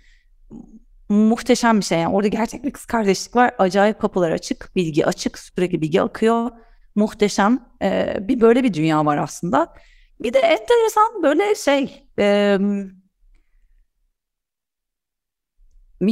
Muhteşem 1.09 1.79
bir 1.79 1.85
şey 1.85 1.99
yani 1.99 2.15
orada 2.15 2.27
gerçek 2.27 2.63
bir 2.63 2.71
kız 2.71 2.85
kardeşlik 2.85 3.35
var. 3.35 3.51
Acayip 3.57 3.99
kapılar 3.99 4.31
açık, 4.31 4.75
bilgi 4.75 5.05
açık, 5.05 5.39
sürekli 5.39 5.81
bilgi 5.81 6.01
akıyor. 6.01 6.51
Muhteşem 6.95 7.59
e, 7.81 8.17
bir 8.21 8.41
böyle 8.41 8.63
bir 8.63 8.73
dünya 8.73 9.05
var 9.05 9.17
aslında. 9.17 9.73
Bir 10.19 10.33
de 10.33 10.39
enteresan 10.39 11.23
böyle 11.23 11.55
şey 11.55 12.07
e, 12.19 12.57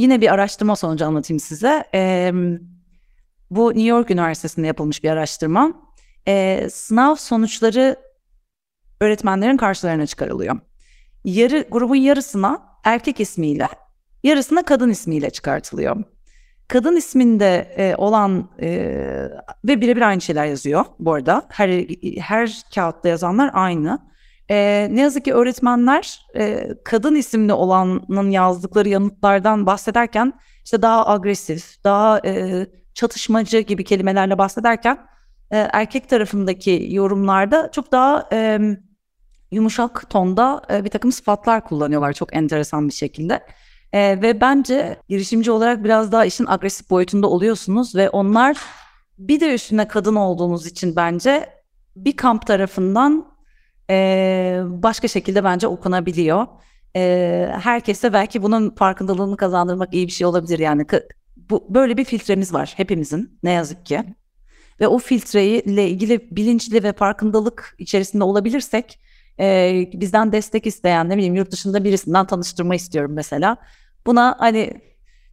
yine 0.00 0.20
bir 0.20 0.34
araştırma 0.34 0.76
sonucu 0.76 1.06
anlatayım 1.06 1.40
size. 1.40 1.84
E, 1.94 2.32
bu 3.50 3.68
New 3.68 3.88
York 3.88 4.10
Üniversitesi'nde 4.10 4.66
yapılmış 4.66 5.04
bir 5.04 5.10
araştırma. 5.10 5.72
E, 6.28 6.66
sınav 6.70 7.14
sonuçları 7.14 7.96
öğretmenlerin 9.00 9.56
karşılarına 9.56 10.06
çıkarılıyor. 10.06 10.58
Yarı 11.24 11.64
grubun 11.70 11.96
yarısına 11.96 12.62
erkek 12.84 13.20
ismiyle, 13.20 13.68
yarısına 14.22 14.62
kadın 14.62 14.90
ismiyle 14.90 15.30
çıkartılıyor. 15.30 15.96
kadın 16.68 16.96
isminde 16.96 17.74
e, 17.76 17.94
olan 17.96 18.50
e, 18.60 18.68
ve 19.64 19.80
birebir 19.80 20.02
aynı 20.02 20.20
şeyler 20.20 20.46
yazıyor 20.46 20.84
bu 20.98 21.12
arada. 21.14 21.46
Her 21.48 21.84
her 22.18 22.62
kağıtta 22.74 23.08
yazanlar 23.08 23.50
aynı. 23.52 24.11
E, 24.52 24.88
ne 24.90 25.00
yazık 25.00 25.24
ki 25.24 25.34
öğretmenler 25.34 26.26
e, 26.36 26.68
kadın 26.84 27.14
isimli 27.14 27.52
olanın 27.52 28.30
yazdıkları 28.30 28.88
yanıtlardan 28.88 29.66
bahsederken 29.66 30.32
işte 30.64 30.82
daha 30.82 31.08
agresif, 31.08 31.84
daha 31.84 32.20
e, 32.24 32.66
çatışmacı 32.94 33.58
gibi 33.58 33.84
kelimelerle 33.84 34.38
bahsederken 34.38 34.98
e, 35.50 35.58
erkek 35.72 36.08
tarafındaki 36.08 36.86
yorumlarda 36.90 37.70
çok 37.72 37.92
daha 37.92 38.28
e, 38.32 38.60
yumuşak 39.50 40.10
tonda 40.10 40.62
e, 40.70 40.84
bir 40.84 40.90
takım 40.90 41.12
sıfatlar 41.12 41.64
kullanıyorlar 41.64 42.12
çok 42.12 42.36
enteresan 42.36 42.88
bir 42.88 42.94
şekilde. 42.94 43.46
E, 43.92 44.22
ve 44.22 44.40
bence 44.40 44.96
girişimci 45.08 45.50
olarak 45.50 45.84
biraz 45.84 46.12
daha 46.12 46.24
işin 46.24 46.46
agresif 46.46 46.90
boyutunda 46.90 47.26
oluyorsunuz 47.26 47.94
ve 47.94 48.10
onlar 48.10 48.56
bir 49.18 49.40
de 49.40 49.54
üstüne 49.54 49.88
kadın 49.88 50.14
olduğunuz 50.14 50.66
için 50.66 50.96
bence 50.96 51.50
bir 51.96 52.16
kamp 52.16 52.46
tarafından 52.46 53.31
e, 53.92 54.60
başka 54.66 55.08
şekilde 55.08 55.44
bence 55.44 55.66
okunabiliyor. 55.66 56.46
E, 56.96 57.52
herkese 57.62 58.12
belki 58.12 58.42
bunun 58.42 58.74
farkındalığını 58.74 59.36
kazandırmak 59.36 59.94
iyi 59.94 60.06
bir 60.06 60.12
şey 60.12 60.26
olabilir 60.26 60.58
yani. 60.58 60.86
Bu 61.36 61.66
böyle 61.74 61.96
bir 61.96 62.04
filtremiz 62.04 62.52
var 62.52 62.72
hepimizin 62.76 63.38
ne 63.42 63.50
yazık 63.50 63.86
ki. 63.86 64.04
Ve 64.80 64.88
o 64.88 64.98
filtreyle 64.98 65.88
ilgili 65.88 66.36
bilinçli 66.36 66.82
ve 66.82 66.92
farkındalık 66.92 67.74
içerisinde 67.78 68.24
olabilirsek 68.24 69.00
e, 69.40 69.90
bizden 69.92 70.32
destek 70.32 70.66
isteyen 70.66 71.08
ne 71.08 71.16
bileyim 71.16 71.34
yurt 71.34 71.50
dışında 71.50 71.84
birisinden 71.84 72.26
tanıştırma 72.26 72.74
istiyorum 72.74 73.12
mesela. 73.14 73.56
Buna 74.06 74.36
hani 74.38 74.72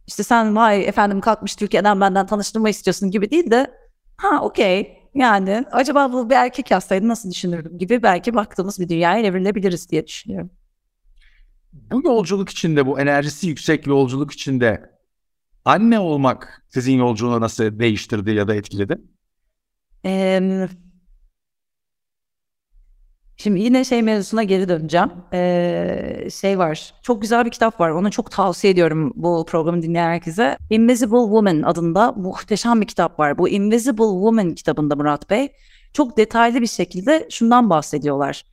işte 0.06 0.22
sen 0.22 0.56
vay 0.56 0.88
efendim 0.88 1.20
kalkmış 1.20 1.56
Türkiye'den 1.56 2.00
benden 2.00 2.26
tanıştırma 2.26 2.68
istiyorsun 2.68 3.10
gibi 3.10 3.30
değil 3.30 3.50
de 3.50 3.70
ha 4.16 4.40
okey 4.42 4.99
yani 5.14 5.64
acaba 5.72 6.12
bu 6.12 6.30
bir 6.30 6.34
erkek 6.34 6.70
yazsaydı 6.70 7.08
nasıl 7.08 7.30
düşünürdüm 7.30 7.78
gibi 7.78 8.02
belki 8.02 8.34
baktığımız 8.34 8.80
bir 8.80 8.88
dünyaya 8.88 9.24
evrilebiliriz 9.24 9.90
diye 9.90 10.06
düşünüyorum. 10.06 10.50
Bu 11.72 12.02
yolculuk 12.04 12.50
içinde 12.50 12.86
bu 12.86 13.00
enerjisi 13.00 13.48
yüksek 13.48 13.86
yolculuk 13.86 14.32
içinde 14.32 14.90
anne 15.64 15.98
olmak 15.98 16.64
sizin 16.68 16.98
yolculuğunu 16.98 17.40
nasıl 17.40 17.78
değiştirdi 17.78 18.30
ya 18.30 18.48
da 18.48 18.54
etkiledi? 18.54 18.98
Ee, 20.04 20.68
Şimdi 23.42 23.60
yine 23.60 23.84
şey 23.84 24.02
mevzusuna 24.02 24.42
geri 24.42 24.68
döneceğim. 24.68 25.10
Ee, 25.32 26.28
şey 26.40 26.58
var, 26.58 26.94
çok 27.02 27.22
güzel 27.22 27.44
bir 27.44 27.50
kitap 27.50 27.80
var. 27.80 27.90
Onu 27.90 28.10
çok 28.10 28.30
tavsiye 28.30 28.72
ediyorum 28.72 29.12
bu 29.16 29.46
programı 29.48 29.82
dinleyen 29.82 30.08
herkese. 30.10 30.56
Invisible 30.70 31.22
Woman 31.22 31.62
adında 31.62 32.12
muhteşem 32.12 32.80
bir 32.80 32.86
kitap 32.86 33.18
var. 33.18 33.38
Bu 33.38 33.48
Invisible 33.48 34.04
Woman 34.04 34.54
kitabında 34.54 34.96
Murat 34.96 35.30
Bey 35.30 35.48
çok 35.92 36.16
detaylı 36.16 36.60
bir 36.60 36.66
şekilde 36.66 37.26
şundan 37.30 37.70
bahsediyorlar. 37.70 38.44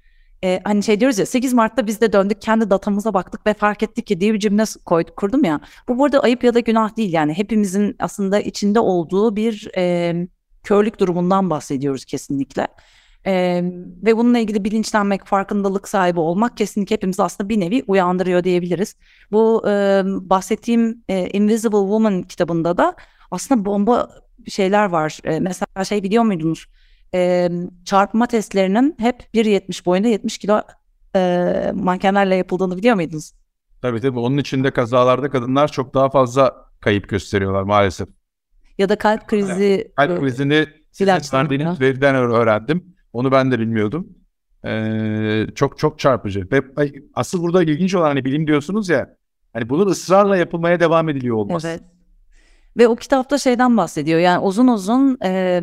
Ee, 0.44 0.62
hani 0.64 0.84
şey 0.84 1.00
diyoruz 1.00 1.20
ya 1.20 1.26
8 1.26 1.54
Mart'ta 1.54 1.88
biz 1.88 2.02
de 2.02 2.14
döndük 2.14 2.42
kendi 2.42 2.70
datamıza 2.70 3.14
baktık 3.14 3.48
ve 3.48 3.54
fark 3.54 3.84
ettik 3.84 4.08
ki 4.08 4.22
diye 4.22 4.34
bir 4.34 4.40
cümle 4.40 4.64
koyduk, 4.86 5.18
kurdum 5.18 5.44
ya. 5.44 5.60
Bu 5.88 6.00
burada 6.00 6.20
ayıp 6.20 6.44
ya 6.44 6.54
da 6.54 6.60
günah 6.60 6.98
değil 6.98 7.14
yani 7.14 7.34
hepimizin 7.34 7.96
aslında 8.00 8.40
içinde 8.40 8.80
olduğu 8.80 9.36
bir 9.36 9.70
e, 9.78 10.14
körlük 10.64 11.00
durumundan 11.00 11.50
bahsediyoruz 11.50 12.06
kesinlikle. 12.06 12.68
Ee, 13.26 13.64
ve 14.06 14.18
bununla 14.18 14.40
ilgili 14.40 14.64
bilinçlenmek, 14.64 15.26
farkındalık 15.26 15.88
sahibi 15.88 16.20
olmak 16.20 16.58
kesinlikle 16.58 16.94
hepimizi 16.96 17.24
aslında 17.24 17.50
bir 17.50 17.60
nevi 17.60 17.84
uyandırıyor 17.88 18.44
diyebiliriz. 18.44 18.96
Bu 19.32 19.64
e, 19.68 20.04
bahsettiğim 20.06 21.04
e, 21.10 21.30
Invisible 21.30 21.78
Woman 21.78 22.22
kitabında 22.22 22.78
da 22.78 22.96
aslında 23.32 23.66
bomba 23.66 24.10
şeyler 24.48 24.86
var. 24.86 25.20
E, 25.24 25.40
mesela 25.40 25.86
şey 25.86 26.04
biliyor 26.04 26.24
muydunuz? 26.24 26.66
E, 27.14 27.50
çarpma 27.86 28.28
testlerinin 28.28 28.96
hep 29.00 29.24
1.70 29.34 29.86
boyunda 29.86 30.08
70 30.08 30.38
kilo 30.38 30.62
e, 31.16 31.72
mankenlerle 31.76 32.36
yapıldığını 32.36 32.78
biliyor 32.78 32.96
muydunuz? 32.96 33.34
Tabii 33.82 34.02
tabii. 34.02 34.20
Onun 34.20 34.38
içinde 34.38 34.72
kazalarda 34.72 35.30
kadınlar 35.30 35.72
çok 35.72 35.94
daha 35.94 36.10
fazla 36.10 36.56
kayıp 36.80 37.10
gösteriyorlar 37.10 37.64
maalesef. 37.64 38.08
Ya 38.78 38.90
da 38.90 38.98
kalp 38.98 39.28
krizi... 39.28 39.92
Kalp 39.96 40.20
krizini 40.20 40.66
sizin 40.92 41.08
veriden 41.80 42.16
öğrendim. 42.16 42.97
Onu 43.18 43.32
ben 43.32 43.52
de 43.52 43.60
bilmiyordum. 43.60 44.10
Ee, 44.66 45.48
çok 45.56 45.78
çok 45.78 46.00
çarpıcı. 46.00 46.48
Ve 46.52 46.62
asıl 47.14 47.44
burada 47.44 47.64
ilginç 47.64 47.96
olan 47.96 48.06
hani 48.06 48.26
bilim 48.26 48.48
diyorsunuz 48.48 48.90
ya. 48.90 49.16
Hani 49.54 49.70
bunun 49.70 49.88
ısrarla 49.88 50.38
yapılmaya 50.38 50.80
devam 50.80 51.10
ediliyor 51.10 51.36
olması. 51.36 51.68
Evet. 51.68 51.82
Ve 52.78 52.88
o 52.88 52.96
kitapta 52.96 53.38
şeyden 53.38 53.78
bahsediyor. 53.78 54.20
Yani 54.20 54.40
uzun 54.40 54.68
uzun 54.68 55.18
e, 55.24 55.62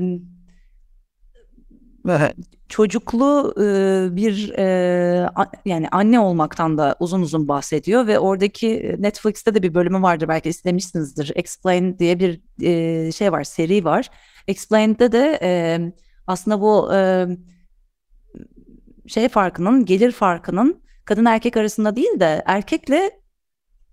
çocuklu 2.69 3.55
e, 3.61 4.17
bir 4.17 4.53
e, 4.59 5.29
a, 5.35 5.45
yani 5.65 5.89
anne 5.89 6.21
olmaktan 6.21 6.79
da 6.79 6.97
uzun 7.01 7.23
uzun 7.23 7.49
bahsediyor 7.49 8.07
ve 8.07 8.19
oradaki 8.19 8.97
Netflix'te 8.99 9.55
de 9.55 9.63
bir 9.63 9.75
bölümü 9.75 10.03
vardır 10.03 10.29
belki 10.29 10.49
istemişsinizdir. 10.49 11.33
Explain 11.35 11.99
diye 11.99 12.19
bir 12.19 12.41
e, 12.63 13.13
şey 13.13 13.33
var, 13.33 13.45
seri 13.45 13.85
var. 13.85 14.11
Explain'de 14.49 15.13
de 15.13 15.39
e, 15.43 15.81
aslında 16.27 16.61
bu 16.61 16.95
e, 16.95 17.27
şey 19.07 19.29
farkının, 19.29 19.85
gelir 19.85 20.13
farkının 20.13 20.83
kadın 21.05 21.25
erkek 21.25 21.57
arasında 21.57 21.97
değil 21.97 22.21
de 22.21 22.43
erkekle 22.47 23.11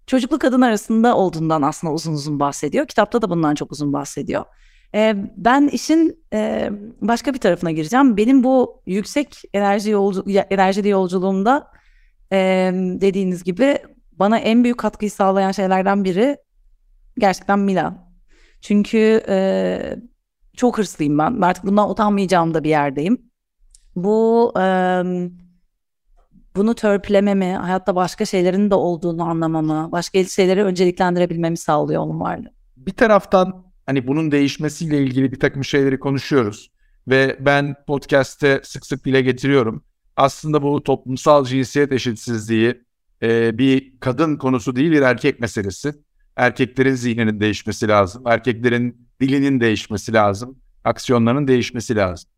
çocuklu 0.08 0.40
kadın 0.40 0.62
arasında 0.62 1.18
olduğundan 1.18 1.62
aslında 1.62 1.94
uzun 1.94 2.14
uzun 2.14 2.40
bahsediyor. 2.40 2.88
Kitapta 2.88 3.22
da 3.22 3.30
bundan 3.30 3.56
çok 3.56 3.72
uzun 3.72 3.94
bahsediyor. 3.94 4.46
E, 4.96 5.16
ben 5.38 5.68
işin 5.68 6.26
e, 6.34 6.70
başka 7.02 7.34
bir 7.34 7.40
tarafına 7.40 7.72
gireceğim. 7.72 8.18
Benim 8.18 8.44
bu 8.44 8.84
yüksek 8.86 9.42
enerji 9.54 9.90
yolcu 9.90 10.26
enerjili 10.50 10.90
yolculuğumda 10.90 11.72
e, 12.32 12.72
dediğiniz 12.74 13.44
gibi 13.44 13.78
bana 14.12 14.38
en 14.38 14.64
büyük 14.64 14.78
katkıyı 14.78 15.12
sağlayan 15.12 15.52
şeylerden 15.52 16.04
biri 16.04 16.38
gerçekten 17.18 17.60
Mila. 17.60 18.12
Çünkü 18.62 19.24
e, 19.28 19.96
çok 20.62 20.78
hırslıyım 20.78 21.18
ben. 21.18 21.42
Artık 21.42 21.66
bundan 21.66 21.90
utanmayacağım 21.90 22.54
da 22.54 22.64
bir 22.64 22.70
yerdeyim. 22.70 23.22
Bu 23.96 24.54
e, 24.60 24.64
bunu 26.56 26.76
törpülememi, 26.76 27.54
hayatta 27.54 27.96
başka 27.96 28.26
şeylerin 28.26 28.72
de 28.72 28.76
olduğunu 28.76 29.24
anlamamı, 29.24 29.90
başka 29.92 30.24
şeyleri 30.24 30.64
önceliklendirebilmemi 30.64 31.58
sağlıyor 31.58 32.02
onun 32.02 32.20
varlığı. 32.20 32.52
Bir 32.78 32.92
taraftan 32.92 33.66
hani 33.86 34.08
bunun 34.08 34.32
değişmesiyle 34.32 35.04
ilgili 35.04 35.32
bir 35.32 35.40
takım 35.40 35.64
şeyleri 35.64 36.00
konuşuyoruz 36.00 36.72
ve 37.08 37.38
ben 37.40 37.76
podcast'te 37.88 38.62
sık 38.64 38.86
sık 38.86 39.06
dile 39.06 39.22
getiriyorum. 39.22 39.84
Aslında 40.16 40.64
bu 40.64 40.84
toplumsal 40.84 41.46
cinsiyet 41.46 41.92
eşitsizliği 41.92 42.82
e, 43.22 43.58
bir 43.58 44.00
kadın 44.00 44.38
konusu 44.38 44.76
değil 44.76 44.92
bir 44.92 45.02
erkek 45.02 45.40
meselesi. 45.40 45.94
Erkeklerin 46.36 46.96
zihninin 46.96 47.40
değişmesi 47.40 47.88
lazım. 47.88 48.24
Erkeklerin 48.26 49.11
dilinin 49.22 49.60
değişmesi 49.60 50.14
lazım. 50.14 50.58
Aksiyonlarının 50.84 51.48
değişmesi 51.48 51.96
lazım. 51.96 52.30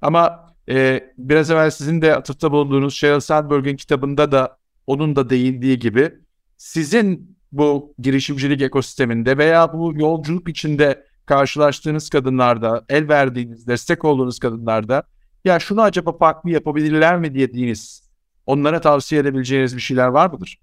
Ama 0.00 0.46
e, 0.68 1.08
biraz 1.18 1.50
evvel 1.50 1.70
sizin 1.70 2.02
de 2.02 2.16
atıfta 2.16 2.52
bulunduğunuz 2.52 2.94
Sheryl 2.94 3.20
Sandberg'in 3.20 3.76
kitabında 3.76 4.32
da 4.32 4.58
onun 4.86 5.16
da 5.16 5.30
değindiği 5.30 5.78
gibi 5.78 6.14
sizin 6.56 7.38
bu 7.52 7.94
girişimcilik 7.98 8.62
ekosisteminde 8.62 9.38
veya 9.38 9.72
bu 9.72 9.92
yolculuk 9.96 10.48
içinde 10.48 11.06
karşılaştığınız 11.26 12.10
kadınlarda, 12.10 12.84
el 12.88 13.08
verdiğiniz, 13.08 13.66
destek 13.66 14.04
olduğunuz 14.04 14.38
kadınlarda 14.38 15.02
ya 15.44 15.58
şunu 15.58 15.82
acaba 15.82 16.16
farklı 16.16 16.50
yapabilirler 16.50 17.18
mi 17.18 17.34
dediğiniz, 17.34 18.10
onlara 18.46 18.80
tavsiye 18.80 19.20
edebileceğiniz 19.20 19.76
bir 19.76 19.80
şeyler 19.80 20.08
var 20.08 20.30
mıdır? 20.30 20.58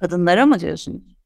Kadınlara 0.00 0.46
mı 0.46 0.60
diyorsunuz? 0.60 1.17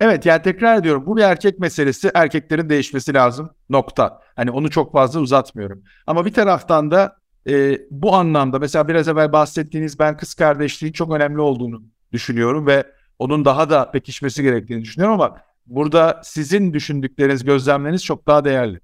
Evet 0.00 0.26
yani 0.26 0.42
tekrar 0.42 0.78
ediyorum 0.78 1.06
bu 1.06 1.16
bir 1.16 1.22
erkek 1.22 1.58
meselesi 1.58 2.10
erkeklerin 2.14 2.68
değişmesi 2.68 3.14
lazım 3.14 3.50
nokta. 3.70 4.20
Hani 4.36 4.50
onu 4.50 4.70
çok 4.70 4.92
fazla 4.92 5.20
uzatmıyorum. 5.20 5.82
Ama 6.06 6.26
bir 6.26 6.32
taraftan 6.32 6.90
da 6.90 7.16
e, 7.48 7.78
bu 7.90 8.14
anlamda 8.14 8.58
mesela 8.58 8.88
biraz 8.88 9.08
evvel 9.08 9.32
bahsettiğiniz 9.32 9.98
ben 9.98 10.16
kız 10.16 10.34
kardeşliğin 10.34 10.92
çok 10.92 11.12
önemli 11.12 11.40
olduğunu 11.40 11.82
düşünüyorum 12.12 12.66
ve 12.66 12.84
onun 13.18 13.44
daha 13.44 13.70
da 13.70 13.90
pekişmesi 13.90 14.42
gerektiğini 14.42 14.82
düşünüyorum 14.82 15.20
ama 15.20 15.36
burada 15.66 16.20
sizin 16.24 16.72
düşündükleriniz, 16.72 17.44
gözlemleriniz 17.44 18.04
çok 18.04 18.26
daha 18.26 18.44
değerli. 18.44 18.80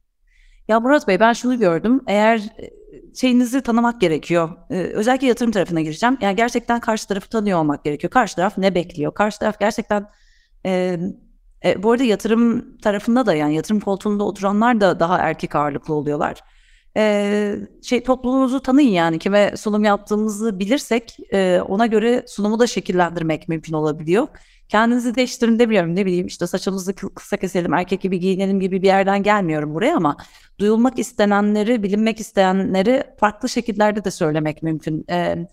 Ya 0.68 0.80
Murat 0.80 1.08
Bey 1.08 1.20
ben 1.20 1.32
şunu 1.32 1.58
gördüm. 1.58 2.00
Eğer 2.06 2.36
e, 2.36 2.70
şeyinizi 3.14 3.60
tanımak 3.60 4.00
gerekiyor. 4.00 4.50
Ee, 4.70 4.74
özellikle 4.74 5.26
yatırım 5.26 5.52
tarafına 5.52 5.80
gireceğim. 5.80 6.18
Yani 6.20 6.36
gerçekten 6.36 6.80
karşı 6.80 7.08
tarafı 7.08 7.28
tanıyor 7.28 7.58
olmak 7.58 7.84
gerekiyor. 7.84 8.10
Karşı 8.10 8.36
taraf 8.36 8.58
ne 8.58 8.74
bekliyor? 8.74 9.14
Karşı 9.14 9.38
taraf 9.38 9.60
gerçekten 9.60 10.06
e, 10.66 10.98
e, 11.64 11.82
bu 11.82 11.92
arada 11.92 12.04
yatırım 12.04 12.78
tarafında 12.78 13.26
da 13.26 13.34
yani 13.34 13.54
yatırım 13.54 13.80
koltuğunda 13.80 14.24
oturanlar 14.24 14.80
da 14.80 15.00
daha 15.00 15.18
erkek 15.18 15.54
ağırlıklı 15.54 15.94
oluyorlar. 15.94 16.42
e, 16.96 17.56
şey 17.82 18.02
toplumumuzu 18.02 18.60
tanıyın 18.62 18.90
yani 18.90 19.18
kime 19.18 19.56
sunum 19.56 19.84
yaptığımızı 19.84 20.58
bilirsek 20.58 21.16
e, 21.32 21.60
ona 21.68 21.86
göre 21.86 22.24
sunumu 22.28 22.58
da 22.58 22.66
şekillendirmek 22.66 23.48
mümkün 23.48 23.72
olabiliyor. 23.72 24.28
Kendinizi 24.68 25.14
değiştirin 25.14 25.58
demiyorum 25.58 25.96
ne 25.96 26.06
bileyim 26.06 26.26
işte 26.26 26.46
saçımızı 26.46 26.94
kısa 26.94 27.36
keselim 27.36 27.74
erkek 27.74 28.00
gibi 28.00 28.20
giyinelim 28.20 28.60
gibi 28.60 28.82
bir 28.82 28.86
yerden 28.86 29.22
gelmiyorum 29.22 29.74
buraya 29.74 29.96
ama 29.96 30.16
duyulmak 30.58 30.98
istenenleri 30.98 31.82
bilinmek 31.82 32.20
isteyenleri 32.20 33.04
farklı 33.20 33.48
şekillerde 33.48 34.04
de 34.04 34.10
söylemek 34.10 34.62
mümkün. 34.62 35.04
E, 35.10 35.48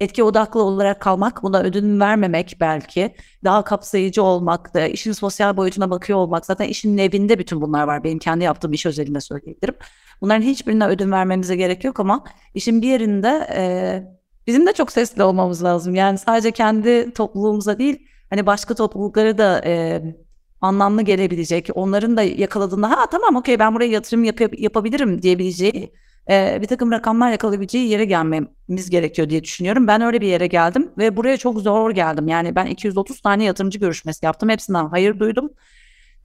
etki 0.00 0.22
odaklı 0.24 0.62
olarak 0.62 1.00
kalmak, 1.00 1.42
buna 1.42 1.62
ödün 1.62 2.00
vermemek 2.00 2.56
belki, 2.60 3.14
daha 3.44 3.64
kapsayıcı 3.64 4.22
olmak, 4.22 4.74
da 4.74 4.86
işin 4.86 5.12
sosyal 5.12 5.56
boyutuna 5.56 5.90
bakıyor 5.90 6.18
olmak. 6.18 6.46
Zaten 6.46 6.68
işin 6.68 6.96
nevinde 6.96 7.38
bütün 7.38 7.60
bunlar 7.60 7.84
var. 7.84 8.04
Benim 8.04 8.18
kendi 8.18 8.44
yaptığım 8.44 8.72
iş 8.72 8.86
özelinde 8.86 9.20
söyleyebilirim. 9.20 9.74
Bunların 10.20 10.42
hiçbirine 10.42 10.86
ödün 10.86 11.12
vermemize 11.12 11.56
gerek 11.56 11.84
yok 11.84 12.00
ama 12.00 12.24
işin 12.54 12.82
bir 12.82 12.88
yerinde 12.88 13.48
e, 13.54 14.02
bizim 14.46 14.66
de 14.66 14.72
çok 14.72 14.92
sesli 14.92 15.22
olmamız 15.22 15.64
lazım. 15.64 15.94
Yani 15.94 16.18
sadece 16.18 16.50
kendi 16.50 17.14
topluluğumuza 17.14 17.78
değil, 17.78 18.06
hani 18.30 18.46
başka 18.46 18.74
topluluklara 18.74 19.38
da 19.38 19.62
e, 19.64 20.02
anlamlı 20.60 21.02
gelebilecek, 21.02 21.68
onların 21.74 22.16
da 22.16 22.22
yakaladığında 22.22 22.90
ha 22.90 23.06
tamam 23.10 23.36
okey 23.36 23.58
ben 23.58 23.74
buraya 23.74 23.86
yatırım 23.90 24.24
yap- 24.24 24.58
yapabilirim 24.60 25.22
diyebileceği 25.22 25.92
e, 26.30 26.58
bir 26.62 26.66
takım 26.66 26.92
rakamlar 26.92 27.30
yakalayabileceği 27.30 27.88
yere 27.88 28.04
gelmemiz 28.04 28.90
gerekiyor 28.90 29.30
diye 29.30 29.44
düşünüyorum. 29.44 29.86
Ben 29.86 30.00
öyle 30.02 30.20
bir 30.20 30.26
yere 30.26 30.46
geldim 30.46 30.90
ve 30.98 31.16
buraya 31.16 31.36
çok 31.36 31.60
zor 31.60 31.90
geldim. 31.90 32.28
Yani 32.28 32.54
ben 32.56 32.66
230 32.66 33.20
tane 33.20 33.44
yatırımcı 33.44 33.78
görüşmesi 33.78 34.26
yaptım. 34.26 34.48
Hepsinden 34.48 34.86
hayır 34.86 35.18
duydum. 35.18 35.50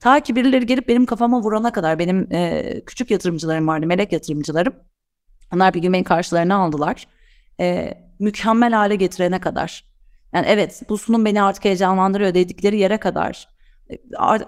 Ta 0.00 0.20
ki 0.20 0.36
birileri 0.36 0.66
gelip 0.66 0.88
benim 0.88 1.06
kafama 1.06 1.40
vurana 1.40 1.72
kadar 1.72 1.98
benim 1.98 2.32
e, 2.32 2.80
küçük 2.86 3.10
yatırımcılarım 3.10 3.68
vardı, 3.68 3.86
melek 3.86 4.12
yatırımcılarım. 4.12 4.74
Onlar 5.54 5.74
bir 5.74 5.82
gün 5.82 5.92
beni 5.92 6.04
karşılarına 6.04 6.56
aldılar. 6.56 7.06
E, 7.60 7.94
mükemmel 8.18 8.72
hale 8.72 8.96
getirene 8.96 9.40
kadar. 9.40 9.84
Yani 10.32 10.46
evet 10.48 10.82
bu 10.88 10.98
sunum 10.98 11.24
beni 11.24 11.42
artık 11.42 11.64
heyecanlandırıyor 11.64 12.34
dedikleri 12.34 12.78
yere 12.78 12.96
kadar 12.96 13.48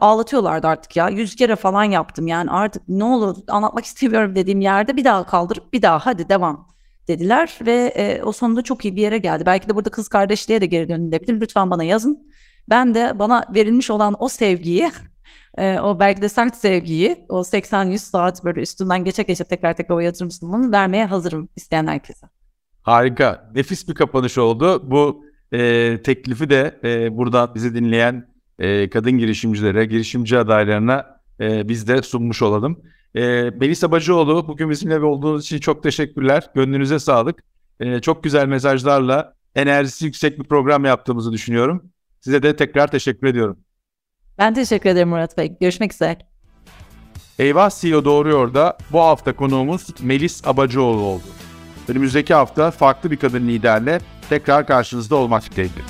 ağlatıyorlardı 0.01 0.67
artık 0.67 0.97
ya. 0.97 1.09
Yüz 1.09 1.37
kere 1.37 1.57
falan 1.57 1.85
yaptım 1.85 2.27
yani 2.27 2.51
artık 2.51 2.83
ne 2.89 3.05
olur 3.05 3.37
anlatmak 3.49 3.85
istemiyorum 3.85 4.37
dediğim 4.37 4.61
yerde 4.61 4.97
bir 4.97 5.05
daha 5.05 5.27
kaldırıp 5.27 5.73
bir 5.73 5.83
daha 5.83 6.07
hadi 6.07 6.29
devam 6.29 6.69
dediler 7.09 7.59
ve 7.67 7.93
e, 7.97 8.23
o 8.23 8.33
sonunda 8.33 8.63
çok 8.63 8.85
iyi 8.85 8.97
bir 8.97 9.03
yere 9.03 9.19
geldi. 9.19 9.47
Belki 9.47 9.69
de 9.69 9.75
burada 9.75 9.91
kız 9.91 10.09
kardeşliğe 10.09 10.61
de 10.61 10.67
geri 10.67 10.89
dönülebilir. 10.89 11.41
Lütfen 11.41 11.71
bana 11.71 11.85
yazın. 11.85 12.33
Ben 12.69 12.95
de 12.95 13.19
bana 13.19 13.45
verilmiş 13.55 13.91
olan 13.91 14.17
o 14.19 14.29
sevgiyi, 14.29 14.91
e, 15.59 15.81
o 15.81 16.01
belki 16.01 16.23
de 16.23 16.29
sert 16.29 16.57
sevgiyi, 16.57 17.27
o 17.29 17.41
80-100 17.41 17.99
saat 17.99 18.45
böyle 18.45 18.61
üstünden 18.61 19.05
geçe 19.05 19.23
geçe 19.23 19.45
tekrar 19.45 19.77
tekrar 19.77 19.97
o 19.97 20.01
yatırım 20.01 20.73
vermeye 20.73 21.07
hazırım 21.07 21.49
isteyen 21.57 21.87
herkese. 21.87 22.27
Harika. 22.83 23.51
Nefis 23.55 23.89
bir 23.89 23.95
kapanış 23.95 24.39
oldu. 24.39 24.91
Bu 24.91 25.25
e, 25.53 26.03
teklifi 26.03 26.51
de 26.51 26.81
e, 26.85 27.17
buradan 27.17 27.55
bizi 27.55 27.75
dinleyen 27.75 28.32
e, 28.63 28.91
kadın 28.91 29.13
girişimcilere, 29.13 29.85
girişimci 29.85 30.39
adaylarına 30.39 31.21
e, 31.41 31.69
biz 31.69 31.89
de 31.89 32.03
sunmuş 32.03 32.43
olalım. 32.43 32.81
E, 33.15 33.21
Melisa 33.61 33.91
Bacıoğlu 33.91 34.49
bugün 34.49 34.71
bizimle 34.71 34.99
olduğunuz 34.99 35.45
için 35.45 35.59
çok 35.59 35.83
teşekkürler. 35.83 36.51
Gönlünüze 36.55 36.99
sağlık. 36.99 37.45
E, 37.81 38.01
çok 38.01 38.25
güzel 38.25 38.47
mesajlarla 38.47 39.35
enerjisi 39.55 40.05
yüksek 40.05 40.39
bir 40.39 40.45
program 40.45 40.85
yaptığımızı 40.85 41.33
düşünüyorum. 41.33 41.91
Size 42.21 42.43
de 42.43 42.57
tekrar 42.57 42.91
teşekkür 42.91 43.27
ediyorum. 43.27 43.59
Ben 44.39 44.55
teşekkür 44.55 44.91
ederim 44.91 45.09
Murat 45.09 45.39
Bey. 45.39 45.57
Görüşmek 45.61 45.93
üzere. 45.93 46.19
Eyvah 47.39 47.71
CEO 47.71 48.05
Doğruyor 48.05 48.55
da 48.55 48.79
bu 48.93 49.01
hafta 49.01 49.37
konuğumuz 49.37 49.87
Melis 50.03 50.47
Abacıoğlu 50.47 51.01
oldu. 51.01 51.25
Önümüzdeki 51.89 52.35
hafta 52.35 52.71
farklı 52.71 53.11
bir 53.11 53.17
kadın 53.17 53.49
liderle 53.49 54.01
tekrar 54.29 54.67
karşınızda 54.67 55.17
olmak 55.17 55.51
dileğiyle. 55.51 55.83